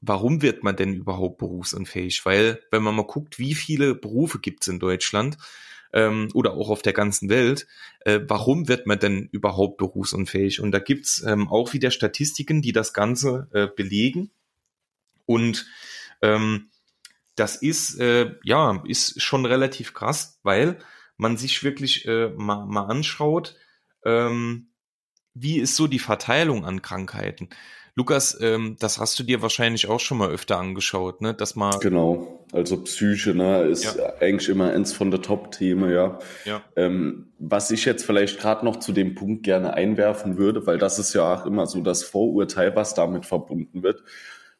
warum 0.00 0.40
wird 0.40 0.62
man 0.62 0.76
denn 0.76 0.94
überhaupt 0.94 1.38
berufsunfähig? 1.38 2.24
Weil, 2.24 2.62
wenn 2.70 2.82
man 2.82 2.94
mal 2.94 3.06
guckt, 3.06 3.38
wie 3.38 3.54
viele 3.54 3.94
Berufe 3.94 4.38
gibt 4.38 4.62
es 4.62 4.68
in 4.68 4.78
Deutschland, 4.78 5.36
ähm, 5.92 6.28
oder 6.34 6.54
auch 6.54 6.70
auf 6.70 6.82
der 6.82 6.92
ganzen 6.92 7.28
Welt, 7.28 7.66
äh, 8.00 8.20
warum 8.26 8.68
wird 8.68 8.86
man 8.86 8.98
denn 8.98 9.28
überhaupt 9.32 9.78
berufsunfähig? 9.78 10.60
Und 10.60 10.72
da 10.72 10.78
gibt's 10.78 11.22
ähm, 11.26 11.48
auch 11.48 11.72
wieder 11.72 11.90
Statistiken, 11.90 12.62
die 12.62 12.72
das 12.72 12.92
Ganze 12.92 13.48
äh, 13.52 13.66
belegen. 13.66 14.30
Und 15.26 15.66
ähm, 16.22 16.68
das 17.34 17.56
ist, 17.56 18.00
äh, 18.00 18.34
ja, 18.42 18.82
ist 18.86 19.20
schon 19.22 19.44
relativ 19.46 19.94
krass, 19.94 20.38
weil 20.42 20.78
man 21.16 21.36
sich 21.36 21.62
wirklich 21.62 22.06
äh, 22.06 22.28
mal, 22.28 22.66
mal 22.66 22.86
anschaut, 22.86 23.56
ähm, 24.04 24.68
wie 25.34 25.58
ist 25.58 25.76
so 25.76 25.86
die 25.86 25.98
Verteilung 25.98 26.64
an 26.64 26.82
Krankheiten. 26.82 27.50
Lukas, 27.98 28.38
ähm, 28.42 28.76
das 28.78 28.98
hast 28.98 29.18
du 29.18 29.22
dir 29.22 29.40
wahrscheinlich 29.40 29.88
auch 29.88 30.00
schon 30.00 30.18
mal 30.18 30.30
öfter 30.30 30.58
angeschaut, 30.58 31.22
ne? 31.22 31.32
Dass 31.32 31.56
man 31.56 31.80
genau, 31.80 32.44
also 32.52 32.84
Psyche, 32.84 33.34
ne, 33.34 33.62
ist 33.62 33.96
ja. 33.96 34.16
eigentlich 34.20 34.50
immer 34.50 34.70
eins 34.70 34.92
von 34.92 35.10
der 35.10 35.22
Top-Themen, 35.22 35.90
ja. 35.90 36.18
ja. 36.44 36.62
Ähm, 36.76 37.32
was 37.38 37.70
ich 37.70 37.86
jetzt 37.86 38.04
vielleicht 38.04 38.38
gerade 38.38 38.66
noch 38.66 38.76
zu 38.76 38.92
dem 38.92 39.14
Punkt 39.14 39.44
gerne 39.44 39.72
einwerfen 39.72 40.36
würde, 40.36 40.66
weil 40.66 40.76
das 40.76 40.98
ist 40.98 41.14
ja 41.14 41.34
auch 41.34 41.46
immer 41.46 41.66
so 41.66 41.80
das 41.80 42.02
Vorurteil, 42.02 42.76
was 42.76 42.92
damit 42.92 43.24
verbunden 43.24 43.82
wird. 43.82 44.04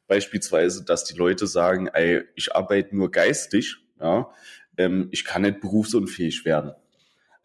Beispielsweise, 0.07 0.87
dass 0.87 1.05
die 1.05 1.19
Leute 1.19 1.47
sagen, 1.47 1.89
ey, 1.89 2.23
ich 2.37 2.57
arbeite 2.57 2.97
nur 2.97 3.11
geistig, 3.11 3.77
ja, 4.01 4.31
ähm, 4.79 5.09
ich 5.11 5.27
kann 5.27 5.43
nicht 5.43 5.61
berufsunfähig 5.61 6.47
werden. 6.47 6.73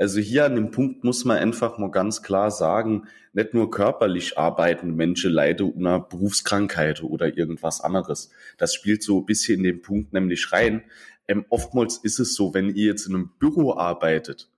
Also 0.01 0.19
hier 0.19 0.45
an 0.45 0.55
dem 0.55 0.71
Punkt 0.71 1.03
muss 1.03 1.25
man 1.25 1.37
einfach 1.37 1.77
mal 1.77 1.91
ganz 1.91 2.23
klar 2.23 2.49
sagen, 2.49 3.07
nicht 3.33 3.53
nur 3.53 3.69
körperlich 3.69 4.35
arbeiten 4.35 4.95
Menschen 4.95 5.31
leiden 5.31 5.71
unter 5.71 5.99
Berufskrankheit 5.99 7.03
oder 7.03 7.37
irgendwas 7.37 7.81
anderes. 7.81 8.31
Das 8.57 8.73
spielt 8.73 9.03
so 9.03 9.19
ein 9.19 9.27
bisschen 9.27 9.59
in 9.59 9.63
den 9.63 9.81
Punkt 9.83 10.11
nämlich 10.11 10.51
rein. 10.51 10.81
Ähm, 11.27 11.45
oftmals 11.49 11.97
ist 11.97 12.17
es 12.17 12.33
so, 12.33 12.55
wenn 12.55 12.69
ihr 12.73 12.87
jetzt 12.87 13.05
in 13.05 13.13
einem 13.13 13.29
Büro 13.37 13.75
arbeitet, 13.75 14.49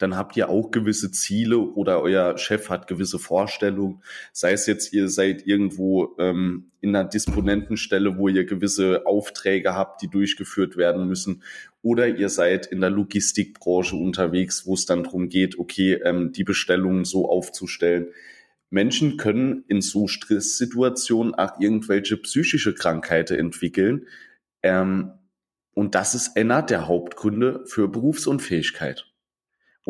dann 0.00 0.16
habt 0.16 0.34
ihr 0.38 0.48
auch 0.48 0.70
gewisse 0.70 1.12
Ziele 1.12 1.58
oder 1.58 2.00
euer 2.00 2.38
Chef 2.38 2.70
hat 2.70 2.86
gewisse 2.86 3.18
Vorstellungen. 3.18 4.02
Sei 4.32 4.52
es 4.52 4.66
jetzt, 4.66 4.94
ihr 4.94 5.10
seid 5.10 5.46
irgendwo 5.46 6.16
ähm, 6.18 6.70
in 6.80 6.96
einer 6.96 7.06
Disponentenstelle, 7.06 8.16
wo 8.16 8.28
ihr 8.28 8.46
gewisse 8.46 9.06
Aufträge 9.06 9.74
habt, 9.74 10.00
die 10.00 10.08
durchgeführt 10.08 10.78
werden 10.78 11.06
müssen. 11.06 11.42
Oder 11.82 12.08
ihr 12.08 12.30
seid 12.30 12.64
in 12.64 12.80
der 12.80 12.88
Logistikbranche 12.88 13.94
unterwegs, 13.94 14.66
wo 14.66 14.72
es 14.72 14.86
dann 14.86 15.04
darum 15.04 15.28
geht, 15.28 15.58
okay, 15.58 16.00
ähm, 16.02 16.32
die 16.32 16.44
Bestellungen 16.44 17.04
so 17.04 17.28
aufzustellen. 17.28 18.08
Menschen 18.70 19.18
können 19.18 19.64
in 19.68 19.82
so 19.82 20.08
Stresssituationen 20.08 21.34
auch 21.34 21.60
irgendwelche 21.60 22.16
psychische 22.16 22.74
Krankheiten 22.74 23.38
entwickeln. 23.38 24.06
Ähm, 24.62 25.12
und 25.74 25.94
das 25.94 26.14
ist 26.14 26.38
einer 26.38 26.62
der 26.62 26.88
Hauptgründe 26.88 27.64
für 27.66 27.86
Berufsunfähigkeit. 27.86 29.09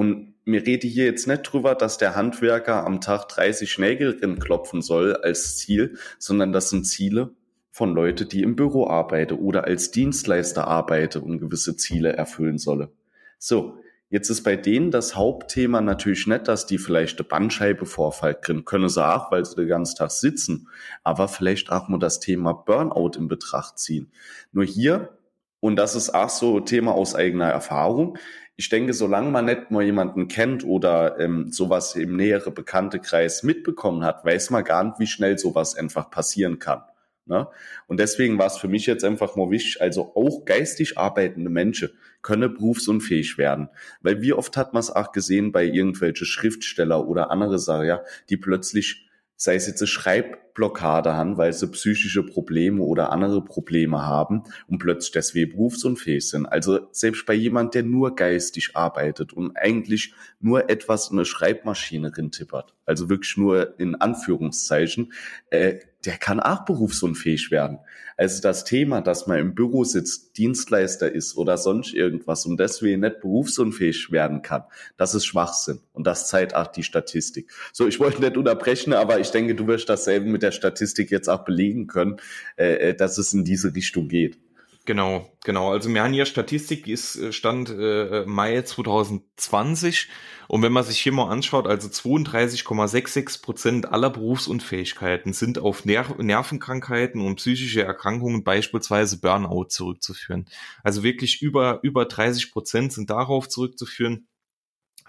Und 0.01 0.33
mir 0.47 0.65
rede 0.65 0.89
hier 0.89 1.05
jetzt 1.05 1.27
nicht 1.27 1.43
drüber, 1.43 1.75
dass 1.75 1.99
der 1.99 2.17
Handwerker 2.17 2.87
am 2.87 3.03
Tag 3.03 3.29
30 3.29 3.79
Nägel 3.79 4.19
klopfen 4.39 4.81
soll 4.81 5.15
als 5.15 5.59
Ziel, 5.59 5.99
sondern 6.19 6.55
das 6.55 6.71
sind 6.71 6.87
Ziele 6.87 7.35
von 7.71 7.93
Leute, 7.93 8.25
die 8.25 8.43
im 8.43 8.57
Büro 8.57 8.87
arbeiten 8.87 9.35
oder 9.35 9.65
als 9.65 9.91
Dienstleister 9.91 10.67
arbeiten 10.67 11.21
und 11.21 11.39
gewisse 11.39 11.77
Ziele 11.77 12.15
erfüllen 12.15 12.57
solle. 12.57 12.91
So, 13.39 13.77
jetzt 14.09 14.31
ist 14.31 14.43
bei 14.43 14.57
denen 14.57 14.91
das 14.91 15.17
Hauptthema 15.17 15.83
natürlich 15.83 16.27
nicht, 16.27 16.49
dass 16.49 16.65
die 16.65 16.79
vielleicht 16.79 17.19
eine 17.19 17.29
Bandscheibe 17.29 17.85
vorfallen 17.85 18.37
können, 18.41 18.65
können 18.65 18.89
sie 18.89 19.07
auch, 19.07 19.31
weil 19.31 19.45
sie 19.45 19.57
den 19.57 19.69
ganzen 19.69 19.99
Tag 19.99 20.13
sitzen, 20.13 20.69
aber 21.05 21.29
vielleicht 21.29 21.71
auch 21.71 21.91
nur 21.91 21.99
das 21.99 22.21
Thema 22.21 22.55
Burnout 22.55 23.19
in 23.19 23.29
Betracht 23.29 23.79
ziehen. 23.79 24.11
Nur 24.51 24.65
hier, 24.65 25.20
und 25.61 25.77
das 25.77 25.95
ist 25.95 26.11
auch 26.11 26.31
so 26.31 26.61
Thema 26.61 26.93
aus 26.93 27.15
eigener 27.15 27.49
Erfahrung, 27.49 28.19
ich 28.61 28.69
denke, 28.69 28.93
solange 28.93 29.31
man 29.31 29.47
nicht 29.47 29.71
mal 29.71 29.83
jemanden 29.83 30.29
kennt 30.29 30.65
oder 30.67 31.19
ähm, 31.19 31.51
sowas 31.51 31.97
im 31.97 32.15
nähere 32.17 32.51
Bekanntekreis 32.51 33.43
mitbekommen 33.43 34.05
hat, 34.05 34.23
weiß 34.23 34.51
man 34.51 34.65
gar 34.65 34.85
nicht, 34.85 34.99
wie 34.99 35.07
schnell 35.07 35.39
sowas 35.39 35.77
einfach 35.77 36.11
passieren 36.11 36.59
kann. 36.59 36.83
Ne? 37.25 37.49
Und 37.87 38.01
deswegen 38.01 38.39
war 38.39 38.49
es 38.49 38.59
für 38.59 38.69
mich 38.69 38.85
jetzt 38.85 39.03
einfach 39.03 39.35
mal 39.35 39.51
wichtig, 39.51 39.81
also 39.81 40.15
auch 40.15 40.45
geistig 40.45 40.99
arbeitende 40.99 41.49
Menschen 41.49 41.89
können 42.21 42.53
berufsunfähig 42.53 43.39
werden. 43.39 43.71
Weil 44.03 44.21
wie 44.21 44.35
oft 44.35 44.59
hat 44.59 44.75
man 44.75 44.81
es 44.81 44.91
auch 44.91 45.13
gesehen 45.13 45.53
bei 45.53 45.65
irgendwelche 45.65 46.27
Schriftsteller 46.27 47.09
oder 47.09 47.31
andere 47.31 47.59
Sachen, 47.59 47.87
ja, 47.87 48.03
die 48.29 48.37
plötzlich 48.37 49.09
sei 49.41 49.55
es 49.55 49.67
jetzt 49.67 49.81
eine 49.81 49.89
Schreibblockade 49.89 51.15
haben, 51.15 51.39
weil 51.39 51.55
sie 51.55 51.67
psychische 51.69 52.23
Probleme 52.23 52.83
oder 52.83 53.11
andere 53.11 53.43
Probleme 53.43 54.03
haben 54.03 54.43
und 54.69 54.81
plötzlich 54.81 55.13
deswegen 55.13 55.53
berufsunfähig 55.53 56.29
sind. 56.29 56.45
Also 56.45 56.89
selbst 56.93 57.25
bei 57.25 57.33
jemand, 57.33 57.75
der 57.75 57.83
nur 57.83 58.15
geistig 58.15 58.77
arbeitet 58.77 59.33
und 59.33 59.57
eigentlich 59.57 60.13
nur 60.41 60.69
etwas 60.69 61.11
in 61.11 61.17
eine 61.17 61.25
Schreibmaschine 61.25 62.15
rintippert, 62.15 62.75
also 62.85 63.09
wirklich 63.09 63.39
nur 63.39 63.81
in 63.81 63.95
Anführungszeichen, 63.95 65.11
äh, 65.49 65.79
der 66.05 66.17
kann 66.17 66.41
auch 66.41 66.65
berufsunfähig 66.65 67.51
werden. 67.51 67.79
Also 68.17 68.43
das 68.43 68.65
Thema, 68.65 69.01
dass 69.01 69.27
man 69.27 69.39
im 69.39 69.55
Büro 69.55 69.85
sitzt, 69.85 70.37
Dienstleister 70.37 71.11
ist 71.11 71.37
oder 71.37 71.57
sonst 71.57 71.95
irgendwas 71.95 72.45
und 72.45 72.61
deswegen 72.61 73.01
nicht 73.01 73.21
berufsunfähig 73.21 74.13
werden 74.13 74.43
kann, 74.43 74.65
das 74.97 75.15
ist 75.15 75.25
Schwachsinn. 75.25 75.81
Und 75.93 76.07
das 76.07 76.29
zeigt 76.29 76.55
auch 76.55 76.67
die 76.67 76.83
Statistik. 76.83 77.51
So, 77.73 77.87
ich 77.87 77.99
wollte 77.99 78.21
nicht 78.21 78.37
unterbrechen, 78.37 78.93
aber 78.93 79.21
ich 79.21 79.31
denke, 79.31 79.55
du 79.55 79.67
wirst 79.67 79.89
dasselbe 79.89 80.27
mit 80.27 80.43
der 80.43 80.53
Statistik 80.53 81.11
jetzt 81.11 81.29
auch 81.29 81.45
belegen 81.45 81.87
können, 81.87 82.17
äh, 82.57 82.91
äh 82.91 82.95
dass 82.95 83.17
es 83.17 83.33
in 83.33 83.45
diese 83.45 83.75
Richtung 83.75 84.09
geht. 84.09 84.39
Genau, 84.87 85.31
genau. 85.45 85.71
Also 85.71 85.93
wir 85.93 86.03
haben 86.03 86.15
hier 86.15 86.25
Statistik, 86.25 86.85
die 86.85 86.93
ist 86.93 87.15
äh, 87.17 87.33
Stand 87.33 87.71
äh, 87.71 88.25
Mai 88.27 88.63
2020. 88.63 90.09
Und 90.49 90.63
wenn 90.63 90.73
man 90.73 90.85
sich 90.85 90.99
hier 90.99 91.13
mal 91.13 91.31
anschaut, 91.31 91.67
also 91.67 91.89
32,66 91.89 93.43
Prozent 93.43 93.93
aller 93.93 94.11
Berufsunfähigkeiten 94.11 95.33
sind 95.33 95.59
auf 95.59 95.85
Ner 95.85 96.07
Nervenkrankheiten 96.19 97.21
und 97.21 97.37
psychische 97.37 97.83
Erkrankungen, 97.83 98.43
beispielsweise 98.43 99.21
Burnout, 99.21 99.67
zurückzuführen. 99.69 100.47
Also 100.83 101.03
wirklich 101.03 101.43
über, 101.43 101.81
über 101.83 102.07
30 102.07 102.51
Prozent 102.51 102.93
sind 102.93 103.11
darauf 103.11 103.49
zurückzuführen. 103.49 104.29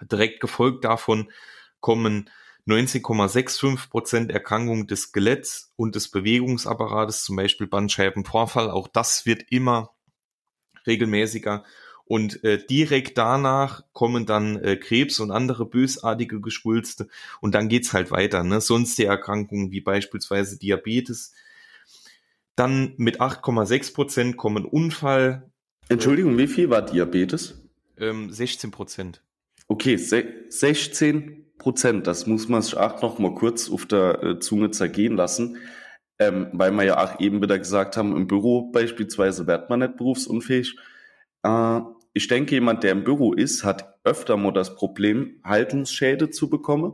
Direkt 0.02 0.42
gefolgt 0.42 0.84
davon 0.84 1.32
kommen 1.80 2.30
19,65 2.68 3.90
Prozent 3.90 4.32
Erkrankungen 4.32 4.88
des 4.88 5.04
Skeletts 5.04 5.72
und 5.76 5.96
des 5.96 6.10
Bewegungsapparates, 6.10 7.24
zum 7.24 7.36
Beispiel 7.36 7.68
Bandscheibenvorfall. 7.68 8.70
Auch 8.70 8.88
das 8.88 9.26
wird 9.26 9.46
immer 9.50 9.92
regelmäßiger. 10.86 11.64
Und 12.06 12.44
äh, 12.44 12.64
direkt 12.66 13.18
danach 13.18 13.84
kommen 13.94 14.26
dann 14.26 14.58
äh, 14.58 14.76
Krebs 14.76 15.20
und 15.20 15.32
andere 15.32 15.66
bösartige 15.66 16.42
Geschwulste. 16.42 17.08
Und 17.40 17.56
dann 17.56 17.70
geht's 17.70 17.94
halt 17.94 18.12
weiter. 18.12 18.44
Ne? 18.44 18.60
Sonstige 18.60 19.08
Erkrankungen 19.08 19.72
wie 19.72 19.82
beispielsweise 19.82 20.60
Diabetes. 20.60 21.34
Dann 22.56 22.94
mit 22.98 23.22
8,6 23.22 23.94
Prozent 23.94 24.38
kommen 24.38 24.66
Unfall. 24.66 25.50
Entschuldigung, 25.88 26.38
wie 26.38 26.48
viel 26.48 26.70
war 26.70 26.82
Diabetes? 26.82 27.62
Ähm, 27.98 28.30
16 28.30 28.72
Prozent. 28.72 29.24
Okay, 29.68 29.96
16 29.96 31.46
Prozent. 31.62 32.08
Das 32.08 32.26
muss 32.26 32.50
man 32.50 32.64
sich 32.64 32.76
auch 32.76 33.02
noch 33.04 33.20
mal 33.20 33.36
kurz 33.36 33.70
auf 33.70 33.86
der 33.86 34.24
äh, 34.24 34.40
Zunge 34.40 34.72
zergehen 34.72 35.16
lassen, 35.16 35.58
ähm, 36.18 36.48
weil 36.54 36.72
wir 36.72 36.84
ja 36.84 37.04
auch 37.04 37.20
eben 37.20 37.42
wieder 37.42 37.60
gesagt 37.60 37.98
haben, 37.98 38.16
im 38.18 38.26
Büro 38.26 38.72
beispielsweise 38.72 39.46
wird 39.46 39.70
man 39.70 39.82
nicht 39.82 39.96
berufsunfähig. 39.96 40.76
Äh, 41.44 41.82
ich 42.14 42.28
denke, 42.28 42.56
jemand, 42.56 42.84
der 42.84 42.94
im 42.94 43.04
Büro 43.04 43.34
ist, 43.34 43.64
hat 43.64 44.00
öfter 44.04 44.38
mal 44.38 44.52
das 44.52 44.76
Problem, 44.76 45.40
Haltungsschäde 45.44 46.32
zu 46.32 46.50
bekommen, 46.50 46.94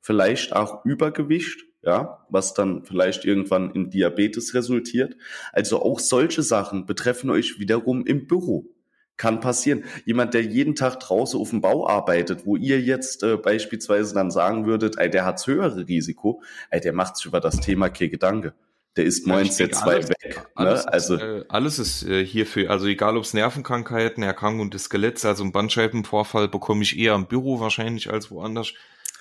vielleicht 0.00 0.56
auch 0.56 0.84
Übergewicht, 0.86 1.66
ja, 1.82 2.26
was 2.30 2.54
dann 2.54 2.84
vielleicht 2.84 3.26
irgendwann 3.26 3.70
in 3.72 3.90
Diabetes 3.90 4.54
resultiert. 4.54 5.14
Also 5.52 5.82
auch 5.82 6.00
solche 6.00 6.42
Sachen 6.42 6.86
betreffen 6.86 7.28
euch 7.28 7.60
wiederum 7.60 8.06
im 8.06 8.26
Büro 8.26 8.75
kann 9.16 9.40
passieren. 9.40 9.84
Jemand, 10.04 10.34
der 10.34 10.42
jeden 10.42 10.74
Tag 10.74 11.00
draußen 11.00 11.40
auf 11.40 11.50
dem 11.50 11.60
Bau 11.60 11.88
arbeitet, 11.88 12.46
wo 12.46 12.56
ihr 12.56 12.80
jetzt 12.80 13.22
äh, 13.22 13.36
beispielsweise 13.36 14.14
dann 14.14 14.30
sagen 14.30 14.66
würdet, 14.66 14.98
ey, 14.98 15.10
der 15.10 15.24
hat's 15.24 15.46
höhere 15.46 15.86
Risiko, 15.88 16.42
ey, 16.70 16.80
der 16.80 16.92
macht 16.92 17.16
sich 17.16 17.26
über 17.26 17.40
das 17.40 17.60
Thema 17.60 17.88
kein 17.88 18.10
Gedanke. 18.10 18.54
Der 18.96 19.04
ist 19.04 19.26
moins 19.26 19.58
jetzt 19.58 19.84
weit 19.84 20.08
weg. 20.08 20.36
Ne? 20.36 20.44
Alles, 20.54 20.86
also 20.86 21.16
äh, 21.16 21.44
alles 21.48 21.78
ist 21.78 22.02
äh, 22.04 22.24
hierfür, 22.24 22.70
also 22.70 22.86
egal 22.86 23.18
ob 23.18 23.24
es 23.24 23.34
Nervenkrankheiten, 23.34 24.22
Erkrankung 24.22 24.70
des 24.70 24.84
Skeletts, 24.84 25.26
also 25.26 25.44
ein 25.44 25.52
Bandscheibenvorfall 25.52 26.48
bekomme 26.48 26.82
ich 26.82 26.98
eher 26.98 27.14
im 27.14 27.26
Büro 27.26 27.60
wahrscheinlich 27.60 28.10
als 28.10 28.30
woanders. 28.30 28.72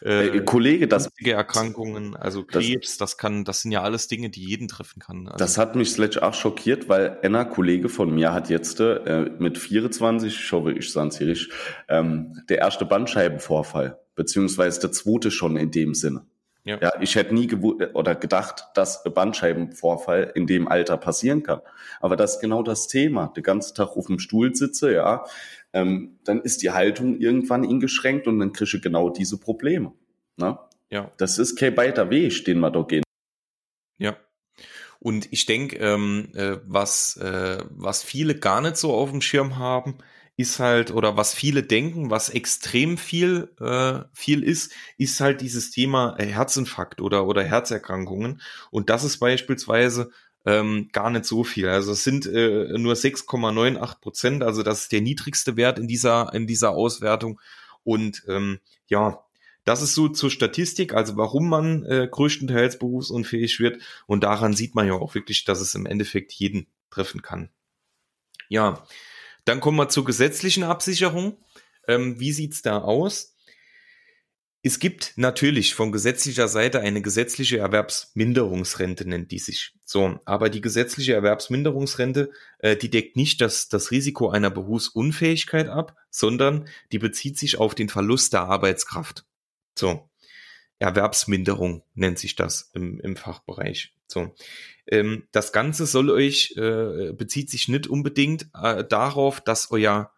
Äh, 0.03 0.27
äh, 0.27 0.41
Kollege, 0.41 0.87
das 0.87 1.09
Erkrankungen, 1.23 2.15
also 2.15 2.43
Krebs, 2.43 2.97
das, 2.97 3.11
das, 3.11 3.17
kann, 3.17 3.45
das 3.45 3.61
sind 3.61 3.71
ja 3.71 3.81
alles 3.81 4.07
Dinge, 4.07 4.29
die 4.29 4.43
jeden 4.43 4.67
treffen 4.67 4.99
kann. 4.99 5.27
Also, 5.27 5.37
das 5.37 5.57
hat 5.57 5.75
mich 5.75 5.91
Sledge 5.91 6.21
auch 6.21 6.33
schockiert, 6.33 6.89
weil 6.89 7.19
einer 7.21 7.45
Kollege 7.45 7.89
von 7.89 8.13
mir 8.13 8.33
hat 8.33 8.49
jetzt 8.49 8.79
äh, 8.79 9.31
mit 9.39 9.57
24, 9.57 10.33
ich 10.33 10.51
hoffe, 10.51 10.73
ich 10.73 10.91
sage 10.91 11.31
es 11.31 11.47
ähm, 11.87 12.41
der 12.49 12.59
erste 12.59 12.85
Bandscheibenvorfall, 12.85 13.99
beziehungsweise 14.15 14.81
der 14.81 14.91
zweite 14.91 15.31
schon 15.31 15.57
in 15.57 15.71
dem 15.71 15.93
Sinne. 15.93 16.25
Ja. 16.65 16.79
ja, 16.81 16.93
ich 16.99 17.15
hätte 17.15 17.35
nie 17.35 17.47
oder 17.93 18.15
gedacht, 18.15 18.69
dass 18.73 19.03
Bandscheibenvorfall 19.03 20.31
in 20.33 20.47
dem 20.47 20.67
Alter 20.67 20.97
passieren 20.97 21.43
kann. 21.43 21.61
Aber 21.99 22.15
das 22.15 22.35
ist 22.35 22.41
genau 22.41 22.63
das 22.63 22.87
Thema. 22.87 23.31
Den 23.35 23.43
ganzen 23.43 23.75
Tag 23.75 23.89
auf 23.95 24.07
dem 24.07 24.17
Stuhl 24.17 24.55
sitze, 24.55 24.91
ja, 24.91 25.25
ähm, 25.75 26.19
dann 26.23 26.41
ist 26.41 26.63
die 26.63 26.71
Haltung 26.71 27.19
irgendwann 27.19 27.67
eingeschränkt 27.67 28.27
und 28.27 28.39
dann 28.39 28.53
kriege 28.53 28.77
ich 28.77 28.81
genau 28.81 29.09
diese 29.09 29.37
Probleme. 29.37 29.91
Ne? 30.37 30.57
Ja. 30.89 31.11
Das 31.17 31.37
ist 31.37 31.57
kein 31.57 31.75
weiter 31.75 32.09
Weg, 32.09 32.45
den 32.45 32.59
wir 32.61 32.71
da 32.71 32.81
gehen. 32.83 33.03
Ja. 33.97 34.15
Und 34.99 35.27
ich 35.31 35.45
denke, 35.45 35.75
ähm, 35.77 36.29
äh, 36.33 36.57
was, 36.65 37.17
äh, 37.17 37.61
was 37.69 38.03
viele 38.03 38.35
gar 38.35 38.61
nicht 38.61 38.77
so 38.77 38.93
auf 38.93 39.11
dem 39.11 39.21
Schirm 39.21 39.57
haben, 39.57 39.97
ist 40.37 40.59
halt, 40.59 40.91
oder 40.91 41.17
was 41.17 41.33
viele 41.33 41.63
denken, 41.63 42.09
was 42.09 42.29
extrem 42.29 42.97
viel, 42.97 43.53
äh, 43.59 43.99
viel 44.13 44.43
ist, 44.43 44.71
ist 44.97 45.19
halt 45.19 45.41
dieses 45.41 45.71
Thema 45.71 46.15
Herzinfarkt 46.17 47.01
oder, 47.01 47.27
oder 47.27 47.43
Herzerkrankungen. 47.43 48.41
Und 48.71 48.89
das 48.89 49.03
ist 49.03 49.19
beispielsweise 49.19 50.11
ähm, 50.45 50.89
gar 50.91 51.09
nicht 51.09 51.25
so 51.25 51.43
viel. 51.43 51.67
Also 51.67 51.91
es 51.91 52.03
sind 52.03 52.25
äh, 52.25 52.77
nur 52.77 52.93
6,98 52.93 53.99
Prozent, 53.99 54.43
also 54.43 54.63
das 54.63 54.83
ist 54.83 54.91
der 54.91 55.01
niedrigste 55.01 55.57
Wert 55.57 55.79
in 55.79 55.87
dieser, 55.87 56.33
in 56.33 56.47
dieser 56.47 56.71
Auswertung. 56.71 57.41
Und 57.83 58.23
ähm, 58.27 58.59
ja, 58.87 59.23
das 59.63 59.81
ist 59.81 59.95
so 59.95 60.07
zur 60.07 60.29
Statistik, 60.29 60.93
also 60.93 61.17
warum 61.17 61.49
man 61.49 61.83
äh, 61.85 62.07
größtenteils 62.09 62.77
berufsunfähig 62.77 63.59
wird. 63.59 63.81
Und 64.05 64.23
daran 64.23 64.53
sieht 64.53 64.75
man 64.75 64.87
ja 64.87 64.93
auch 64.93 65.15
wirklich, 65.15 65.43
dass 65.43 65.59
es 65.59 65.73
im 65.73 65.87
Endeffekt 65.87 66.31
jeden 66.33 66.67
treffen 66.91 67.23
kann. 67.23 67.49
Ja, 68.47 68.85
dann 69.43 69.59
kommen 69.59 69.77
wir 69.77 69.89
zur 69.89 70.05
gesetzlichen 70.05 70.63
Absicherung. 70.63 71.37
Ähm, 71.87 72.19
wie 72.19 72.31
sieht's 72.31 72.61
da 72.61 72.79
aus? 72.79 73.34
Es 74.67 74.79
gibt 74.79 75.13
natürlich 75.15 75.75
von 75.75 75.91
gesetzlicher 75.91 76.47
Seite 76.47 76.79
eine 76.79 77.03
gesetzliche 77.03 77.59
Erwerbsminderungsrente, 77.59 79.07
nennt 79.07 79.29
die 79.29 79.37
sich. 79.37 79.75
So, 79.83 80.19
aber 80.25 80.49
die 80.49 80.59
gesetzliche 80.59 81.13
Erwerbsminderungsrente, 81.13 82.31
äh, 82.57 82.75
die 82.75 82.89
deckt 82.89 83.15
nicht 83.15 83.41
das, 83.41 83.69
das 83.69 83.91
Risiko 83.91 84.31
einer 84.31 84.49
Berufsunfähigkeit 84.49 85.69
ab, 85.69 85.95
sondern 86.09 86.67
die 86.91 86.97
bezieht 86.97 87.37
sich 87.37 87.59
auf 87.59 87.75
den 87.75 87.89
Verlust 87.89 88.33
der 88.33 88.45
Arbeitskraft. 88.45 89.23
So, 89.77 90.09
Erwerbsminderung 90.79 91.83
nennt 91.93 92.17
sich 92.17 92.35
das 92.35 92.71
im, 92.73 92.99
im 93.01 93.17
Fachbereich. 93.17 93.93
So, 94.07 94.33
ähm, 94.87 95.27
das 95.31 95.51
Ganze 95.51 95.85
soll 95.85 96.09
euch 96.09 96.55
äh, 96.57 97.13
bezieht 97.13 97.51
sich 97.51 97.67
nicht 97.67 97.85
unbedingt 97.85 98.47
äh, 98.59 98.83
darauf, 98.83 99.41
dass 99.41 99.69
euer 99.69 100.11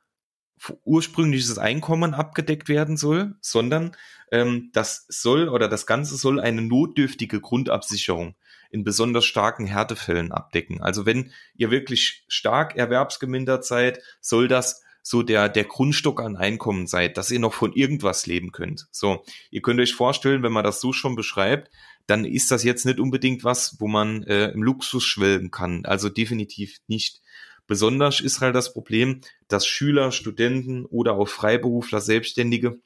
ursprüngliches 0.83 1.57
Einkommen 1.57 2.13
abgedeckt 2.13 2.69
werden 2.69 2.97
soll, 2.97 3.35
sondern 3.41 3.95
ähm, 4.31 4.69
das 4.73 5.05
soll 5.09 5.49
oder 5.49 5.67
das 5.67 5.85
Ganze 5.85 6.17
soll 6.17 6.39
eine 6.39 6.61
notdürftige 6.61 7.39
Grundabsicherung 7.39 8.35
in 8.69 8.83
besonders 8.83 9.25
starken 9.25 9.65
Härtefällen 9.65 10.31
abdecken. 10.31 10.81
Also 10.81 11.05
wenn 11.05 11.31
ihr 11.55 11.71
wirklich 11.71 12.25
stark 12.27 12.75
erwerbsgemindert 12.75 13.65
seid, 13.65 14.01
soll 14.19 14.47
das 14.47 14.81
so 15.01 15.23
der, 15.23 15.47
der 15.47 15.63
Grundstock 15.63 16.19
an 16.19 16.35
Einkommen 16.35 16.85
seid, 16.85 17.17
dass 17.17 17.31
ihr 17.31 17.39
noch 17.39 17.53
von 17.53 17.71
irgendwas 17.71 18.25
leben 18.25 18.51
könnt. 18.51 18.87
So, 18.91 19.23
ihr 19.51 19.61
könnt 19.61 19.79
euch 19.79 19.93
vorstellen, 19.93 20.43
wenn 20.43 20.51
man 20.51 20.65
das 20.65 20.81
so 20.81 20.91
schon 20.91 21.15
beschreibt, 21.15 21.71
dann 22.07 22.25
ist 22.25 22.51
das 22.51 22.65
jetzt 22.65 22.85
nicht 22.85 22.99
unbedingt 22.99 23.45
was, 23.45 23.77
wo 23.79 23.87
man 23.87 24.23
äh, 24.23 24.49
im 24.49 24.63
Luxus 24.63 25.05
schwelgen 25.05 25.49
kann. 25.49 25.85
Also 25.85 26.09
definitiv 26.09 26.79
nicht. 26.87 27.21
Besonders 27.67 28.21
ist 28.21 28.41
halt 28.41 28.55
das 28.55 28.73
Problem, 28.73 29.21
dass 29.47 29.67
Schüler, 29.67 30.11
Studenten 30.11 30.85
oder 30.85 31.13
auch 31.13 31.27
Freiberufler, 31.27 32.01
Selbstständige 32.01 32.79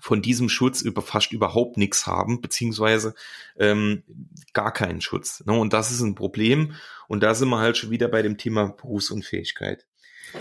von 0.00 0.22
diesem 0.22 0.48
Schutz 0.48 0.82
über 0.82 1.02
fast 1.02 1.32
überhaupt 1.32 1.76
nichts 1.76 2.06
haben, 2.06 2.40
beziehungsweise 2.40 3.14
ähm, 3.58 4.02
gar 4.52 4.72
keinen 4.72 5.00
Schutz. 5.00 5.44
Ne? 5.44 5.52
Und 5.52 5.72
das 5.72 5.90
ist 5.90 6.00
ein 6.00 6.14
Problem. 6.14 6.74
Und 7.08 7.22
da 7.22 7.34
sind 7.34 7.48
wir 7.50 7.58
halt 7.58 7.76
schon 7.76 7.90
wieder 7.90 8.08
bei 8.08 8.22
dem 8.22 8.38
Thema 8.38 8.68
Berufsunfähigkeit. 8.68 9.86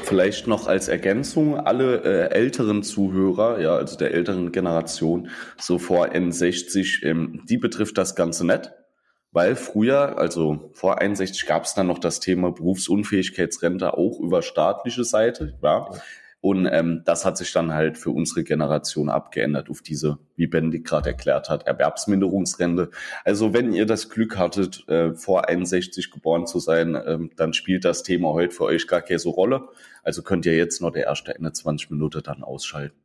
Vielleicht 0.03 0.47
noch 0.47 0.67
als 0.67 0.87
Ergänzung, 0.87 1.57
alle 1.57 2.03
äh, 2.03 2.33
älteren 2.33 2.81
Zuhörer, 2.81 3.59
ja, 3.59 3.75
also 3.75 3.97
der 3.97 4.13
älteren 4.13 4.53
Generation, 4.53 5.29
so 5.57 5.79
vor 5.79 6.13
N60, 6.13 7.03
ähm, 7.03 7.43
die 7.49 7.57
betrifft 7.57 7.97
das 7.97 8.15
Ganze 8.15 8.45
nicht. 8.45 8.71
Weil 9.33 9.55
früher, 9.55 10.17
also 10.17 10.69
vor 10.73 10.99
61, 10.99 11.45
gab 11.45 11.63
es 11.63 11.73
dann 11.73 11.87
noch 11.87 11.99
das 11.99 12.19
Thema 12.19 12.51
Berufsunfähigkeitsrente 12.51 13.97
auch 13.97 14.19
über 14.19 14.41
staatliche 14.41 15.05
Seite. 15.05 15.57
Ja. 15.61 15.89
Und 16.41 16.65
ähm, 16.65 17.03
das 17.05 17.23
hat 17.23 17.37
sich 17.37 17.53
dann 17.53 17.71
halt 17.71 17.99
für 17.99 18.09
unsere 18.09 18.43
Generation 18.43 19.09
abgeändert 19.09 19.69
auf 19.69 19.83
diese, 19.83 20.17
wie 20.35 20.47
Bendig 20.47 20.85
gerade 20.85 21.09
erklärt 21.09 21.49
hat, 21.49 21.67
Erwerbsminderungsrente. 21.67 22.89
Also 23.23 23.53
wenn 23.53 23.73
ihr 23.73 23.85
das 23.85 24.09
Glück 24.09 24.39
hattet, 24.39 24.87
äh, 24.89 25.13
vor 25.13 25.47
61 25.47 26.09
geboren 26.09 26.47
zu 26.47 26.59
sein, 26.59 26.99
ähm, 27.05 27.29
dann 27.35 27.53
spielt 27.53 27.85
das 27.85 28.01
Thema 28.01 28.29
heute 28.29 28.55
für 28.55 28.63
euch 28.63 28.87
gar 28.87 29.03
keine 29.03 29.19
so 29.19 29.29
Rolle. 29.29 29.69
Also 30.01 30.23
könnt 30.23 30.47
ihr 30.47 30.57
jetzt 30.57 30.81
noch 30.81 30.91
der 30.91 31.05
erste 31.05 31.35
21 31.35 31.91
Minuten 31.91 32.23
dann 32.23 32.43
ausschalten. 32.43 32.97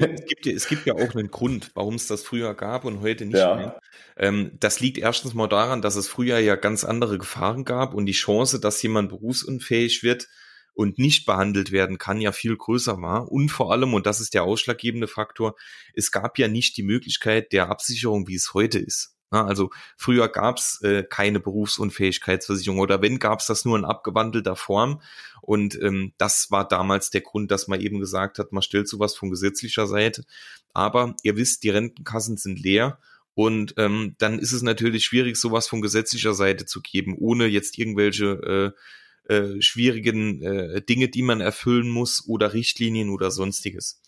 Es 0.00 0.24
gibt, 0.26 0.46
ja, 0.46 0.52
es 0.52 0.66
gibt 0.66 0.86
ja 0.86 0.94
auch 0.94 1.14
einen 1.14 1.30
Grund, 1.30 1.70
warum 1.74 1.96
es 1.96 2.06
das 2.06 2.22
früher 2.22 2.54
gab 2.54 2.86
und 2.86 3.02
heute 3.02 3.26
nicht 3.26 3.36
ja. 3.36 3.56
mehr. 3.56 3.80
Ähm, 4.16 4.52
das 4.58 4.80
liegt 4.80 4.96
erstens 4.96 5.34
mal 5.34 5.48
daran, 5.48 5.82
dass 5.82 5.96
es 5.96 6.08
früher 6.08 6.38
ja 6.38 6.56
ganz 6.56 6.82
andere 6.82 7.18
Gefahren 7.18 7.66
gab 7.66 7.92
und 7.92 8.06
die 8.06 8.12
Chance, 8.12 8.58
dass 8.58 8.82
jemand 8.82 9.10
berufsunfähig 9.10 10.02
wird, 10.02 10.28
und 10.74 10.98
nicht 10.98 11.24
behandelt 11.24 11.72
werden 11.72 11.98
kann, 11.98 12.20
ja 12.20 12.32
viel 12.32 12.56
größer 12.56 13.00
war. 13.00 13.30
Und 13.30 13.50
vor 13.50 13.72
allem, 13.72 13.94
und 13.94 14.06
das 14.06 14.20
ist 14.20 14.34
der 14.34 14.42
ausschlaggebende 14.42 15.08
Faktor, 15.08 15.54
es 15.94 16.10
gab 16.10 16.38
ja 16.38 16.48
nicht 16.48 16.76
die 16.76 16.82
Möglichkeit 16.82 17.52
der 17.52 17.70
Absicherung, 17.70 18.28
wie 18.28 18.34
es 18.34 18.54
heute 18.54 18.78
ist. 18.78 19.14
Also 19.42 19.70
früher 19.96 20.28
gab 20.28 20.58
es 20.58 20.80
äh, 20.82 21.02
keine 21.02 21.40
Berufsunfähigkeitsversicherung 21.40 22.78
oder 22.78 23.02
wenn, 23.02 23.18
gab 23.18 23.40
es 23.40 23.46
das 23.46 23.64
nur 23.64 23.76
in 23.76 23.84
abgewandelter 23.84 24.56
Form. 24.56 25.00
Und 25.40 25.80
ähm, 25.82 26.12
das 26.18 26.50
war 26.50 26.66
damals 26.66 27.10
der 27.10 27.22
Grund, 27.22 27.50
dass 27.50 27.66
man 27.66 27.80
eben 27.80 27.98
gesagt 27.98 28.38
hat, 28.38 28.52
man 28.52 28.62
stellt 28.62 28.88
sowas 28.88 29.16
von 29.16 29.30
gesetzlicher 29.30 29.86
Seite. 29.86 30.24
Aber 30.72 31.16
ihr 31.22 31.36
wisst, 31.36 31.64
die 31.64 31.70
Rentenkassen 31.70 32.36
sind 32.36 32.60
leer. 32.60 32.98
Und 33.34 33.74
ähm, 33.78 34.14
dann 34.18 34.38
ist 34.38 34.52
es 34.52 34.62
natürlich 34.62 35.04
schwierig, 35.04 35.36
sowas 35.36 35.66
von 35.66 35.82
gesetzlicher 35.82 36.34
Seite 36.34 36.66
zu 36.66 36.80
geben, 36.80 37.16
ohne 37.18 37.46
jetzt 37.46 37.78
irgendwelche 37.78 38.72
äh, 38.74 38.80
äh, 39.28 39.60
schwierigen 39.60 40.42
äh, 40.42 40.82
Dinge, 40.82 41.08
die 41.08 41.22
man 41.22 41.40
erfüllen 41.40 41.88
muss 41.88 42.26
oder 42.26 42.52
Richtlinien 42.52 43.10
oder 43.10 43.30
sonstiges. 43.30 44.02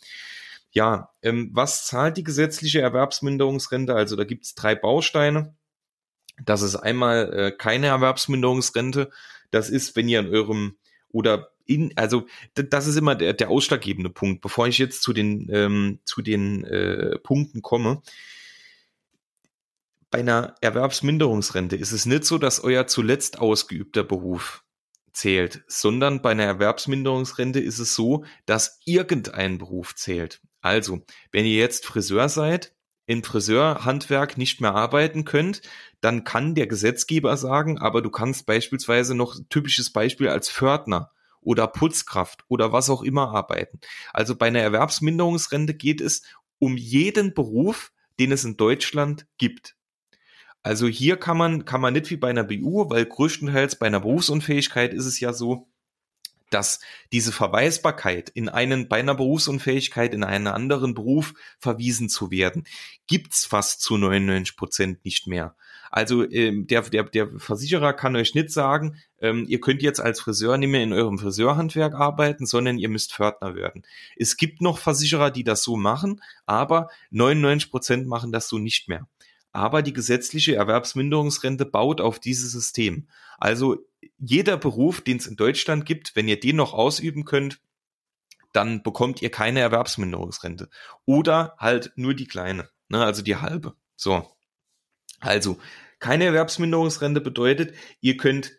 Ja, 0.73 1.11
ähm, 1.23 1.51
was 1.53 1.87
zahlt 1.87 2.17
die 2.19 2.25
gesetzliche 2.25 2.81
Erwerbsminderungsrente? 2.81 3.95
Also 3.95 4.15
da 4.17 4.25
gibt 4.25 4.45
es 4.45 4.55
drei 4.55 4.75
Bausteine. 4.75 5.55
Das 6.45 6.61
ist 6.61 6.77
einmal 6.77 7.33
äh, 7.33 7.51
keine 7.51 7.87
Erwerbsminderungsrente. 7.87 9.11
Das 9.51 9.71
ist, 9.71 9.97
wenn 9.97 10.09
ihr 10.09 10.21
in 10.21 10.29
eurem 10.29 10.77
oder 11.09 11.51
in, 11.65 11.93
also 11.97 12.27
das 12.55 12.87
ist 12.87 12.97
immer 12.97 13.15
der, 13.15 13.33
der 13.33 13.49
ausschlaggebende 13.49 14.11
Punkt. 14.11 14.43
Bevor 14.43 14.69
ich 14.69 14.79
jetzt 14.79 15.03
zu 15.03 15.13
den 15.13 15.49
ähm, 15.51 15.99
zu 16.05 16.21
den 16.21 16.65
äh, 16.65 17.19
Punkten 17.21 17.63
komme, 17.63 18.03
bei 20.11 20.19
einer 20.19 20.55
Erwerbsminderungsrente 20.61 21.77
ist 21.77 21.93
es 21.93 22.07
nicht 22.07 22.25
so, 22.25 22.39
dass 22.39 22.61
euer 22.63 22.87
zuletzt 22.87 23.39
ausgeübter 23.39 24.05
Beruf 24.05 24.63
zählt, 25.17 25.65
sondern 25.67 26.23
bei 26.23 26.31
einer 26.33 26.45
Erwerbsminderungsrente 26.45 27.61
ist 27.61 27.79
es 27.79 27.95
so, 27.95 28.25
dass 28.45 28.81
irgendein 28.85 29.59
Beruf 29.59 29.95
zählt. 29.95 30.41
Also, 30.61 31.01
wenn 31.33 31.47
ihr 31.47 31.57
jetzt 31.57 31.87
Friseur 31.87 32.29
seid, 32.29 32.75
im 33.07 33.23
Friseurhandwerk 33.23 34.37
nicht 34.37 34.61
mehr 34.61 34.75
arbeiten 34.75 35.25
könnt, 35.25 35.63
dann 36.01 36.25
kann 36.25 36.55
der 36.55 36.67
Gesetzgeber 36.67 37.37
sagen, 37.37 37.79
aber 37.79 38.03
du 38.03 38.11
kannst 38.11 38.47
beispielsweise 38.47 39.15
noch 39.15 39.37
typisches 39.49 39.93
Beispiel 39.93 40.29
als 40.29 40.51
Pförtner 40.51 41.13
oder 41.41 41.69
Putzkraft 41.69 42.45
oder 42.49 42.73
was 42.73 42.91
auch 42.91 43.03
immer 43.03 43.31
arbeiten. 43.31 43.81
Also 44.13 44.35
bei 44.35 44.49
einer 44.49 44.61
Erwerbsminderungsrente 44.61 45.75
geht 45.75 46.01
es 46.01 46.23
um 46.59 46.77
jeden 46.77 47.33
Beruf, 47.33 47.93
den 48.19 48.33
es 48.33 48.45
in 48.45 48.57
Deutschland 48.57 49.27
gibt. 49.39 49.76
Also 50.63 50.89
hier 50.89 51.17
kann 51.17 51.37
man, 51.37 51.65
kann 51.65 51.81
man 51.81 51.93
nicht 51.95 52.11
wie 52.11 52.17
bei 52.17 52.31
einer 52.31 52.45
BU, 52.45 52.91
weil 52.91 53.07
größtenteils 53.07 53.77
bei 53.77 53.87
einer 53.87 54.01
Berufsunfähigkeit 54.01 54.93
ist 54.93 55.07
es 55.07 55.21
ja 55.21 55.33
so, 55.33 55.69
dass 56.51 56.81
diese 57.13 57.33
Verweisbarkeit 57.33 58.29
in 58.29 58.49
einen, 58.49 58.89
bei 58.89 58.99
einer 58.99 59.15
Berufsunfähigkeit 59.15 60.15
in 60.15 60.25
einen 60.25 60.47
anderen 60.47 60.95
Beruf 60.95 61.35
verwiesen 61.59 62.09
zu 62.09 62.31
werden, 62.31 62.65
gibt's 63.07 63.47
fast 63.47 63.81
zu 63.81 63.97
99 63.97 64.57
Prozent 64.57 65.05
nicht 65.05 65.27
mehr. 65.27 65.57
Also 65.91 66.29
ähm, 66.31 66.67
der, 66.67 66.83
der, 66.83 67.05
der 67.05 67.39
Versicherer 67.39 67.93
kann 67.93 68.17
euch 68.17 68.35
nicht 68.35 68.51
sagen, 68.51 68.97
ähm, 69.21 69.47
ihr 69.49 69.61
könnt 69.61 69.83
jetzt 69.83 70.01
als 70.01 70.21
Friseur 70.21 70.59
nicht 70.59 70.69
mehr 70.69 70.83
in 70.83 70.93
eurem 70.93 71.19
Friseurhandwerk 71.19 71.95
arbeiten, 71.95 72.47
sondern 72.47 72.79
ihr 72.79 72.89
müsst 72.89 73.13
Pförtner 73.15 73.55
werden. 73.55 73.83
Es 74.17 74.37
gibt 74.37 74.61
noch 74.61 74.79
Versicherer, 74.79 75.31
die 75.31 75.45
das 75.45 75.63
so 75.63 75.77
machen, 75.77 76.21
aber 76.45 76.89
99 77.11 77.71
Prozent 77.71 78.07
machen 78.07 78.33
das 78.33 78.49
so 78.49 78.59
nicht 78.59 78.89
mehr 78.89 79.07
aber 79.57 79.83
die 79.83 79.93
gesetzliche 79.93 80.55
Erwerbsminderungsrente 80.55 81.65
baut 81.65 82.01
auf 82.01 82.21
dieses 82.21 82.53
System. 82.53 83.09
Also 83.39 83.79
jeder 84.19 84.57
Beruf, 84.57 85.01
den 85.01 85.17
es 85.17 85.27
in 85.27 85.37
Deutschland 85.37 85.87
gibt, 85.87 86.15
wenn 86.15 86.29
ihr 86.29 86.39
den 86.39 86.57
noch 86.57 86.75
ausüben 86.75 87.25
könnt, 87.25 87.61
dann 88.53 88.83
bekommt 88.83 89.21
ihr 89.23 89.31
keine 89.31 89.61
Erwerbsminderungsrente. 89.61 90.71
Oder 91.05 91.57
halt 91.59 91.93
nur 91.97 92.15
die 92.15 92.27
kleine, 92.27 92.69
ne, 92.89 93.05
also 93.05 93.23
die 93.23 93.37
halbe. 93.37 93.75
So. 93.97 94.31
Also, 95.21 95.59
keine 95.99 96.25
Erwerbsminderungsrente 96.25 97.21
bedeutet, 97.21 97.75
ihr 98.01 98.17
könnt 98.17 98.53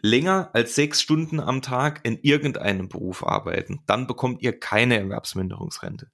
länger 0.00 0.50
als 0.52 0.74
sechs 0.74 1.00
Stunden 1.02 1.40
am 1.40 1.62
Tag 1.62 2.00
in 2.04 2.18
irgendeinem 2.22 2.88
Beruf 2.88 3.26
arbeiten. 3.26 3.82
Dann 3.86 4.06
bekommt 4.06 4.42
ihr 4.42 4.58
keine 4.58 4.98
Erwerbsminderungsrente. 4.98 6.10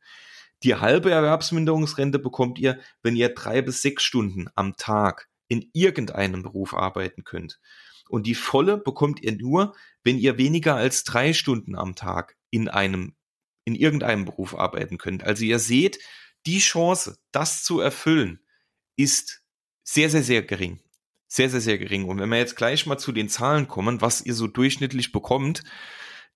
Die 0.62 0.74
halbe 0.74 1.10
Erwerbsminderungsrente 1.10 2.18
bekommt 2.18 2.58
ihr, 2.58 2.78
wenn 3.02 3.16
ihr 3.16 3.28
drei 3.34 3.62
bis 3.62 3.82
sechs 3.82 4.02
Stunden 4.02 4.48
am 4.54 4.76
Tag 4.76 5.28
in 5.48 5.70
irgendeinem 5.72 6.42
Beruf 6.42 6.74
arbeiten 6.74 7.24
könnt. 7.24 7.60
Und 8.08 8.26
die 8.26 8.34
volle 8.34 8.78
bekommt 8.78 9.22
ihr 9.22 9.32
nur, 9.36 9.74
wenn 10.02 10.18
ihr 10.18 10.38
weniger 10.38 10.76
als 10.76 11.04
drei 11.04 11.32
Stunden 11.32 11.76
am 11.76 11.94
Tag 11.94 12.36
in 12.50 12.68
einem, 12.68 13.14
in 13.64 13.74
irgendeinem 13.74 14.24
Beruf 14.24 14.54
arbeiten 14.54 14.98
könnt. 14.98 15.24
Also 15.24 15.44
ihr 15.44 15.58
seht, 15.58 15.98
die 16.46 16.60
Chance, 16.60 17.18
das 17.32 17.64
zu 17.64 17.80
erfüllen, 17.80 18.40
ist 18.96 19.42
sehr, 19.82 20.10
sehr, 20.10 20.22
sehr 20.22 20.42
gering. 20.42 20.80
Sehr, 21.28 21.50
sehr, 21.50 21.60
sehr 21.60 21.78
gering. 21.78 22.04
Und 22.04 22.20
wenn 22.20 22.28
wir 22.28 22.38
jetzt 22.38 22.56
gleich 22.56 22.86
mal 22.86 22.98
zu 22.98 23.10
den 23.10 23.28
Zahlen 23.28 23.66
kommen, 23.66 24.00
was 24.00 24.24
ihr 24.24 24.34
so 24.34 24.46
durchschnittlich 24.46 25.10
bekommt, 25.10 25.64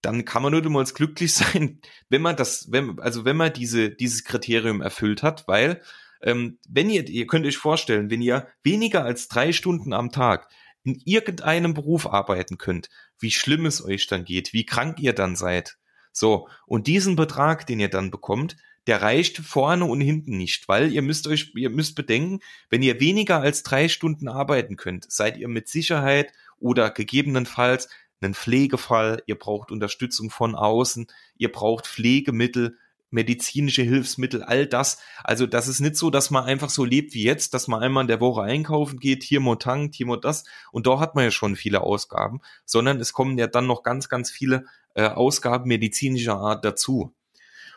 dann 0.02 0.24
kann 0.24 0.42
man 0.42 0.52
nur 0.52 0.68
mal 0.70 0.84
glücklich 0.84 1.32
sein, 1.34 1.80
wenn 2.08 2.22
man 2.22 2.36
das, 2.36 2.70
wenn, 2.70 2.98
also 3.00 3.24
wenn 3.24 3.36
man 3.36 3.52
diese, 3.52 3.90
dieses 3.90 4.24
Kriterium 4.24 4.80
erfüllt 4.80 5.22
hat, 5.22 5.46
weil 5.48 5.82
ähm, 6.22 6.58
wenn 6.68 6.90
ihr, 6.90 7.08
ihr 7.08 7.26
könnt 7.26 7.46
euch 7.46 7.56
vorstellen, 7.56 8.10
wenn 8.10 8.22
ihr 8.22 8.46
weniger 8.62 9.04
als 9.04 9.28
drei 9.28 9.52
Stunden 9.52 9.92
am 9.92 10.12
Tag 10.12 10.48
in 10.82 11.00
irgendeinem 11.04 11.74
Beruf 11.74 12.06
arbeiten 12.06 12.58
könnt, 12.58 12.88
wie 13.18 13.30
schlimm 13.30 13.66
es 13.66 13.84
euch 13.84 14.06
dann 14.06 14.24
geht, 14.24 14.52
wie 14.52 14.66
krank 14.66 14.98
ihr 15.00 15.12
dann 15.12 15.36
seid. 15.36 15.76
So, 16.12 16.48
und 16.66 16.86
diesen 16.86 17.16
Betrag, 17.16 17.66
den 17.66 17.80
ihr 17.80 17.88
dann 17.88 18.10
bekommt, 18.10 18.56
der 18.86 19.02
reicht 19.02 19.38
vorne 19.38 19.84
und 19.84 20.00
hinten 20.00 20.36
nicht, 20.36 20.66
weil 20.66 20.90
ihr 20.92 21.02
müsst 21.02 21.26
euch, 21.26 21.52
ihr 21.54 21.70
müsst 21.70 21.94
bedenken, 21.94 22.40
wenn 22.70 22.82
ihr 22.82 22.98
weniger 22.98 23.40
als 23.40 23.62
drei 23.62 23.88
Stunden 23.88 24.26
arbeiten 24.26 24.76
könnt, 24.76 25.10
seid 25.10 25.36
ihr 25.36 25.48
mit 25.48 25.68
Sicherheit 25.68 26.32
oder 26.58 26.90
gegebenenfalls 26.90 27.88
einen 28.20 28.34
Pflegefall, 28.34 29.22
ihr 29.26 29.38
braucht 29.38 29.70
Unterstützung 29.70 30.30
von 30.30 30.54
außen, 30.54 31.06
ihr 31.36 31.50
braucht 31.50 31.86
Pflegemittel, 31.86 32.76
medizinische 33.10 33.82
Hilfsmittel, 33.82 34.42
all 34.42 34.66
das. 34.66 34.98
Also 35.24 35.46
das 35.46 35.68
ist 35.68 35.80
nicht 35.80 35.96
so, 35.96 36.10
dass 36.10 36.30
man 36.30 36.44
einfach 36.44 36.70
so 36.70 36.84
lebt 36.84 37.12
wie 37.14 37.24
jetzt, 37.24 37.54
dass 37.54 37.68
man 37.68 37.82
einmal 37.82 38.04
in 38.04 38.08
der 38.08 38.20
Woche 38.20 38.42
einkaufen 38.42 39.00
geht, 39.00 39.22
hier 39.22 39.40
mo 39.40 39.56
tankt, 39.56 39.96
hier 39.96 40.06
mo 40.06 40.16
das 40.16 40.44
und 40.72 40.86
da 40.86 41.00
hat 41.00 41.14
man 41.14 41.24
ja 41.24 41.30
schon 41.30 41.56
viele 41.56 41.80
Ausgaben, 41.80 42.40
sondern 42.64 43.00
es 43.00 43.12
kommen 43.12 43.36
ja 43.36 43.46
dann 43.46 43.66
noch 43.66 43.82
ganz, 43.82 44.08
ganz 44.08 44.30
viele 44.30 44.64
äh, 44.94 45.08
Ausgaben 45.08 45.68
medizinischer 45.68 46.36
Art 46.36 46.64
dazu. 46.64 47.14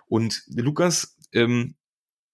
Und 0.08 0.44
Lukas, 0.48 1.18
ähm, 1.32 1.76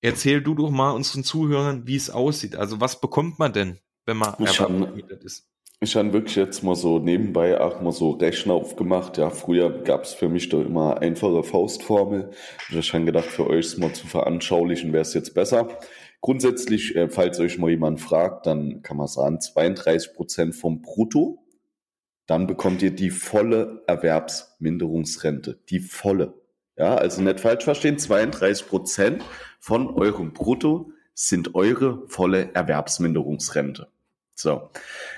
erzähl 0.02 0.42
du 0.42 0.56
doch 0.56 0.70
mal 0.70 0.92
unseren 0.92 1.24
Zuhörern, 1.24 1.88
wie 1.88 1.96
es 1.96 2.10
aussieht. 2.10 2.56
Also 2.56 2.82
was 2.82 3.00
bekommt 3.00 3.40
man 3.40 3.54
denn, 3.54 3.80
wenn 4.06 4.18
man 4.18 4.34
erwerbsmindernd 4.34 5.24
ist? 5.24 5.49
Ich 5.82 5.96
habe 5.96 6.12
wirklich 6.12 6.36
jetzt 6.36 6.62
mal 6.62 6.76
so 6.76 7.00
nebenbei 7.00 7.62
auch 7.62 7.80
mal 7.80 7.94
so 7.94 8.12
Rechner 8.12 8.54
aufgemacht. 8.54 9.18
Ja, 9.18 9.30
früher 9.30 9.82
gab 9.84 10.04
es 10.04 10.14
für 10.14 10.28
mich 10.28 10.50
doch 10.50 10.60
immer 10.60 11.00
einfache 11.00 11.42
Faustformel. 11.42 12.32
Ich 12.70 12.94
habe 12.94 13.06
gedacht, 13.06 13.28
für 13.28 13.48
euch 13.48 13.68
es 13.68 13.78
mal 13.78 13.94
zu 13.94 14.06
veranschaulichen, 14.06 14.92
wäre 14.92 15.04
es 15.04 15.14
jetzt 15.14 15.34
besser. 15.34 15.80
Grundsätzlich, 16.20 16.98
äh, 16.98 17.10
falls 17.10 17.40
euch 17.40 17.58
mal 17.58 17.70
jemand 17.70 18.02
fragt, 18.02 18.46
dann 18.46 18.82
kann 18.82 18.98
man 18.98 19.08
sagen, 19.08 19.40
32 19.40 20.16
Prozent 20.16 20.54
vom 20.54 20.82
Brutto. 20.82 21.46
Dann 22.26 22.46
bekommt 22.46 22.82
ihr 22.82 22.92
die 22.92 23.10
volle 23.10 23.84
Erwerbsminderungsrente. 23.88 25.62
Die 25.70 25.80
volle. 25.80 26.34
Ja, 26.78 26.96
also 26.96 27.22
nicht 27.22 27.40
falsch 27.40 27.64
verstehen, 27.64 27.98
32 27.98 28.68
Prozent 28.68 29.24
von 29.62 29.88
eurem 29.96 30.34
Brutto 30.34 30.92
sind 31.14 31.56
eure 31.56 32.06
volle 32.08 32.54
Erwerbsminderungsrente. 32.54 33.88
So, 34.40 34.72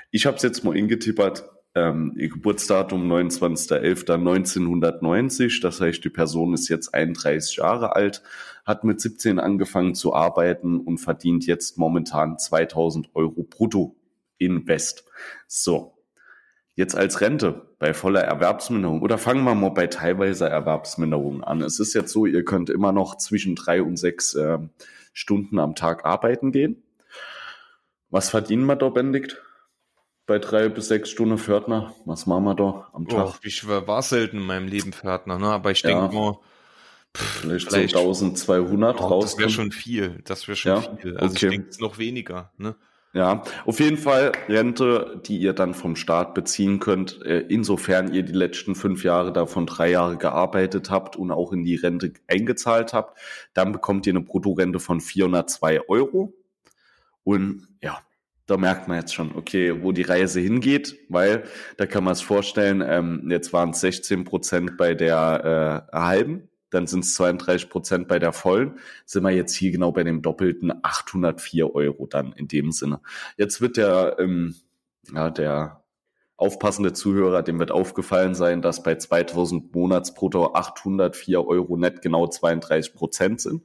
ich 0.10 0.26
habe 0.26 0.38
es 0.38 0.42
jetzt 0.42 0.64
mal 0.64 0.76
ingetippert. 0.76 1.48
Ähm, 1.76 2.16
ihr 2.18 2.30
Geburtsdatum 2.30 3.08
29.11.1990, 3.10 5.62
das 5.62 5.80
heißt, 5.80 6.04
die 6.04 6.10
Person 6.10 6.56
ist 6.56 6.70
jetzt 6.70 6.96
31 6.96 7.58
Jahre 7.58 7.96
alt, 7.96 8.24
hat 8.66 8.84
mit 8.84 9.00
17 9.00 9.38
angefangen 9.38 9.94
zu 9.94 10.16
arbeiten 10.16 10.80
und 10.80 10.98
verdient 10.98 11.46
jetzt 11.46 11.78
momentan 11.78 12.40
2000 12.40 13.12
Euro 13.14 13.44
brutto 13.44 13.96
in 14.40 14.68
West. 14.68 15.06
So, 15.48 16.00
Jetzt 16.74 16.96
als 16.96 17.20
Rente 17.22 17.68
bei 17.80 17.94
voller 17.94 18.22
Erwerbsminderung 18.22 19.02
oder 19.02 19.20
fangen 19.20 19.44
wir 19.44 19.54
mal 19.54 19.70
bei 19.70 19.86
teilweise 19.88 20.50
Erwerbsminderung 20.50 21.44
an. 21.44 21.62
Es 21.62 21.80
ist 21.80 21.94
jetzt 21.94 22.12
so, 22.12 22.26
ihr 22.26 22.44
könnt 22.44 22.72
immer 22.72 22.92
noch 22.94 23.18
zwischen 23.18 23.56
drei 23.56 23.84
und 23.84 23.98
sechs 23.98 24.34
äh, 24.34 24.58
Stunden 25.14 25.60
am 25.60 25.76
Tag 25.76 26.06
arbeiten 26.06 26.54
gehen. 26.54 26.82
Was 28.12 28.30
verdienen 28.30 28.66
wir 28.66 28.76
da, 28.76 28.90
Benedikt? 28.90 29.42
Bei 30.28 30.38
drei 30.38 30.70
bis 30.70 30.90
sechs 30.90 31.10
Stunden 31.10 31.38
Pförtner? 31.38 31.96
Was 32.06 32.28
machen 32.28 32.44
wir 32.44 32.56
da 32.56 32.90
am 32.94 33.08
Tag? 33.08 33.28
Oh, 33.28 33.34
ich 33.42 33.68
war, 33.68 33.88
war 33.88 34.04
selten 34.04 34.38
in 34.38 34.44
meinem 34.46 34.68
Leben 34.68 34.92
Pförtner, 34.94 35.40
ne? 35.40 35.48
aber 35.48 35.72
ich 35.72 35.82
denke 35.82 36.14
ja. 36.14 36.20
mal, 36.20 36.38
vielleicht, 37.14 37.70
vielleicht 37.70 37.96
so 37.96 38.00
1200 38.00 39.00
oh, 39.00 39.06
raus. 39.06 39.24
Das 39.24 39.38
wäre 39.40 39.50
schon 39.50 39.72
viel, 39.72 40.22
das 40.26 40.48
wäre 40.48 40.58
schon 40.58 40.72
ja? 40.72 40.82
viel. 40.98 41.18
Also 41.18 41.36
okay. 41.36 41.46
ich 41.46 41.52
denke, 41.52 41.70
es 41.70 41.80
noch 41.80 41.98
weniger. 41.98 42.52
Ne? 42.58 42.76
Ja, 43.14 43.44
auf 43.66 43.80
jeden 43.80 43.98
Fall 43.98 44.34
Rente, 44.48 45.22
die 45.26 45.38
ihr 45.38 45.54
dann 45.54 45.74
vom 45.74 45.96
Staat 45.96 46.34
beziehen 46.34 46.80
könnt, 46.80 47.22
äh, 47.26 47.40
insofern 47.48 48.14
ihr 48.14 48.24
die 48.24 48.34
letzten 48.34 48.76
fünf 48.76 49.04
Jahre 49.06 49.34
davon 49.34 49.66
drei 49.66 49.90
Jahre 49.90 50.18
gearbeitet 50.18 50.90
habt 50.90 51.16
und 51.16 51.32
auch 51.32 51.52
in 51.54 51.64
die 51.64 51.76
Rente 51.76 52.14
eingezahlt 52.28 52.94
habt, 52.94 53.18
dann 53.54 53.72
bekommt 53.72 54.06
ihr 54.06 54.14
eine 54.14 54.22
Bruttorente 54.22 54.80
von 54.80 55.02
402 55.02 55.90
Euro. 55.90 56.34
Und 57.24 57.68
ja, 57.82 58.00
da 58.46 58.58
merkt 58.58 58.88
man 58.88 58.98
jetzt 58.98 59.14
schon, 59.14 59.36
okay, 59.36 59.82
wo 59.82 59.92
die 59.92 60.02
Reise 60.02 60.40
hingeht, 60.40 60.98
weil 61.10 61.44
da 61.78 61.86
kann 61.86 62.04
man 62.04 62.14
es 62.14 62.22
vorstellen, 62.22 62.84
ähm, 62.86 63.28
jetzt 63.30 63.54
waren 63.54 63.72
es 63.72 63.82
16 63.82 64.24
Prozent 64.24 64.78
bei 64.78 64.94
der 64.94 65.88
äh, 65.92 65.98
halben 65.98 66.50
dann 66.72 66.88
sind 66.88 67.04
es 67.04 67.14
32 67.16 67.70
Prozent 67.70 68.08
bei 68.08 68.18
der 68.18 68.34
vollen, 68.34 68.80
sind 69.06 69.24
wir 69.24 69.32
jetzt 69.32 69.54
hier 69.54 69.72
genau 69.72 69.92
bei 69.92 70.04
dem 70.04 70.22
doppelten 70.22 70.74
804 70.82 71.76
Euro 71.76 72.08
dann 72.08 72.34
in 72.34 72.48
dem 72.48 72.72
Sinne. 72.72 73.02
Jetzt 73.38 73.62
wird 73.62 73.78
der, 73.78 74.16
ähm, 74.20 74.56
ja, 75.14 75.30
der 75.30 75.84
aufpassende 76.38 76.94
Zuhörer, 76.94 77.44
dem 77.44 77.60
wird 77.60 77.72
aufgefallen 77.72 78.34
sein, 78.34 78.64
dass 78.64 78.82
bei 78.82 78.96
2000 78.96 79.76
Monatsbrutto 79.76 80.54
804 80.56 81.46
Euro 81.46 81.78
net 81.78 82.02
genau 82.02 82.26
32 82.26 82.96
Prozent 82.96 83.42
sind. 83.42 83.64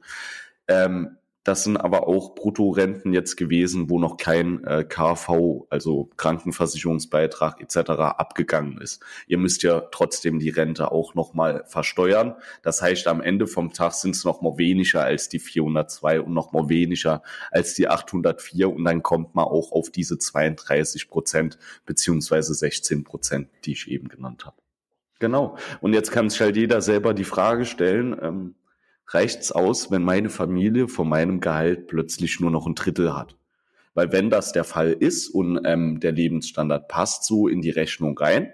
Ähm, 0.67 1.17
das 1.47 1.63
sind 1.63 1.77
aber 1.77 2.09
auch 2.09 2.35
Bruttorenten 2.35 3.13
jetzt 3.13 3.37
gewesen, 3.37 3.89
wo 3.89 3.99
noch 3.99 4.17
kein 4.17 4.65
äh, 4.65 4.83
KV, 4.83 5.65
also 5.69 6.09
Krankenversicherungsbeitrag 6.17 7.61
etc. 7.61 7.89
abgegangen 7.91 8.81
ist. 8.81 9.01
Ihr 9.27 9.37
müsst 9.37 9.63
ja 9.63 9.79
trotzdem 9.79 10.39
die 10.39 10.49
Rente 10.49 10.91
auch 10.91 11.15
nochmal 11.15 11.63
versteuern. 11.65 12.35
Das 12.63 12.81
heißt, 12.81 13.07
am 13.07 13.21
Ende 13.21 13.47
vom 13.47 13.71
Tag 13.71 13.93
sind 13.93 14.13
es 14.13 14.25
nochmal 14.25 14.57
weniger 14.57 15.03
als 15.03 15.29
die 15.29 15.39
402 15.39 16.19
und 16.19 16.33
nochmal 16.33 16.67
weniger 16.67 17.23
als 17.49 17.75
die 17.75 17.87
804 17.87 18.69
und 18.69 18.83
dann 18.83 19.01
kommt 19.01 19.33
man 19.33 19.45
auch 19.45 19.71
auf 19.71 19.89
diese 19.89 20.17
32 20.17 21.07
Prozent 21.07 21.57
beziehungsweise 21.85 22.53
16 22.53 23.05
Prozent, 23.05 23.47
die 23.63 23.71
ich 23.71 23.87
eben 23.87 24.09
genannt 24.09 24.45
habe. 24.45 24.57
Genau. 25.19 25.57
Und 25.79 25.93
jetzt 25.93 26.11
kann 26.11 26.29
sich 26.29 26.41
halt 26.41 26.57
jeder 26.57 26.81
selber 26.81 27.13
die 27.13 27.23
Frage 27.23 27.63
stellen, 27.63 28.17
ähm, 28.21 28.55
reicht's 29.09 29.51
aus, 29.51 29.91
wenn 29.91 30.03
meine 30.03 30.29
Familie 30.29 30.87
von 30.87 31.07
meinem 31.07 31.39
Gehalt 31.39 31.87
plötzlich 31.87 32.39
nur 32.39 32.51
noch 32.51 32.67
ein 32.67 32.75
Drittel 32.75 33.15
hat. 33.15 33.35
Weil 33.93 34.11
wenn 34.11 34.29
das 34.29 34.51
der 34.51 34.63
Fall 34.63 34.91
ist 34.91 35.29
und 35.29 35.61
ähm, 35.65 35.99
der 35.99 36.11
Lebensstandard 36.11 36.87
passt 36.87 37.25
so 37.25 37.47
in 37.47 37.61
die 37.61 37.71
Rechnung 37.71 38.17
rein 38.17 38.53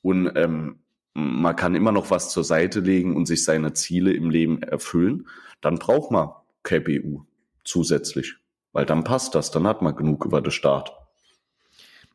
und 0.00 0.32
ähm, 0.34 0.80
man 1.14 1.54
kann 1.56 1.74
immer 1.74 1.92
noch 1.92 2.10
was 2.10 2.30
zur 2.30 2.42
Seite 2.42 2.80
legen 2.80 3.14
und 3.14 3.26
sich 3.26 3.44
seine 3.44 3.74
Ziele 3.74 4.12
im 4.12 4.30
Leben 4.30 4.62
erfüllen, 4.62 5.28
dann 5.60 5.78
braucht 5.78 6.10
man 6.10 6.30
KPU 6.62 7.24
zusätzlich. 7.64 8.36
Weil 8.72 8.86
dann 8.86 9.04
passt 9.04 9.34
das, 9.34 9.50
dann 9.50 9.66
hat 9.66 9.82
man 9.82 9.94
genug 9.94 10.24
über 10.24 10.40
den 10.40 10.50
Start. 10.50 10.92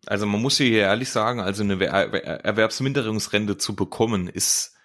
Also 0.07 0.25
man 0.25 0.41
muss 0.41 0.57
hier 0.57 0.79
ehrlich 0.79 1.09
sagen, 1.09 1.39
also 1.39 1.63
eine 1.63 1.83
Erwerbsminderungsrente 1.85 3.57
zu 3.57 3.75
bekommen, 3.75 4.27
ist 4.27 4.76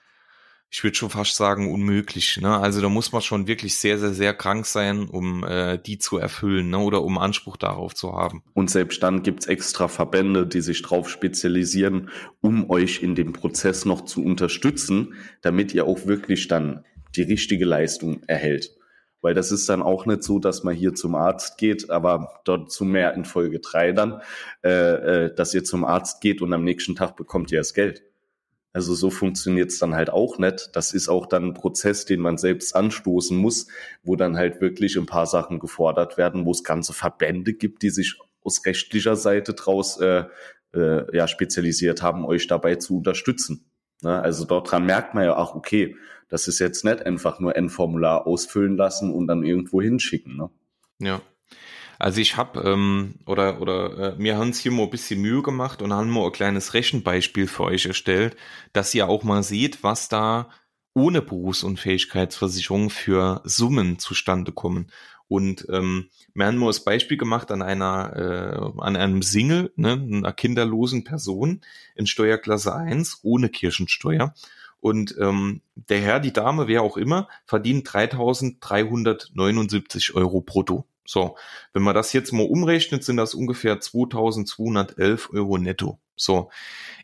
ich 0.74 0.82
würde 0.82 0.96
schon 0.96 1.10
fast 1.10 1.36
sagen, 1.36 1.70
unmöglich. 1.70 2.40
Ne? 2.40 2.56
Also 2.56 2.80
da 2.80 2.88
muss 2.88 3.12
man 3.12 3.20
schon 3.20 3.46
wirklich 3.46 3.76
sehr, 3.76 3.98
sehr, 3.98 4.14
sehr 4.14 4.32
krank 4.32 4.64
sein, 4.64 5.06
um 5.06 5.44
äh, 5.44 5.76
die 5.78 5.98
zu 5.98 6.16
erfüllen 6.16 6.70
ne? 6.70 6.78
oder 6.78 7.02
um 7.02 7.18
Anspruch 7.18 7.58
darauf 7.58 7.94
zu 7.94 8.14
haben. 8.14 8.42
Und 8.54 8.70
selbst 8.70 9.02
dann 9.02 9.22
gibt's 9.22 9.46
extra 9.46 9.86
Verbände, 9.86 10.46
die 10.46 10.62
sich 10.62 10.80
drauf 10.80 11.10
spezialisieren, 11.10 12.08
um 12.40 12.70
euch 12.70 13.02
in 13.02 13.14
dem 13.14 13.34
Prozess 13.34 13.84
noch 13.84 14.06
zu 14.06 14.24
unterstützen, 14.24 15.12
damit 15.42 15.74
ihr 15.74 15.84
auch 15.84 16.06
wirklich 16.06 16.48
dann 16.48 16.86
die 17.16 17.22
richtige 17.22 17.66
Leistung 17.66 18.22
erhält. 18.26 18.74
Weil 19.20 19.34
das 19.34 19.52
ist 19.52 19.68
dann 19.68 19.82
auch 19.82 20.06
nicht 20.06 20.22
so, 20.22 20.38
dass 20.38 20.64
man 20.64 20.74
hier 20.74 20.94
zum 20.94 21.14
Arzt 21.14 21.58
geht, 21.58 21.90
aber 21.90 22.40
dort 22.46 22.72
zu 22.72 22.86
mehr 22.86 23.12
in 23.12 23.26
Folge 23.26 23.60
drei 23.60 23.92
dann, 23.92 24.22
äh, 24.64 25.26
äh, 25.26 25.34
dass 25.34 25.52
ihr 25.52 25.64
zum 25.64 25.84
Arzt 25.84 26.22
geht 26.22 26.40
und 26.40 26.50
am 26.54 26.64
nächsten 26.64 26.96
Tag 26.96 27.14
bekommt 27.14 27.52
ihr 27.52 27.58
das 27.58 27.74
Geld 27.74 28.02
also 28.72 28.94
so 28.94 29.10
funktioniert's 29.10 29.78
dann 29.78 29.94
halt 29.94 30.10
auch 30.10 30.38
nicht. 30.38 30.70
Das 30.74 30.94
ist 30.94 31.08
auch 31.08 31.26
dann 31.26 31.48
ein 31.48 31.54
Prozess, 31.54 32.04
den 32.06 32.20
man 32.20 32.38
selbst 32.38 32.74
anstoßen 32.74 33.36
muss, 33.36 33.66
wo 34.02 34.16
dann 34.16 34.36
halt 34.36 34.60
wirklich 34.60 34.96
ein 34.96 35.06
paar 35.06 35.26
Sachen 35.26 35.58
gefordert 35.58 36.16
werden, 36.16 36.46
wo 36.46 36.52
es 36.52 36.64
ganze 36.64 36.92
Verbände 36.92 37.52
gibt, 37.52 37.82
die 37.82 37.90
sich 37.90 38.18
aus 38.42 38.64
rechtlicher 38.64 39.16
Seite 39.16 39.54
draus 39.54 40.00
äh, 40.00 40.24
äh, 40.74 41.16
ja, 41.16 41.28
spezialisiert 41.28 42.02
haben, 42.02 42.24
euch 42.24 42.46
dabei 42.46 42.76
zu 42.76 42.98
unterstützen. 42.98 43.70
Ne? 44.02 44.20
Also 44.20 44.44
dort 44.44 44.70
dran 44.70 44.86
merkt 44.86 45.14
man 45.14 45.24
ja, 45.24 45.36
ach 45.36 45.54
okay, 45.54 45.96
das 46.28 46.48
ist 46.48 46.58
jetzt 46.58 46.84
nicht 46.84 47.04
einfach 47.04 47.40
nur 47.40 47.54
ein 47.54 47.68
Formular 47.68 48.26
ausfüllen 48.26 48.76
lassen 48.76 49.12
und 49.12 49.26
dann 49.26 49.44
irgendwo 49.44 49.82
hinschicken. 49.82 50.36
Ne? 50.36 50.50
Ja. 50.98 51.20
Also 52.02 52.20
ich 52.20 52.36
habe 52.36 52.60
ähm, 52.68 53.14
oder 53.26 53.60
oder 53.60 54.14
äh, 54.14 54.16
mir 54.18 54.36
haben 54.36 54.52
hier 54.52 54.72
mal 54.72 54.82
ein 54.82 54.90
bisschen 54.90 55.20
Mühe 55.20 55.40
gemacht 55.40 55.82
und 55.82 55.92
haben 55.92 56.10
mal 56.10 56.26
ein 56.26 56.32
kleines 56.32 56.74
Rechenbeispiel 56.74 57.46
für 57.46 57.62
euch 57.62 57.86
erstellt, 57.86 58.36
dass 58.72 58.92
ihr 58.92 59.08
auch 59.08 59.22
mal 59.22 59.44
seht, 59.44 59.84
was 59.84 60.08
da 60.08 60.48
ohne 60.94 61.22
Berufsunfähigkeitsversicherung 61.22 62.90
für 62.90 63.40
Summen 63.44 64.00
zustande 64.00 64.50
kommen. 64.50 64.90
Und 65.28 65.68
ähm, 65.70 66.08
wir 66.34 66.46
haben 66.46 66.56
mal 66.56 66.66
das 66.66 66.82
Beispiel 66.82 67.18
gemacht 67.18 67.52
an 67.52 67.62
einer 67.62 68.16
äh, 68.16 68.80
an 68.80 68.96
einem 68.96 69.22
Single, 69.22 69.72
ne, 69.76 69.92
einer 69.92 70.32
kinderlosen 70.32 71.04
Person 71.04 71.60
in 71.94 72.08
Steuerklasse 72.08 72.74
1 72.74 73.20
ohne 73.22 73.48
Kirchensteuer. 73.48 74.34
Und 74.80 75.14
ähm, 75.20 75.62
der 75.76 76.00
Herr, 76.00 76.18
die 76.18 76.32
Dame, 76.32 76.66
wer 76.66 76.82
auch 76.82 76.96
immer, 76.96 77.28
verdient 77.44 77.88
3.379 77.88 80.14
Euro 80.14 80.40
brutto. 80.40 80.84
So, 81.04 81.36
wenn 81.72 81.82
man 81.82 81.94
das 81.94 82.12
jetzt 82.12 82.32
mal 82.32 82.46
umrechnet, 82.46 83.04
sind 83.04 83.16
das 83.16 83.34
ungefähr 83.34 83.80
2211 83.80 85.30
Euro 85.32 85.58
netto. 85.58 85.98
So, 86.16 86.50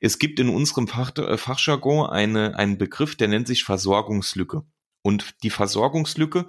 es 0.01 0.19
gibt 0.19 0.39
in 0.39 0.49
unserem 0.49 0.87
Fach, 0.87 1.17
äh, 1.17 1.37
Fachjargon 1.37 2.09
eine, 2.09 2.57
einen 2.57 2.79
Begriff, 2.79 3.17
der 3.17 3.29
nennt 3.29 3.49
sich 3.49 3.65
Versorgungslücke. 3.65 4.63
Und 5.03 5.43
die 5.43 5.51
Versorgungslücke, 5.51 6.47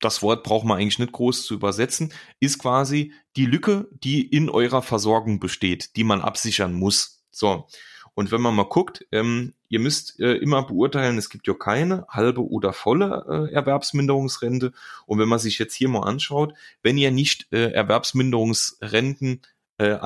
das 0.00 0.22
Wort 0.22 0.42
braucht 0.42 0.66
man 0.66 0.78
eigentlich 0.78 0.98
nicht 0.98 1.12
groß 1.12 1.46
zu 1.46 1.54
übersetzen, 1.54 2.12
ist 2.40 2.58
quasi 2.58 3.12
die 3.36 3.46
Lücke, 3.46 3.88
die 3.92 4.26
in 4.26 4.50
eurer 4.50 4.82
Versorgung 4.82 5.40
besteht, 5.40 5.96
die 5.96 6.04
man 6.04 6.20
absichern 6.20 6.74
muss. 6.74 7.24
So, 7.30 7.66
und 8.14 8.30
wenn 8.30 8.40
man 8.40 8.54
mal 8.54 8.68
guckt, 8.68 9.06
ähm, 9.12 9.54
ihr 9.74 9.80
müsst 9.80 10.20
äh, 10.20 10.34
immer 10.34 10.64
beurteilen, 10.64 11.18
es 11.18 11.28
gibt 11.28 11.48
ja 11.48 11.54
keine 11.54 12.06
halbe 12.08 12.48
oder 12.48 12.72
volle 12.72 13.48
äh, 13.50 13.52
Erwerbsminderungsrente. 13.52 14.72
Und 15.04 15.18
wenn 15.18 15.28
man 15.28 15.40
sich 15.40 15.58
jetzt 15.58 15.74
hier 15.74 15.88
mal 15.88 16.04
anschaut, 16.04 16.54
wenn 16.82 16.96
ihr 16.96 17.10
nicht 17.10 17.52
äh, 17.52 17.72
Erwerbsminderungsrenten 17.72 19.42
äh, 19.78 19.98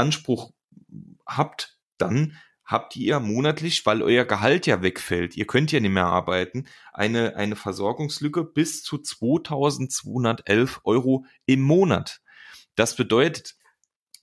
habt, 1.26 1.76
dann 1.98 2.38
habt 2.64 2.96
ihr 2.96 3.20
monatlich, 3.20 3.84
weil 3.84 4.02
euer 4.02 4.24
Gehalt 4.24 4.66
ja 4.66 4.80
wegfällt, 4.80 5.36
ihr 5.36 5.46
könnt 5.46 5.70
ja 5.70 5.80
nicht 5.80 5.92
mehr 5.92 6.06
arbeiten, 6.06 6.66
eine, 6.94 7.36
eine 7.36 7.54
Versorgungslücke 7.54 8.44
bis 8.44 8.82
zu 8.82 8.96
2211 8.96 10.80
Euro 10.84 11.26
im 11.44 11.60
Monat. 11.60 12.22
Das 12.74 12.96
bedeutet, 12.96 13.56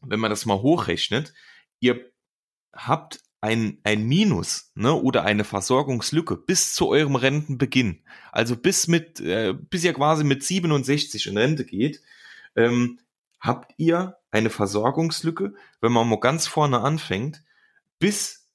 wenn 0.01 0.19
man 0.19 0.31
das 0.31 0.47
mal 0.47 0.59
hochrechnet, 0.59 1.35
ihr 1.79 2.11
habt 2.73 3.19
ein, 3.45 3.77
ein 3.83 4.07
Minus 4.07 4.71
ne, 4.73 4.93
oder 4.93 5.23
eine 5.23 5.43
Versorgungslücke 5.43 6.35
bis 6.35 6.73
zu 6.73 6.87
eurem 6.87 7.15
Rentenbeginn, 7.15 8.01
also 8.31 8.55
bis 8.55 8.87
mit, 8.87 9.19
äh, 9.19 9.53
bis 9.53 9.83
ihr 9.83 9.93
quasi 9.93 10.23
mit 10.23 10.43
67 10.43 11.27
in 11.27 11.37
Rente 11.37 11.63
geht, 11.63 12.01
ähm, 12.55 12.97
habt 13.39 13.75
ihr 13.77 14.17
eine 14.31 14.49
Versorgungslücke, 14.49 15.53
wenn 15.79 15.91
man 15.91 16.09
mal 16.09 16.19
ganz 16.19 16.47
vorne 16.47 16.79
anfängt, 16.79 17.43
bis 17.99 18.47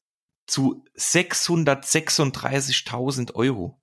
zu 0.46 0.84
636.000 0.96 3.34
Euro. 3.34 3.80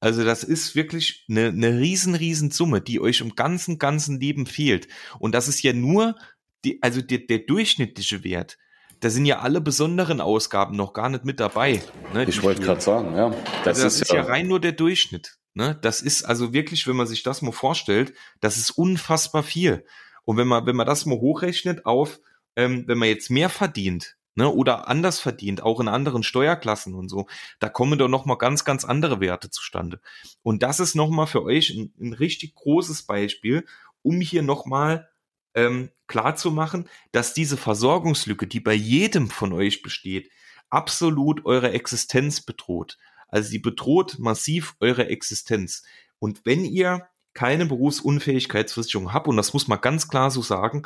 Also 0.00 0.24
das 0.24 0.42
ist 0.42 0.74
wirklich 0.74 1.26
eine, 1.28 1.48
eine 1.48 1.78
riesen, 1.78 2.14
riesen 2.14 2.50
Summe, 2.50 2.80
die 2.80 2.98
euch 2.98 3.20
im 3.20 3.34
ganzen, 3.34 3.78
ganzen 3.78 4.18
Leben 4.18 4.46
fehlt. 4.46 4.88
Und 5.18 5.34
das 5.34 5.48
ist 5.48 5.62
ja 5.62 5.74
nur 5.74 6.16
die, 6.64 6.82
also 6.82 7.02
der, 7.02 7.18
der 7.18 7.40
durchschnittliche 7.40 8.24
Wert 8.24 8.56
da 9.00 9.10
sind 9.10 9.26
ja 9.26 9.40
alle 9.40 9.60
besonderen 9.60 10.20
Ausgaben 10.20 10.76
noch 10.76 10.92
gar 10.92 11.08
nicht 11.08 11.24
mit 11.24 11.40
dabei. 11.40 11.82
Ne, 12.12 12.24
ich 12.24 12.42
wollte 12.42 12.62
gerade 12.62 12.80
sagen, 12.80 13.16
ja. 13.16 13.30
Das, 13.64 13.78
also 13.78 13.82
das 13.84 13.94
ist, 13.94 14.02
ist 14.02 14.12
ja, 14.12 14.18
ja 14.18 14.24
rein 14.24 14.46
nur 14.46 14.60
der 14.60 14.72
Durchschnitt. 14.72 15.38
Ne? 15.54 15.78
Das 15.82 16.00
ist 16.00 16.24
also 16.24 16.52
wirklich, 16.52 16.86
wenn 16.86 16.96
man 16.96 17.06
sich 17.06 17.22
das 17.22 17.42
mal 17.42 17.52
vorstellt, 17.52 18.12
das 18.40 18.56
ist 18.56 18.70
unfassbar 18.70 19.42
viel. 19.42 19.84
Und 20.24 20.36
wenn 20.36 20.46
man, 20.48 20.66
wenn 20.66 20.76
man 20.76 20.86
das 20.86 21.06
mal 21.06 21.18
hochrechnet 21.18 21.86
auf, 21.86 22.20
ähm, 22.56 22.84
wenn 22.86 22.98
man 22.98 23.08
jetzt 23.08 23.30
mehr 23.30 23.48
verdient, 23.48 24.16
ne, 24.34 24.48
oder 24.48 24.88
anders 24.88 25.18
verdient, 25.18 25.62
auch 25.62 25.80
in 25.80 25.88
anderen 25.88 26.22
Steuerklassen 26.22 26.94
und 26.94 27.08
so, 27.08 27.26
da 27.58 27.68
kommen 27.68 27.98
doch 27.98 28.08
nochmal 28.08 28.38
ganz, 28.38 28.64
ganz 28.64 28.84
andere 28.84 29.20
Werte 29.20 29.50
zustande. 29.50 30.00
Und 30.42 30.62
das 30.62 30.78
ist 30.80 30.94
nochmal 30.94 31.26
für 31.26 31.42
euch 31.42 31.70
ein, 31.70 31.92
ein 32.00 32.12
richtig 32.12 32.54
großes 32.54 33.04
Beispiel, 33.04 33.64
um 34.02 34.20
hier 34.20 34.42
nochmal 34.42 35.09
ähm, 35.54 35.90
klar 36.06 36.36
zu 36.36 36.50
machen, 36.50 36.88
dass 37.12 37.34
diese 37.34 37.56
Versorgungslücke, 37.56 38.46
die 38.46 38.60
bei 38.60 38.74
jedem 38.74 39.30
von 39.30 39.52
euch 39.52 39.82
besteht, 39.82 40.30
absolut 40.68 41.44
eure 41.44 41.72
Existenz 41.72 42.40
bedroht. 42.40 42.98
Also 43.28 43.50
sie 43.50 43.58
bedroht 43.58 44.18
massiv 44.18 44.74
eure 44.80 45.08
Existenz. 45.08 45.82
Und 46.18 46.44
wenn 46.44 46.64
ihr 46.64 47.08
keine 47.34 47.66
Berufsunfähigkeitsversicherung 47.66 49.12
habt, 49.12 49.28
und 49.28 49.36
das 49.36 49.52
muss 49.52 49.68
man 49.68 49.80
ganz 49.80 50.08
klar 50.08 50.30
so 50.30 50.42
sagen, 50.42 50.82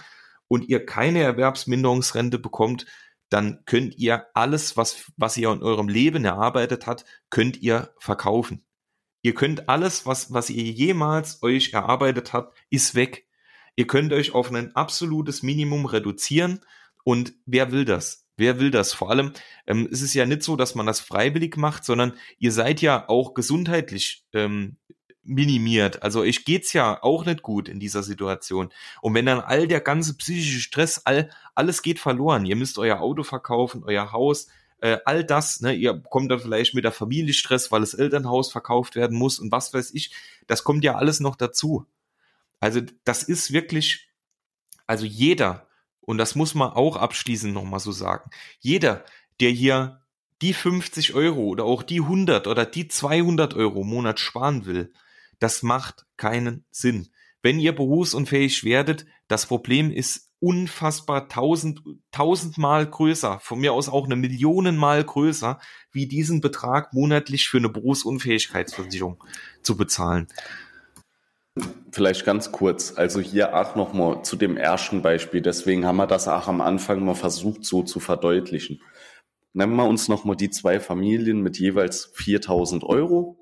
und 0.49 0.69
ihr 0.69 0.85
keine 0.85 1.23
Erwerbsminderungsrente 1.23 2.39
bekommt, 2.39 2.87
dann 3.31 3.65
könnt 3.65 3.97
ihr 3.97 4.27
alles, 4.35 4.77
was, 4.77 5.11
was 5.17 5.37
ihr 5.37 5.51
in 5.51 5.63
eurem 5.63 5.89
Leben 5.89 6.25
erarbeitet 6.25 6.87
habt, 6.87 7.05
könnt 7.31 7.57
ihr 7.57 7.93
verkaufen. 7.99 8.65
Ihr 9.23 9.35
könnt 9.35 9.69
alles, 9.69 10.05
was, 10.05 10.33
was 10.33 10.51
ihr 10.51 10.65
jemals 10.65 11.43
euch 11.43 11.73
erarbeitet 11.73 12.35
habt, 12.35 12.57
ist 12.69 12.95
weg. 12.95 13.27
Ihr 13.77 13.87
könnt 13.87 14.13
euch 14.13 14.35
auf 14.35 14.53
ein 14.53 14.75
absolutes 14.77 15.43
Minimum 15.43 15.87
reduzieren. 15.87 16.61
Und 17.05 17.35
wer 17.47 17.73
will 17.73 17.85
das? 17.85 18.27
Wer 18.37 18.59
will 18.59 18.71
das? 18.71 18.93
Vor 18.93 19.11
allem 19.11 19.33
ähm, 19.67 19.89
es 19.91 20.03
ist 20.03 20.15
ja 20.15 20.27
nicht 20.27 20.43
so, 20.43 20.57
dass 20.57 20.75
man 20.75 20.87
das 20.87 21.01
freiwillig 21.01 21.57
macht, 21.57 21.85
sondern 21.85 22.15
ihr 22.39 22.53
seid 22.53 22.81
ja 22.81 23.09
auch 23.09 23.35
gesundheitlich 23.35 24.25
ähm, 24.33 24.77
minimiert. 25.23 26.03
Also 26.03 26.21
euch 26.21 26.45
geht's 26.45 26.73
ja 26.73 27.03
auch 27.03 27.25
nicht 27.25 27.43
gut 27.43 27.69
in 27.69 27.81
dieser 27.81 28.03
Situation. 28.03 28.71
Und 29.01 29.15
wenn 29.15 29.27
dann 29.27 29.41
all 29.41 29.67
der 29.69 29.81
ganze 29.81 30.17
psychische 30.17 30.61
Stress, 30.61 31.03
all, 31.05 31.31
alles 31.55 31.83
geht 31.83 31.99
verloren. 31.99 32.45
Ihr 32.45 32.57
müsst 32.57 32.79
euer 32.79 33.01
Auto 33.01 33.23
verkaufen, 33.23 33.85
euer 33.85 34.13
Haus, 34.13 34.49
äh, 34.81 34.99
all 35.05 35.25
das, 35.25 35.61
ne, 35.61 35.73
ihr 35.73 35.99
kommt 36.11 36.31
dann 36.31 36.41
vielleicht 36.41 36.75
mit 36.75 36.85
der 36.85 36.93
Familie 36.93 37.33
Stress, 37.33 37.73
weil 37.73 37.81
das 37.81 37.95
Elternhaus 37.95 38.53
verkauft 38.53 38.97
werden 38.97 39.17
muss 39.17 39.39
und 39.39 39.51
was 39.51 39.73
weiß 39.73 39.95
ich. 39.95 40.13
Das 40.47 40.65
kommt 40.65 40.85
ja 40.85 40.97
alles 40.97 41.21
noch 41.21 41.37
dazu. 41.37 41.87
Also 42.61 42.81
das 43.05 43.23
ist 43.23 43.53
wirklich, 43.53 44.09
also 44.87 45.05
jeder, 45.05 45.69
und 46.01 46.19
das 46.19 46.35
muss 46.35 46.55
man 46.55 46.71
auch 46.71 46.97
abschließend 46.97 47.55
nochmal 47.55 47.81
so 47.81 47.93
sagen, 47.93 48.31
jeder, 48.59 49.05
der 49.41 49.51
hier 49.51 50.03
die 50.43 50.53
50 50.53 51.15
Euro 51.15 51.43
oder 51.45 51.65
auch 51.65 51.83
die 51.83 52.01
100 52.01 52.47
oder 52.47 52.67
die 52.67 52.89
200 52.89 53.55
Euro 53.55 53.83
im 53.83 53.89
Monat 53.89 54.21
sparen 54.21 54.67
will, 54.67 54.93
das 55.39 55.63
macht 55.63 56.07
keinen 56.17 56.65
Sinn. 56.71 57.09
Wenn 57.43 57.61
ihr 57.61 57.75
berufsunfähig 57.75 58.65
werdet, 58.65 59.07
das 59.29 59.47
Problem 59.47 59.91
ist 59.91 60.31
unfassbar 60.41 61.29
tausend, 61.29 61.81
tausendmal 62.11 62.87
größer, 62.87 63.41
von 63.41 63.61
mir 63.61 63.73
aus 63.73 63.89
auch 63.89 64.05
eine 64.05 64.17
Millionenmal 64.17 65.03
größer, 65.03 65.59
wie 65.91 66.07
diesen 66.07 66.43
Betrag 66.43 66.93
monatlich 66.93 67.49
für 67.49 67.57
eine 67.59 67.71
Berufsunfähigkeitsversicherung 67.71 69.25
zu 69.63 69.77
bezahlen. 69.77 70.29
Vielleicht 71.93 72.25
ganz 72.25 72.51
kurz, 72.51 72.95
also 72.97 73.21
hier 73.21 73.57
auch 73.57 73.77
nochmal 73.77 74.25
zu 74.25 74.35
dem 74.37 74.57
ersten 74.57 75.03
Beispiel, 75.03 75.41
deswegen 75.41 75.87
haben 75.87 75.97
wir 75.97 76.09
das 76.09 76.27
auch 76.27 76.49
am 76.49 76.61
Anfang 76.61 77.05
mal 77.05 77.15
versucht 77.15 77.65
so 77.65 77.83
zu 77.85 78.01
verdeutlichen. 78.01 78.83
Nehmen 79.53 79.77
wir 79.77 79.87
uns 79.87 80.09
nochmal 80.09 80.35
die 80.35 80.51
zwei 80.51 80.81
Familien 80.81 81.41
mit 81.41 81.59
jeweils 81.59 82.11
4000 82.15 82.83
Euro 82.83 83.39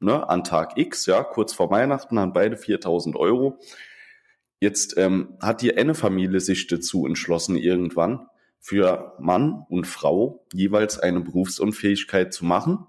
ne, 0.00 0.28
an 0.28 0.44
Tag 0.44 0.76
X, 0.76 1.06
ja, 1.06 1.24
kurz 1.24 1.52
vor 1.52 1.70
Weihnachten, 1.70 2.18
haben 2.18 2.32
beide 2.32 2.56
4000 2.56 3.16
Euro. 3.16 3.58
Jetzt 4.60 4.96
ähm, 4.96 5.36
hat 5.40 5.62
die 5.62 5.76
eine 5.76 5.94
Familie 5.94 6.40
sich 6.40 6.66
dazu 6.66 7.06
entschlossen, 7.06 7.56
irgendwann 7.56 8.28
für 8.60 9.14
Mann 9.18 9.64
und 9.68 9.86
Frau 9.86 10.44
jeweils 10.52 10.98
eine 10.98 11.20
Berufsunfähigkeit 11.20 12.32
zu 12.32 12.44
machen. 12.44 12.86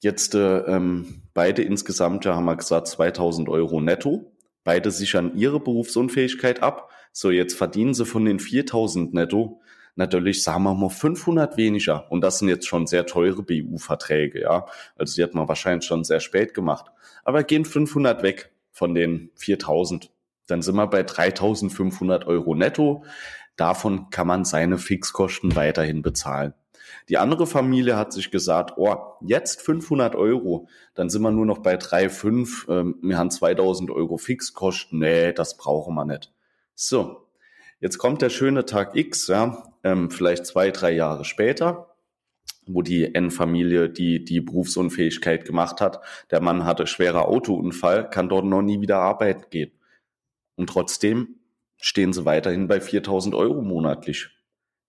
Jetzt 0.00 0.34
äh, 0.34 0.58
ähm, 0.60 1.22
beide 1.34 1.62
insgesamt, 1.62 2.24
ja, 2.24 2.34
haben 2.34 2.46
wir 2.46 2.56
gesagt, 2.56 2.88
2000 2.88 3.48
Euro 3.48 3.80
netto. 3.80 4.32
Beide 4.64 4.90
sichern 4.90 5.36
ihre 5.36 5.60
Berufsunfähigkeit 5.60 6.62
ab. 6.62 6.90
So, 7.12 7.30
jetzt 7.30 7.54
verdienen 7.54 7.94
sie 7.94 8.06
von 8.06 8.24
den 8.24 8.40
4000 8.40 9.14
netto 9.14 9.60
natürlich, 9.96 10.42
sagen 10.42 10.64
wir 10.64 10.74
mal, 10.74 10.88
500 10.88 11.56
weniger. 11.56 12.10
Und 12.10 12.22
das 12.22 12.38
sind 12.38 12.48
jetzt 12.48 12.66
schon 12.66 12.86
sehr 12.86 13.06
teure 13.06 13.42
BU-Verträge, 13.42 14.40
ja. 14.40 14.66
Also 14.96 15.14
die 15.16 15.22
hat 15.22 15.34
man 15.34 15.48
wahrscheinlich 15.48 15.86
schon 15.86 16.04
sehr 16.04 16.20
spät 16.20 16.54
gemacht. 16.54 16.86
Aber 17.24 17.44
gehen 17.44 17.64
500 17.64 18.22
weg 18.22 18.50
von 18.72 18.94
den 18.94 19.30
4000. 19.34 20.10
Dann 20.46 20.62
sind 20.62 20.74
wir 20.76 20.86
bei 20.86 21.02
3500 21.02 22.26
Euro 22.26 22.54
netto. 22.54 23.04
Davon 23.56 24.10
kann 24.10 24.26
man 24.26 24.44
seine 24.44 24.78
Fixkosten 24.78 25.54
weiterhin 25.54 26.02
bezahlen. 26.02 26.54
Die 27.08 27.18
andere 27.18 27.46
Familie 27.46 27.96
hat 27.96 28.12
sich 28.12 28.30
gesagt, 28.30 28.74
oh, 28.76 28.96
jetzt 29.20 29.62
500 29.62 30.14
Euro, 30.14 30.68
dann 30.94 31.10
sind 31.10 31.22
wir 31.22 31.30
nur 31.30 31.46
noch 31.46 31.58
bei 31.58 31.76
3,5, 31.76 32.70
ähm, 32.70 32.96
wir 33.02 33.18
haben 33.18 33.30
2000 33.30 33.90
Euro 33.90 34.16
Fixkosten, 34.16 34.98
nee, 34.98 35.32
das 35.32 35.56
brauchen 35.56 35.94
wir 35.94 36.04
nicht. 36.04 36.32
So, 36.74 37.26
Jetzt 37.80 37.96
kommt 37.96 38.20
der 38.20 38.28
schöne 38.28 38.66
Tag 38.66 38.94
X, 38.94 39.26
ja, 39.28 39.64
ähm, 39.84 40.10
vielleicht 40.10 40.44
zwei, 40.44 40.70
drei 40.70 40.92
Jahre 40.92 41.24
später, 41.24 41.96
wo 42.66 42.82
die 42.82 43.14
N-Familie 43.14 43.88
die, 43.88 44.22
die 44.22 44.42
Berufsunfähigkeit 44.42 45.46
gemacht 45.46 45.80
hat. 45.80 46.00
Der 46.30 46.42
Mann 46.42 46.66
hatte 46.66 46.86
schwerer 46.86 47.26
Autounfall, 47.26 48.10
kann 48.10 48.28
dort 48.28 48.44
noch 48.44 48.60
nie 48.60 48.82
wieder 48.82 48.98
arbeiten 48.98 49.46
gehen. 49.48 49.72
Und 50.56 50.68
trotzdem 50.68 51.36
stehen 51.78 52.12
sie 52.12 52.26
weiterhin 52.26 52.68
bei 52.68 52.82
4000 52.82 53.34
Euro 53.34 53.62
monatlich. 53.62 54.28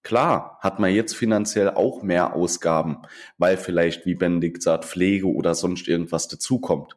Klar, 0.04 0.58
hat 0.62 0.80
man 0.80 0.94
jetzt 0.94 1.16
finanziell 1.16 1.70
auch 1.70 2.02
mehr 2.02 2.36
Ausgaben, 2.36 3.04
weil 3.38 3.58
vielleicht, 3.58 4.06
wie 4.06 4.16
Benedikt 4.16 4.64
sagt, 4.64 4.86
Pflege 4.86 5.28
oder 5.28 5.54
sonst 5.54 5.88
irgendwas 5.88 6.28
dazukommt 6.28 6.96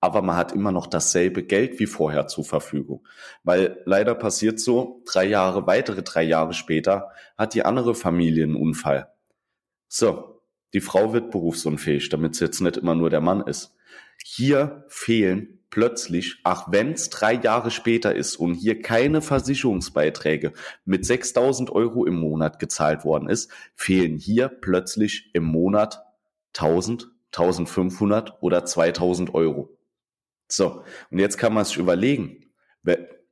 aber 0.00 0.22
man 0.22 0.36
hat 0.36 0.52
immer 0.52 0.72
noch 0.72 0.86
dasselbe 0.86 1.42
Geld 1.42 1.80
wie 1.80 1.86
vorher 1.86 2.26
zur 2.26 2.44
Verfügung. 2.44 3.06
Weil 3.42 3.82
leider 3.86 4.14
passiert 4.14 4.60
so, 4.60 5.02
drei 5.06 5.24
Jahre, 5.24 5.66
weitere 5.66 6.02
drei 6.02 6.22
Jahre 6.22 6.52
später 6.52 7.10
hat 7.36 7.54
die 7.54 7.64
andere 7.64 7.94
Familie 7.94 8.44
einen 8.44 8.56
Unfall. 8.56 9.08
So, 9.88 10.42
die 10.74 10.80
Frau 10.80 11.12
wird 11.12 11.30
berufsunfähig, 11.30 12.08
damit 12.08 12.34
es 12.34 12.40
jetzt 12.40 12.60
nicht 12.60 12.76
immer 12.76 12.94
nur 12.94 13.10
der 13.10 13.20
Mann 13.20 13.40
ist. 13.40 13.74
Hier 14.24 14.84
fehlen 14.88 15.55
plötzlich, 15.70 16.40
ach 16.44 16.68
wenn 16.70 16.92
es 16.92 17.10
drei 17.10 17.34
Jahre 17.34 17.70
später 17.70 18.14
ist 18.14 18.36
und 18.36 18.54
hier 18.54 18.80
keine 18.80 19.20
Versicherungsbeiträge 19.20 20.52
mit 20.84 21.04
6000 21.04 21.70
Euro 21.70 22.04
im 22.04 22.16
Monat 22.16 22.58
gezahlt 22.58 23.04
worden 23.04 23.28
ist, 23.28 23.50
fehlen 23.74 24.16
hier 24.16 24.48
plötzlich 24.48 25.30
im 25.34 25.44
Monat 25.44 26.04
1000, 26.56 27.08
1500 27.32 28.42
oder 28.42 28.64
2000 28.64 29.34
Euro. 29.34 29.76
So, 30.48 30.84
und 31.10 31.18
jetzt 31.18 31.38
kann 31.38 31.52
man 31.52 31.64
sich 31.64 31.76
überlegen, 31.76 32.52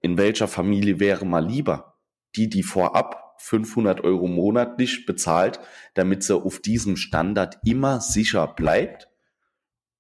in 0.01 0.19
welcher 0.19 0.49
Familie 0.49 1.01
wäre 1.01 1.25
mal 1.25 1.45
lieber? 1.45 1.99
Die, 2.37 2.49
die 2.49 2.65
vorab 2.65 3.37
500 3.39 4.03
Euro 4.03 4.27
monatlich 4.27 5.07
bezahlt, 5.07 5.61
damit 5.95 6.25
sie 6.25 6.37
auf 6.37 6.61
diesem 6.61 6.97
Standard 6.97 7.59
immer 7.65 8.01
sicher 8.01 8.47
bleibt? 8.49 9.09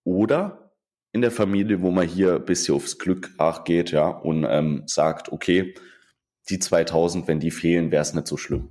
Oder 0.03 0.64
in 1.15 1.21
der 1.21 1.31
Familie, 1.31 1.81
wo 1.81 1.93
man 1.93 2.09
hier 2.09 2.35
ein 2.35 2.45
bisschen 2.45 2.75
aufs 2.75 2.99
Glück 2.99 3.31
geht, 3.65 3.93
ja, 3.93 4.09
und 4.09 4.45
ähm, 4.49 4.83
sagt, 4.87 5.31
okay, 5.31 5.75
die 6.51 6.59
2000, 6.59 7.29
wenn 7.29 7.39
die 7.39 7.53
fehlen, 7.53 7.93
wäre 7.93 8.03
es 8.03 8.15
nicht 8.15 8.27
so 8.27 8.37
schlimm. 8.37 8.71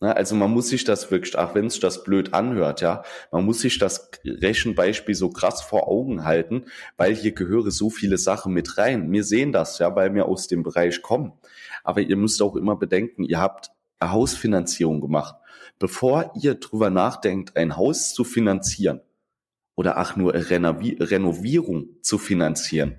Ne, 0.00 0.14
also 0.14 0.34
man 0.34 0.50
muss 0.50 0.68
sich 0.68 0.84
das 0.84 1.10
wirklich, 1.10 1.38
auch 1.38 1.54
wenn 1.54 1.64
es 1.66 1.80
das 1.80 2.04
blöd 2.04 2.34
anhört, 2.34 2.82
ja, 2.82 3.02
man 3.32 3.46
muss 3.46 3.60
sich 3.60 3.78
das 3.78 4.10
Rechenbeispiel 4.26 5.14
so 5.14 5.30
krass 5.30 5.62
vor 5.62 5.88
Augen 5.88 6.26
halten, 6.26 6.66
weil 6.98 7.14
hier 7.14 7.32
gehöre 7.32 7.70
so 7.70 7.88
viele 7.88 8.18
Sachen 8.18 8.52
mit 8.52 8.76
rein. 8.76 9.10
Wir 9.10 9.24
sehen 9.24 9.50
das, 9.50 9.78
ja, 9.78 9.96
weil 9.96 10.14
wir 10.14 10.26
aus 10.26 10.48
dem 10.48 10.64
Bereich 10.64 11.00
kommen. 11.00 11.32
Aber 11.82 12.02
ihr 12.02 12.16
müsst 12.16 12.42
auch 12.42 12.56
immer 12.56 12.76
bedenken, 12.76 13.24
ihr 13.24 13.40
habt 13.40 13.70
eine 14.00 14.12
Hausfinanzierung 14.12 15.00
gemacht. 15.00 15.36
Bevor 15.78 16.30
ihr 16.38 16.56
drüber 16.56 16.90
nachdenkt, 16.90 17.56
ein 17.56 17.78
Haus 17.78 18.12
zu 18.12 18.22
finanzieren 18.22 19.00
oder 19.74 19.96
ach 19.98 20.16
nur 20.16 20.34
Renovi 20.34 20.96
Renovierung 21.00 21.88
zu 22.02 22.18
finanzieren, 22.18 22.96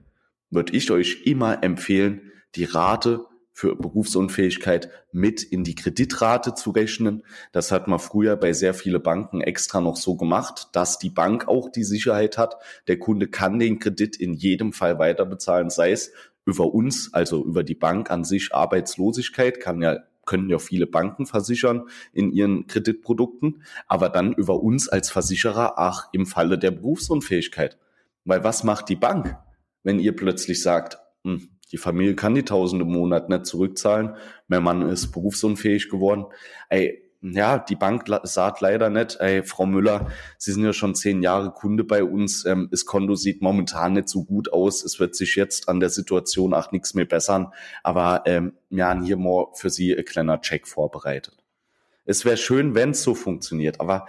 würde 0.50 0.74
ich 0.76 0.90
euch 0.92 1.24
immer 1.26 1.64
empfehlen, 1.64 2.32
die 2.56 2.66
Rate 2.66 3.26
für 3.52 3.76
Berufsunfähigkeit 3.78 4.90
mit 5.14 5.42
in 5.42 5.64
die 5.64 5.76
Kreditrate 5.76 6.56
zu 6.56 6.72
rechnen. 6.72 7.24
Das 7.54 7.72
hat 7.72 7.88
man 7.88 8.00
früher 8.00 8.36
bei 8.36 8.52
sehr 8.52 8.74
vielen 8.74 9.02
Banken 9.02 9.40
extra 9.40 9.80
noch 9.80 9.96
so 9.96 10.18
gemacht, 10.18 10.68
dass 10.74 11.00
die 11.00 11.10
Bank 11.10 11.48
auch 11.48 11.70
die 11.70 11.86
Sicherheit 11.86 12.38
hat, 12.38 12.58
der 12.90 13.00
Kunde 13.00 13.30
kann 13.30 13.58
den 13.58 13.80
Kredit 13.80 14.18
in 14.18 14.34
jedem 14.34 14.74
Fall 14.74 15.00
weiterbezahlen, 15.00 15.70
sei 15.70 15.92
es 15.92 16.12
über 16.46 16.74
uns, 16.74 17.14
also 17.14 17.46
über 17.46 17.64
die 17.64 17.76
Bank 17.76 18.12
an 18.12 18.26
sich 18.26 18.54
Arbeitslosigkeit, 18.54 19.62
kann 19.62 19.82
ja 19.82 20.00
können 20.26 20.50
ja 20.50 20.60
viele 20.60 20.88
Banken 20.88 21.26
versichern 21.26 21.88
in 22.14 22.32
ihren 22.32 22.68
Kreditprodukten, 22.68 23.64
aber 23.88 24.10
dann 24.10 24.34
über 24.34 24.62
uns 24.62 24.90
als 24.90 25.10
Versicherer, 25.10 25.78
ach, 25.78 26.10
im 26.12 26.26
Falle 26.26 26.58
der 26.58 26.72
Berufsunfähigkeit. 26.72 27.78
Weil 28.26 28.44
was 28.44 28.64
macht 28.64 28.90
die 28.90 28.96
Bank, 28.96 29.38
wenn 29.84 30.00
ihr 30.00 30.16
plötzlich 30.16 30.62
sagt, 30.62 30.98
hm, 31.24 31.50
die 31.72 31.78
Familie 31.78 32.16
kann 32.16 32.36
die 32.36 32.44
Tausende 32.44 32.86
im 32.86 32.92
Monat 32.92 33.30
nicht 33.30 33.46
zurückzahlen. 33.46 34.16
Mein 34.48 34.64
Mann 34.64 34.82
ist 34.84 35.12
berufsunfähig 35.12 35.90
geworden. 35.90 36.26
Ey, 36.70 37.05
ja, 37.34 37.58
die 37.58 37.76
Bank 37.76 38.06
sagt 38.24 38.62
leider 38.62 38.90
nicht, 38.90 39.20
ey, 39.20 39.44
Frau 39.44 39.66
Müller, 39.66 40.12
Sie 40.38 40.52
sind 40.52 40.64
ja 40.64 40.74
schon 40.74 40.94
zehn 40.94 41.24
Jahre 41.24 41.52
Kunde 41.52 41.84
bei 41.84 42.04
uns, 42.04 42.46
ähm, 42.46 42.68
das 42.70 42.86
Konto 42.86 43.16
sieht 43.16 43.42
momentan 43.42 43.94
nicht 43.94 44.10
so 44.10 44.24
gut 44.24 44.54
aus, 44.54 44.84
es 44.84 45.00
wird 45.00 45.16
sich 45.16 45.36
jetzt 45.36 45.68
an 45.68 45.80
der 45.80 45.90
Situation 45.90 46.54
auch 46.54 46.72
nichts 46.72 46.94
mehr 46.94 47.06
bessern, 47.06 47.52
aber 47.84 48.24
ähm, 48.26 48.54
wir 48.70 48.86
haben 48.86 49.04
hier 49.04 49.18
mal 49.18 49.48
für 49.54 49.70
Sie 49.70 49.96
ein 49.98 50.06
kleiner 50.06 50.40
Check 50.42 50.68
vorbereitet. 50.68 51.36
Es 52.06 52.26
wäre 52.26 52.38
schön, 52.38 52.76
wenn 52.76 52.92
es 52.92 53.02
so 53.02 53.16
funktioniert, 53.16 53.80
aber 53.80 54.08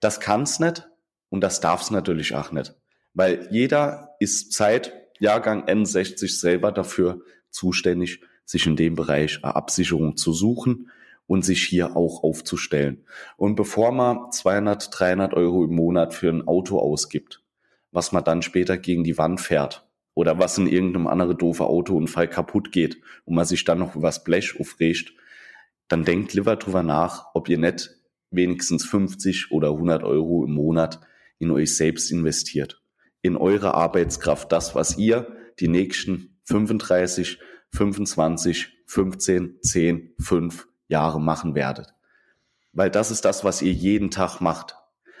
das 0.00 0.20
kann 0.20 0.42
es 0.42 0.58
nicht 0.58 0.88
und 1.28 1.42
das 1.42 1.60
darf 1.60 1.82
es 1.82 1.90
natürlich 1.90 2.34
auch 2.34 2.50
nicht, 2.50 2.74
weil 3.12 3.46
jeder 3.50 4.16
ist 4.20 4.54
seit 4.54 4.92
Jahrgang 5.18 5.66
N60 5.66 6.40
selber 6.40 6.72
dafür 6.72 7.20
zuständig, 7.50 8.20
sich 8.46 8.66
in 8.66 8.76
dem 8.76 8.94
Bereich 8.94 9.42
eine 9.42 9.54
Absicherung 9.54 10.16
zu 10.16 10.32
suchen 10.32 10.90
und 11.26 11.44
sich 11.44 11.62
hier 11.62 11.96
auch 11.96 12.22
aufzustellen. 12.22 13.04
Und 13.36 13.54
bevor 13.54 13.92
man 13.92 14.30
200, 14.30 14.88
300 14.98 15.34
Euro 15.34 15.64
im 15.64 15.74
Monat 15.74 16.14
für 16.14 16.28
ein 16.28 16.46
Auto 16.46 16.78
ausgibt, 16.78 17.42
was 17.90 18.12
man 18.12 18.24
dann 18.24 18.42
später 18.42 18.76
gegen 18.76 19.04
die 19.04 19.18
Wand 19.18 19.40
fährt 19.40 19.86
oder 20.14 20.38
was 20.38 20.58
in 20.58 20.66
irgendeinem 20.66 21.06
anderen 21.06 21.38
doofen 21.38 21.66
Autounfall 21.66 22.28
kaputt 22.28 22.72
geht 22.72 23.00
und 23.24 23.34
man 23.34 23.46
sich 23.46 23.64
dann 23.64 23.78
noch 23.78 23.96
übers 23.96 24.24
Blech 24.24 24.58
aufregt, 24.60 25.12
dann 25.88 26.04
denkt 26.04 26.34
lieber 26.34 26.56
drüber 26.56 26.82
nach, 26.82 27.26
ob 27.34 27.48
ihr 27.48 27.58
nicht 27.58 27.90
wenigstens 28.30 28.84
50 28.84 29.50
oder 29.50 29.70
100 29.70 30.02
Euro 30.02 30.44
im 30.44 30.52
Monat 30.52 31.00
in 31.38 31.50
euch 31.50 31.76
selbst 31.76 32.10
investiert. 32.10 32.82
In 33.22 33.36
eure 33.36 33.74
Arbeitskraft, 33.74 34.50
das, 34.52 34.74
was 34.74 34.98
ihr 34.98 35.36
die 35.60 35.68
nächsten 35.68 36.38
35, 36.44 37.38
25, 37.70 38.68
15, 38.86 39.58
10, 39.62 40.14
5, 40.20 40.68
Jahre 40.94 41.20
machen 41.20 41.56
werdet. 41.56 41.92
Weil 42.72 42.90
das 42.90 43.10
ist 43.10 43.24
das, 43.24 43.42
was 43.42 43.62
ihr 43.62 43.72
jeden 43.72 44.10
Tag 44.10 44.40
macht. 44.40 44.76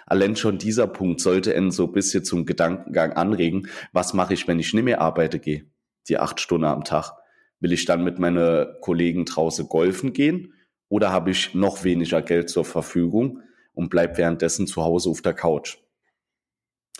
Allein 0.06 0.36
schon 0.36 0.58
dieser 0.58 0.86
Punkt 0.86 1.20
sollte 1.20 1.54
einen 1.54 1.72
so 1.72 1.86
ein 1.86 1.92
bisschen 1.92 2.24
zum 2.24 2.46
Gedankengang 2.46 3.14
anregen, 3.14 3.68
was 3.92 4.14
mache 4.14 4.34
ich, 4.34 4.46
wenn 4.46 4.60
ich 4.60 4.72
nicht 4.72 4.84
mehr 4.84 5.00
arbeite 5.00 5.40
gehe, 5.40 5.66
die 6.08 6.18
acht 6.18 6.40
Stunden 6.40 6.66
am 6.66 6.84
Tag. 6.84 7.12
Will 7.58 7.72
ich 7.72 7.86
dann 7.86 8.04
mit 8.04 8.18
meinen 8.20 8.66
Kollegen 8.80 9.24
draußen 9.24 9.68
golfen 9.68 10.12
gehen 10.12 10.52
oder 10.88 11.10
habe 11.10 11.30
ich 11.30 11.54
noch 11.54 11.82
weniger 11.82 12.22
Geld 12.22 12.50
zur 12.50 12.64
Verfügung 12.64 13.40
und 13.72 13.88
bleib 13.88 14.16
währenddessen 14.16 14.66
zu 14.66 14.84
Hause 14.84 15.10
auf 15.10 15.22
der 15.22 15.34
Couch? 15.34 15.78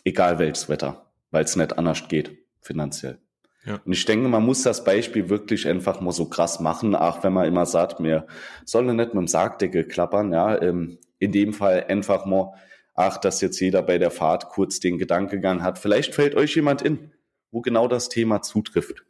Egal 0.04 0.38
welches 0.38 0.68
Wetter, 0.68 1.12
weil 1.30 1.44
es 1.44 1.54
nicht 1.54 1.78
anders 1.78 2.08
geht, 2.08 2.36
finanziell. 2.60 3.23
Ja. 3.64 3.80
Und 3.84 3.92
ich 3.92 4.04
denke, 4.04 4.28
man 4.28 4.44
muss 4.44 4.62
das 4.62 4.84
Beispiel 4.84 5.30
wirklich 5.30 5.66
einfach 5.66 6.00
mal 6.00 6.12
so 6.12 6.28
krass 6.28 6.60
machen, 6.60 6.94
auch 6.94 7.24
wenn 7.24 7.32
man 7.32 7.46
immer 7.46 7.64
sagt, 7.64 7.98
mir 7.98 8.26
soll 8.64 8.84
nicht 8.84 8.96
mit 8.96 9.14
dem 9.14 9.26
Sargdeckel 9.26 9.84
klappern, 9.84 10.32
ja, 10.32 10.60
ähm, 10.60 10.98
in 11.18 11.32
dem 11.32 11.54
Fall 11.54 11.84
einfach 11.88 12.26
mal, 12.26 12.52
ach, 12.94 13.16
dass 13.16 13.40
jetzt 13.40 13.58
jeder 13.60 13.82
bei 13.82 13.98
der 13.98 14.10
Fahrt 14.10 14.50
kurz 14.50 14.80
den 14.80 14.98
Gedankengang 14.98 15.62
hat. 15.62 15.78
Vielleicht 15.78 16.14
fällt 16.14 16.34
euch 16.34 16.54
jemand 16.54 16.82
in, 16.82 17.12
wo 17.50 17.62
genau 17.62 17.88
das 17.88 18.08
Thema 18.08 18.42
zutrifft. 18.42 19.04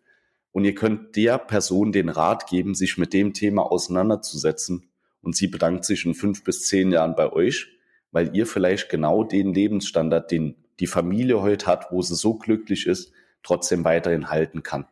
Und 0.53 0.65
ihr 0.65 0.75
könnt 0.75 1.17
der 1.17 1.39
Person 1.39 1.91
den 1.91 2.09
Rat 2.09 2.47
geben, 2.47 2.75
sich 2.75 2.97
mit 2.97 3.13
dem 3.13 3.33
Thema 3.33 3.63
auseinanderzusetzen. 3.63 4.89
Und 5.21 5.35
sie 5.35 5.49
bedankt 5.49 5.85
sich 5.85 6.05
in 6.05 6.15
fünf 6.15 6.45
bis 6.45 6.67
zehn 6.67 6.93
Jahren 6.93 7.17
bei 7.17 7.33
euch, 7.33 7.69
weil 8.13 8.37
ihr 8.37 8.47
vielleicht 8.47 8.89
genau 8.89 9.25
den 9.25 9.53
Lebensstandard, 9.53 10.31
den 10.31 10.55
die 10.79 10.87
Familie 10.87 11.43
heute 11.43 11.67
hat, 11.67 11.91
wo 11.91 12.03
sie 12.03 12.15
so 12.15 12.35
glücklich 12.35 12.87
ist, 12.87 13.13
trotzdem 13.45 13.85
weiterhin 13.85 14.31
halten 14.31 14.63
kann. 14.63 14.87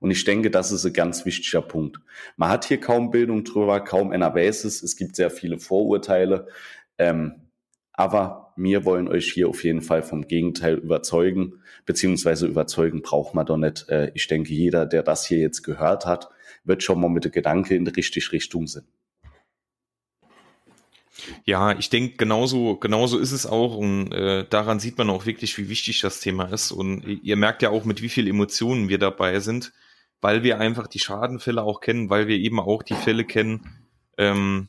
Und 0.00 0.10
ich 0.10 0.24
denke, 0.24 0.50
das 0.50 0.72
ist 0.72 0.84
ein 0.84 0.92
ganz 0.92 1.24
wichtiger 1.24 1.62
Punkt. 1.62 1.98
Man 2.36 2.50
hat 2.50 2.64
hier 2.66 2.78
kaum 2.78 3.10
Bildung 3.10 3.44
drüber, 3.44 3.80
kaum 3.80 4.10
weiß 4.10 4.64
es. 4.64 4.96
Gibt 4.96 5.16
sehr 5.16 5.30
viele 5.30 5.58
Vorurteile. 5.58 6.48
Ähm, 6.98 7.44
aber 7.92 8.52
wir 8.56 8.84
wollen 8.84 9.08
euch 9.08 9.32
hier 9.32 9.48
auf 9.48 9.64
jeden 9.64 9.80
Fall 9.80 10.02
vom 10.02 10.26
Gegenteil 10.26 10.74
überzeugen, 10.74 11.62
beziehungsweise 11.86 12.46
überzeugen 12.46 13.02
braucht 13.02 13.34
man 13.34 13.46
doch 13.46 13.56
nicht. 13.56 13.88
Äh, 13.88 14.10
ich 14.14 14.26
denke, 14.26 14.52
jeder, 14.52 14.84
der 14.84 15.02
das 15.02 15.24
hier 15.26 15.38
jetzt 15.38 15.62
gehört 15.62 16.04
hat, 16.04 16.28
wird 16.64 16.82
schon 16.82 17.00
mal 17.00 17.08
mit 17.08 17.24
der 17.24 17.30
Gedanke 17.30 17.74
in 17.74 17.84
die 17.84 17.92
richtige 17.92 18.32
Richtung 18.32 18.66
sind. 18.66 18.86
Ja, 21.44 21.72
ich 21.78 21.90
denke, 21.90 22.16
genauso, 22.16 22.76
genauso 22.76 23.18
ist 23.18 23.32
es 23.32 23.46
auch 23.46 23.76
und 23.76 24.12
äh, 24.12 24.46
daran 24.48 24.80
sieht 24.80 24.98
man 24.98 25.10
auch 25.10 25.26
wirklich, 25.26 25.56
wie 25.58 25.68
wichtig 25.68 26.00
das 26.00 26.20
Thema 26.20 26.44
ist. 26.44 26.72
Und 26.72 27.04
ihr 27.22 27.36
merkt 27.36 27.62
ja 27.62 27.70
auch, 27.70 27.84
mit 27.84 28.02
wie 28.02 28.08
viel 28.08 28.28
Emotionen 28.28 28.88
wir 28.88 28.98
dabei 28.98 29.40
sind, 29.40 29.72
weil 30.20 30.42
wir 30.42 30.58
einfach 30.58 30.86
die 30.86 30.98
Schadenfälle 31.00 31.62
auch 31.62 31.80
kennen, 31.80 32.10
weil 32.10 32.28
wir 32.28 32.36
eben 32.36 32.60
auch 32.60 32.82
die 32.82 32.94
Fälle 32.94 33.24
kennen, 33.24 33.88
ähm, 34.18 34.68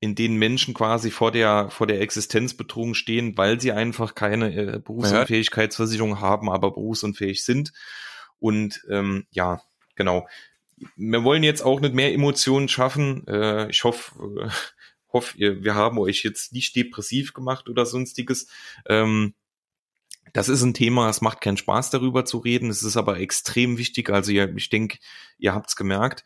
in 0.00 0.14
denen 0.14 0.36
Menschen 0.36 0.74
quasi 0.74 1.10
vor 1.10 1.32
der 1.32 1.70
vor 1.70 1.86
der 1.86 2.00
Existenzbedrohung 2.00 2.94
stehen, 2.94 3.36
weil 3.36 3.60
sie 3.60 3.72
einfach 3.72 4.14
keine 4.14 4.54
äh, 4.54 4.78
Berufsunfähigkeitsversicherung 4.78 6.20
haben, 6.20 6.50
aber 6.50 6.70
berufsunfähig 6.70 7.44
sind. 7.44 7.72
Und 8.38 8.84
ähm, 8.88 9.26
ja, 9.30 9.60
genau. 9.96 10.28
Wir 10.96 11.24
wollen 11.24 11.42
jetzt 11.42 11.62
auch 11.62 11.80
nicht 11.80 11.94
mehr 11.94 12.14
Emotionen 12.14 12.68
schaffen. 12.68 13.26
Äh, 13.26 13.68
ich 13.70 13.82
hoffe, 13.82 14.44
äh, 14.44 14.48
hoffe, 15.12 15.36
ihr, 15.38 15.62
wir 15.62 15.74
haben 15.74 15.98
euch 15.98 16.22
jetzt 16.22 16.52
nicht 16.52 16.76
depressiv 16.76 17.32
gemacht 17.32 17.68
oder 17.68 17.86
sonstiges. 17.86 18.48
Ähm, 18.86 19.34
das 20.32 20.48
ist 20.48 20.62
ein 20.62 20.74
Thema, 20.74 21.08
es 21.08 21.20
macht 21.20 21.40
keinen 21.40 21.56
Spaß 21.56 21.90
darüber 21.90 22.24
zu 22.24 22.38
reden, 22.38 22.70
es 22.70 22.82
ist 22.82 22.96
aber 22.96 23.18
extrem 23.18 23.78
wichtig. 23.78 24.10
Also 24.10 24.32
ja, 24.32 24.46
ich 24.46 24.68
denke, 24.68 24.98
ihr 25.38 25.54
habt 25.54 25.70
es 25.70 25.76
gemerkt. 25.76 26.24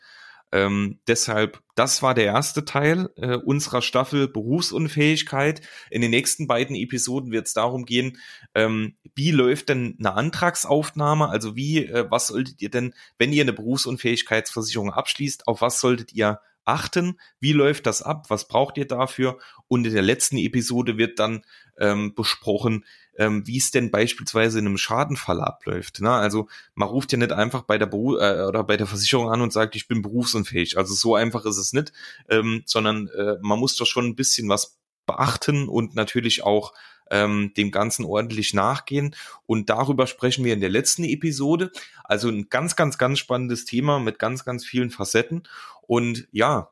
Ähm, 0.53 0.99
deshalb, 1.07 1.63
das 1.73 2.03
war 2.03 2.13
der 2.13 2.25
erste 2.25 2.63
Teil 2.63 3.09
äh, 3.15 3.37
unserer 3.37 3.81
Staffel 3.81 4.27
Berufsunfähigkeit. 4.27 5.61
In 5.89 6.03
den 6.03 6.11
nächsten 6.11 6.45
beiden 6.45 6.75
Episoden 6.75 7.31
wird 7.31 7.47
es 7.47 7.53
darum 7.53 7.85
gehen, 7.85 8.19
ähm, 8.53 8.95
wie 9.15 9.31
läuft 9.31 9.69
denn 9.69 9.95
eine 9.97 10.13
Antragsaufnahme? 10.13 11.27
Also 11.27 11.55
wie, 11.55 11.87
äh, 11.87 12.05
was 12.11 12.27
solltet 12.27 12.61
ihr 12.61 12.69
denn, 12.69 12.93
wenn 13.17 13.33
ihr 13.33 13.41
eine 13.41 13.53
Berufsunfähigkeitsversicherung 13.53 14.91
abschließt, 14.91 15.47
auf 15.47 15.61
was 15.61 15.79
solltet 15.79 16.13
ihr 16.13 16.39
achten? 16.65 17.19
Wie 17.39 17.53
läuft 17.53 17.85
das 17.85 18.01
ab? 18.01 18.25
Was 18.29 18.47
braucht 18.47 18.77
ihr 18.77 18.87
dafür? 18.87 19.37
Und 19.67 19.85
in 19.85 19.93
der 19.93 20.01
letzten 20.01 20.37
Episode 20.37 20.97
wird 20.97 21.19
dann 21.19 21.43
ähm, 21.77 22.13
besprochen, 22.15 22.85
ähm, 23.17 23.45
wie 23.45 23.57
es 23.57 23.71
denn 23.71 23.91
beispielsweise 23.91 24.59
in 24.59 24.65
einem 24.65 24.77
Schadenfall 24.77 25.41
abläuft. 25.41 26.01
Ne? 26.01 26.11
Also 26.11 26.47
man 26.75 26.89
ruft 26.89 27.11
ja 27.11 27.17
nicht 27.17 27.31
einfach 27.31 27.63
bei 27.63 27.77
der 27.77 27.85
Beru 27.85 28.17
äh, 28.17 28.45
oder 28.47 28.63
bei 28.63 28.77
der 28.77 28.87
Versicherung 28.87 29.29
an 29.29 29.41
und 29.41 29.53
sagt, 29.53 29.75
ich 29.75 29.87
bin 29.87 30.01
berufsunfähig. 30.01 30.77
Also 30.77 30.93
so 30.93 31.15
einfach 31.15 31.45
ist 31.45 31.57
es 31.57 31.73
nicht, 31.73 31.91
ähm, 32.29 32.63
sondern 32.65 33.07
äh, 33.09 33.37
man 33.41 33.59
muss 33.59 33.75
doch 33.75 33.85
schon 33.85 34.05
ein 34.05 34.15
bisschen 34.15 34.49
was 34.49 34.79
beachten 35.05 35.67
und 35.67 35.95
natürlich 35.95 36.43
auch 36.43 36.73
ähm, 37.13 37.53
dem 37.55 37.71
Ganzen 37.71 38.03
ordentlich 38.03 38.53
nachgehen. 38.53 39.15
Und 39.45 39.69
darüber 39.69 40.07
sprechen 40.07 40.43
wir 40.43 40.53
in 40.53 40.59
der 40.59 40.69
letzten 40.69 41.03
Episode. 41.03 41.71
Also 42.03 42.27
ein 42.27 42.49
ganz, 42.49 42.75
ganz, 42.75 42.97
ganz 42.97 43.19
spannendes 43.19 43.65
Thema 43.65 43.99
mit 43.99 44.17
ganz, 44.17 44.43
ganz 44.43 44.65
vielen 44.65 44.89
Facetten. 44.89 45.43
Und 45.83 46.27
ja, 46.31 46.71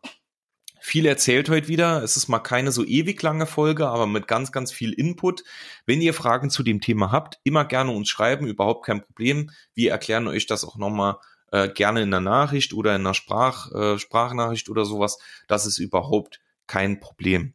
viel 0.80 1.06
erzählt 1.06 1.48
heute 1.50 1.68
wieder. 1.68 2.02
Es 2.02 2.18
ist 2.18 2.28
mal 2.28 2.40
keine 2.40 2.72
so 2.72 2.84
ewig 2.84 3.22
lange 3.22 3.46
Folge, 3.46 3.88
aber 3.88 4.08
mit 4.08 4.28
ganz, 4.28 4.52
ganz 4.52 4.72
viel 4.72 4.94
Input. 4.94 5.44
Wenn 5.86 6.02
ihr 6.02 6.16
Fragen 6.16 6.50
zu 6.50 6.64
dem 6.64 6.82
Thema 6.82 7.12
habt, 7.12 7.40
immer 7.44 7.66
gerne 7.66 7.92
uns 7.92 8.10
schreiben, 8.10 8.48
überhaupt 8.48 8.86
kein 8.86 9.04
Problem. 9.04 9.52
Wir 9.76 9.92
erklären 9.92 10.28
euch 10.28 10.48
das 10.48 10.66
auch 10.66 10.78
nochmal 10.78 11.18
äh, 11.52 11.70
gerne 11.70 12.02
in 12.02 12.10
der 12.10 12.20
Nachricht 12.20 12.74
oder 12.74 12.96
in 12.96 13.02
einer 13.02 13.14
Sprach, 13.14 13.72
äh, 13.72 14.00
Sprachnachricht 14.00 14.70
oder 14.70 14.86
sowas. 14.86 15.20
Das 15.48 15.68
ist 15.68 15.78
überhaupt 15.78 16.40
kein 16.66 17.00
Problem. 17.00 17.54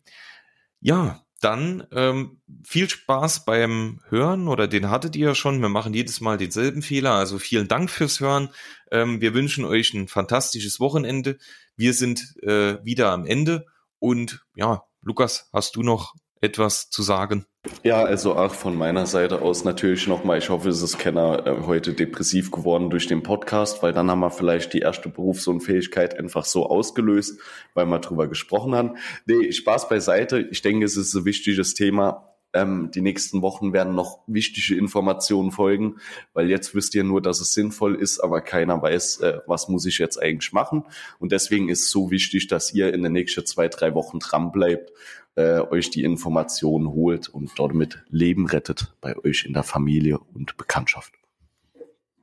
Ja, 0.81 1.26
dann 1.41 1.87
ähm, 1.93 2.41
viel 2.65 2.89
Spaß 2.89 3.45
beim 3.45 4.01
Hören 4.09 4.49
oder 4.49 4.69
den 4.69 4.91
hattet 4.91 5.17
ihr 5.17 5.29
ja 5.29 5.35
schon. 5.35 5.61
Wir 5.61 5.69
machen 5.69 5.93
jedes 5.93 6.21
Mal 6.21 6.39
denselben 6.39 6.83
Fehler. 6.83 7.13
Also 7.13 7.39
vielen 7.39 7.69
Dank 7.69 7.91
fürs 7.91 8.21
Hören. 8.21 8.49
Ähm, 8.91 9.21
wir 9.21 9.35
wünschen 9.35 9.65
euch 9.65 9.93
ein 9.93 10.09
fantastisches 10.09 10.81
Wochenende. 10.81 11.39
Wir 11.77 11.93
sind 11.93 12.37
äh, 12.43 12.83
wieder 12.85 13.13
am 13.13 13.27
Ende. 13.27 13.67
Und 13.99 14.45
ja, 14.55 14.85
Lukas, 15.03 15.51
hast 15.53 15.77
du 15.77 15.83
noch 15.83 16.15
etwas 16.41 16.91
zu 16.91 17.03
sagen? 17.03 17.47
Ja, 17.83 18.05
also 18.05 18.37
auch 18.37 18.55
von 18.55 18.77
meiner 18.77 19.07
Seite 19.07 19.43
aus 19.43 19.65
natürlich 19.65 20.07
nochmal, 20.07 20.39
ich 20.39 20.51
hoffe, 20.51 20.69
es 20.69 20.83
ist 20.83 20.99
keiner 20.99 21.47
äh, 21.47 21.67
heute 21.67 21.95
depressiv 21.95 22.51
geworden 22.51 22.91
durch 22.91 23.07
den 23.07 23.23
Podcast, 23.23 23.83
weil 23.83 23.93
dann 23.93 24.11
haben 24.11 24.21
wir 24.21 24.31
vielleicht 24.31 24.73
die 24.73 24.81
erste 24.81 25.09
Berufsunfähigkeit 25.09 26.19
einfach 26.19 26.45
so 26.45 26.67
ausgelöst, 26.67 27.41
weil 27.75 27.87
wir 27.87 27.99
drüber 27.99 28.29
gesprochen 28.29 28.75
haben. 28.75 28.97
Nee, 29.27 29.51
Spaß 29.51 29.89
beiseite. 29.89 30.41
Ich 30.51 30.63
denke, 30.63 30.85
es 30.85 30.97
ist 30.97 31.15
ein 31.15 31.25
wichtiges 31.25 31.75
Thema. 31.75 32.37
Ähm, 32.53 32.91
die 32.95 33.03
nächsten 33.03 33.43
Wochen 33.43 33.73
werden 33.73 33.95
noch 33.95 34.21
wichtige 34.29 34.79
Informationen 34.79 35.51
folgen, 35.51 35.97
weil 36.33 36.49
jetzt 36.49 36.75
wisst 36.75 36.95
ihr 36.95 37.05
nur, 37.05 37.21
dass 37.21 37.41
es 37.41 37.53
sinnvoll 37.53 37.97
ist, 37.97 38.21
aber 38.21 38.41
keiner 38.41 38.81
weiß, 38.81 39.21
äh, 39.21 39.41
was 39.47 39.69
muss 39.69 39.87
ich 39.87 39.99
jetzt 39.99 40.23
eigentlich 40.23 40.53
machen. 40.53 40.85
Und 41.19 41.33
deswegen 41.33 41.69
ist 41.69 41.83
es 41.83 41.91
so 41.91 42.11
wichtig, 42.11 42.47
dass 42.47 42.73
ihr 42.73 42.95
in 42.95 43.03
den 43.03 43.13
nächsten 43.13 43.45
zwei, 43.45 43.69
drei 43.69 43.95
Wochen 43.95 44.21
dran 44.21 44.53
bleibt 44.53 44.93
äh, 45.37 45.61
euch 45.61 45.91
die 45.91 46.03
Informationen 46.03 46.89
holt 46.89 47.29
und 47.29 47.53
damit 47.59 48.03
Leben 48.09 48.47
rettet 48.47 48.95
bei 49.01 49.17
euch 49.19 49.45
in 49.45 49.53
der 49.53 49.63
Familie 49.63 50.19
und 50.19 50.57
Bekanntschaft. 50.57 51.13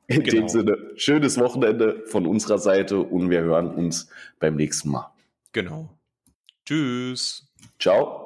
In 0.07 0.24
genau. 0.24 0.41
dem 0.41 0.49
Sinne, 0.49 0.78
schönes 0.95 1.39
Wochenende 1.39 2.03
von 2.07 2.28
unserer 2.28 2.57
Seite 2.57 2.99
und 2.99 3.30
wir 3.30 3.41
hören 3.41 3.74
uns 3.74 4.09
beim 4.39 4.55
nächsten 4.55 4.89
Mal. 4.89 5.11
Genau. 5.53 5.89
Tschüss. 6.66 7.47
Ciao. 7.80 8.22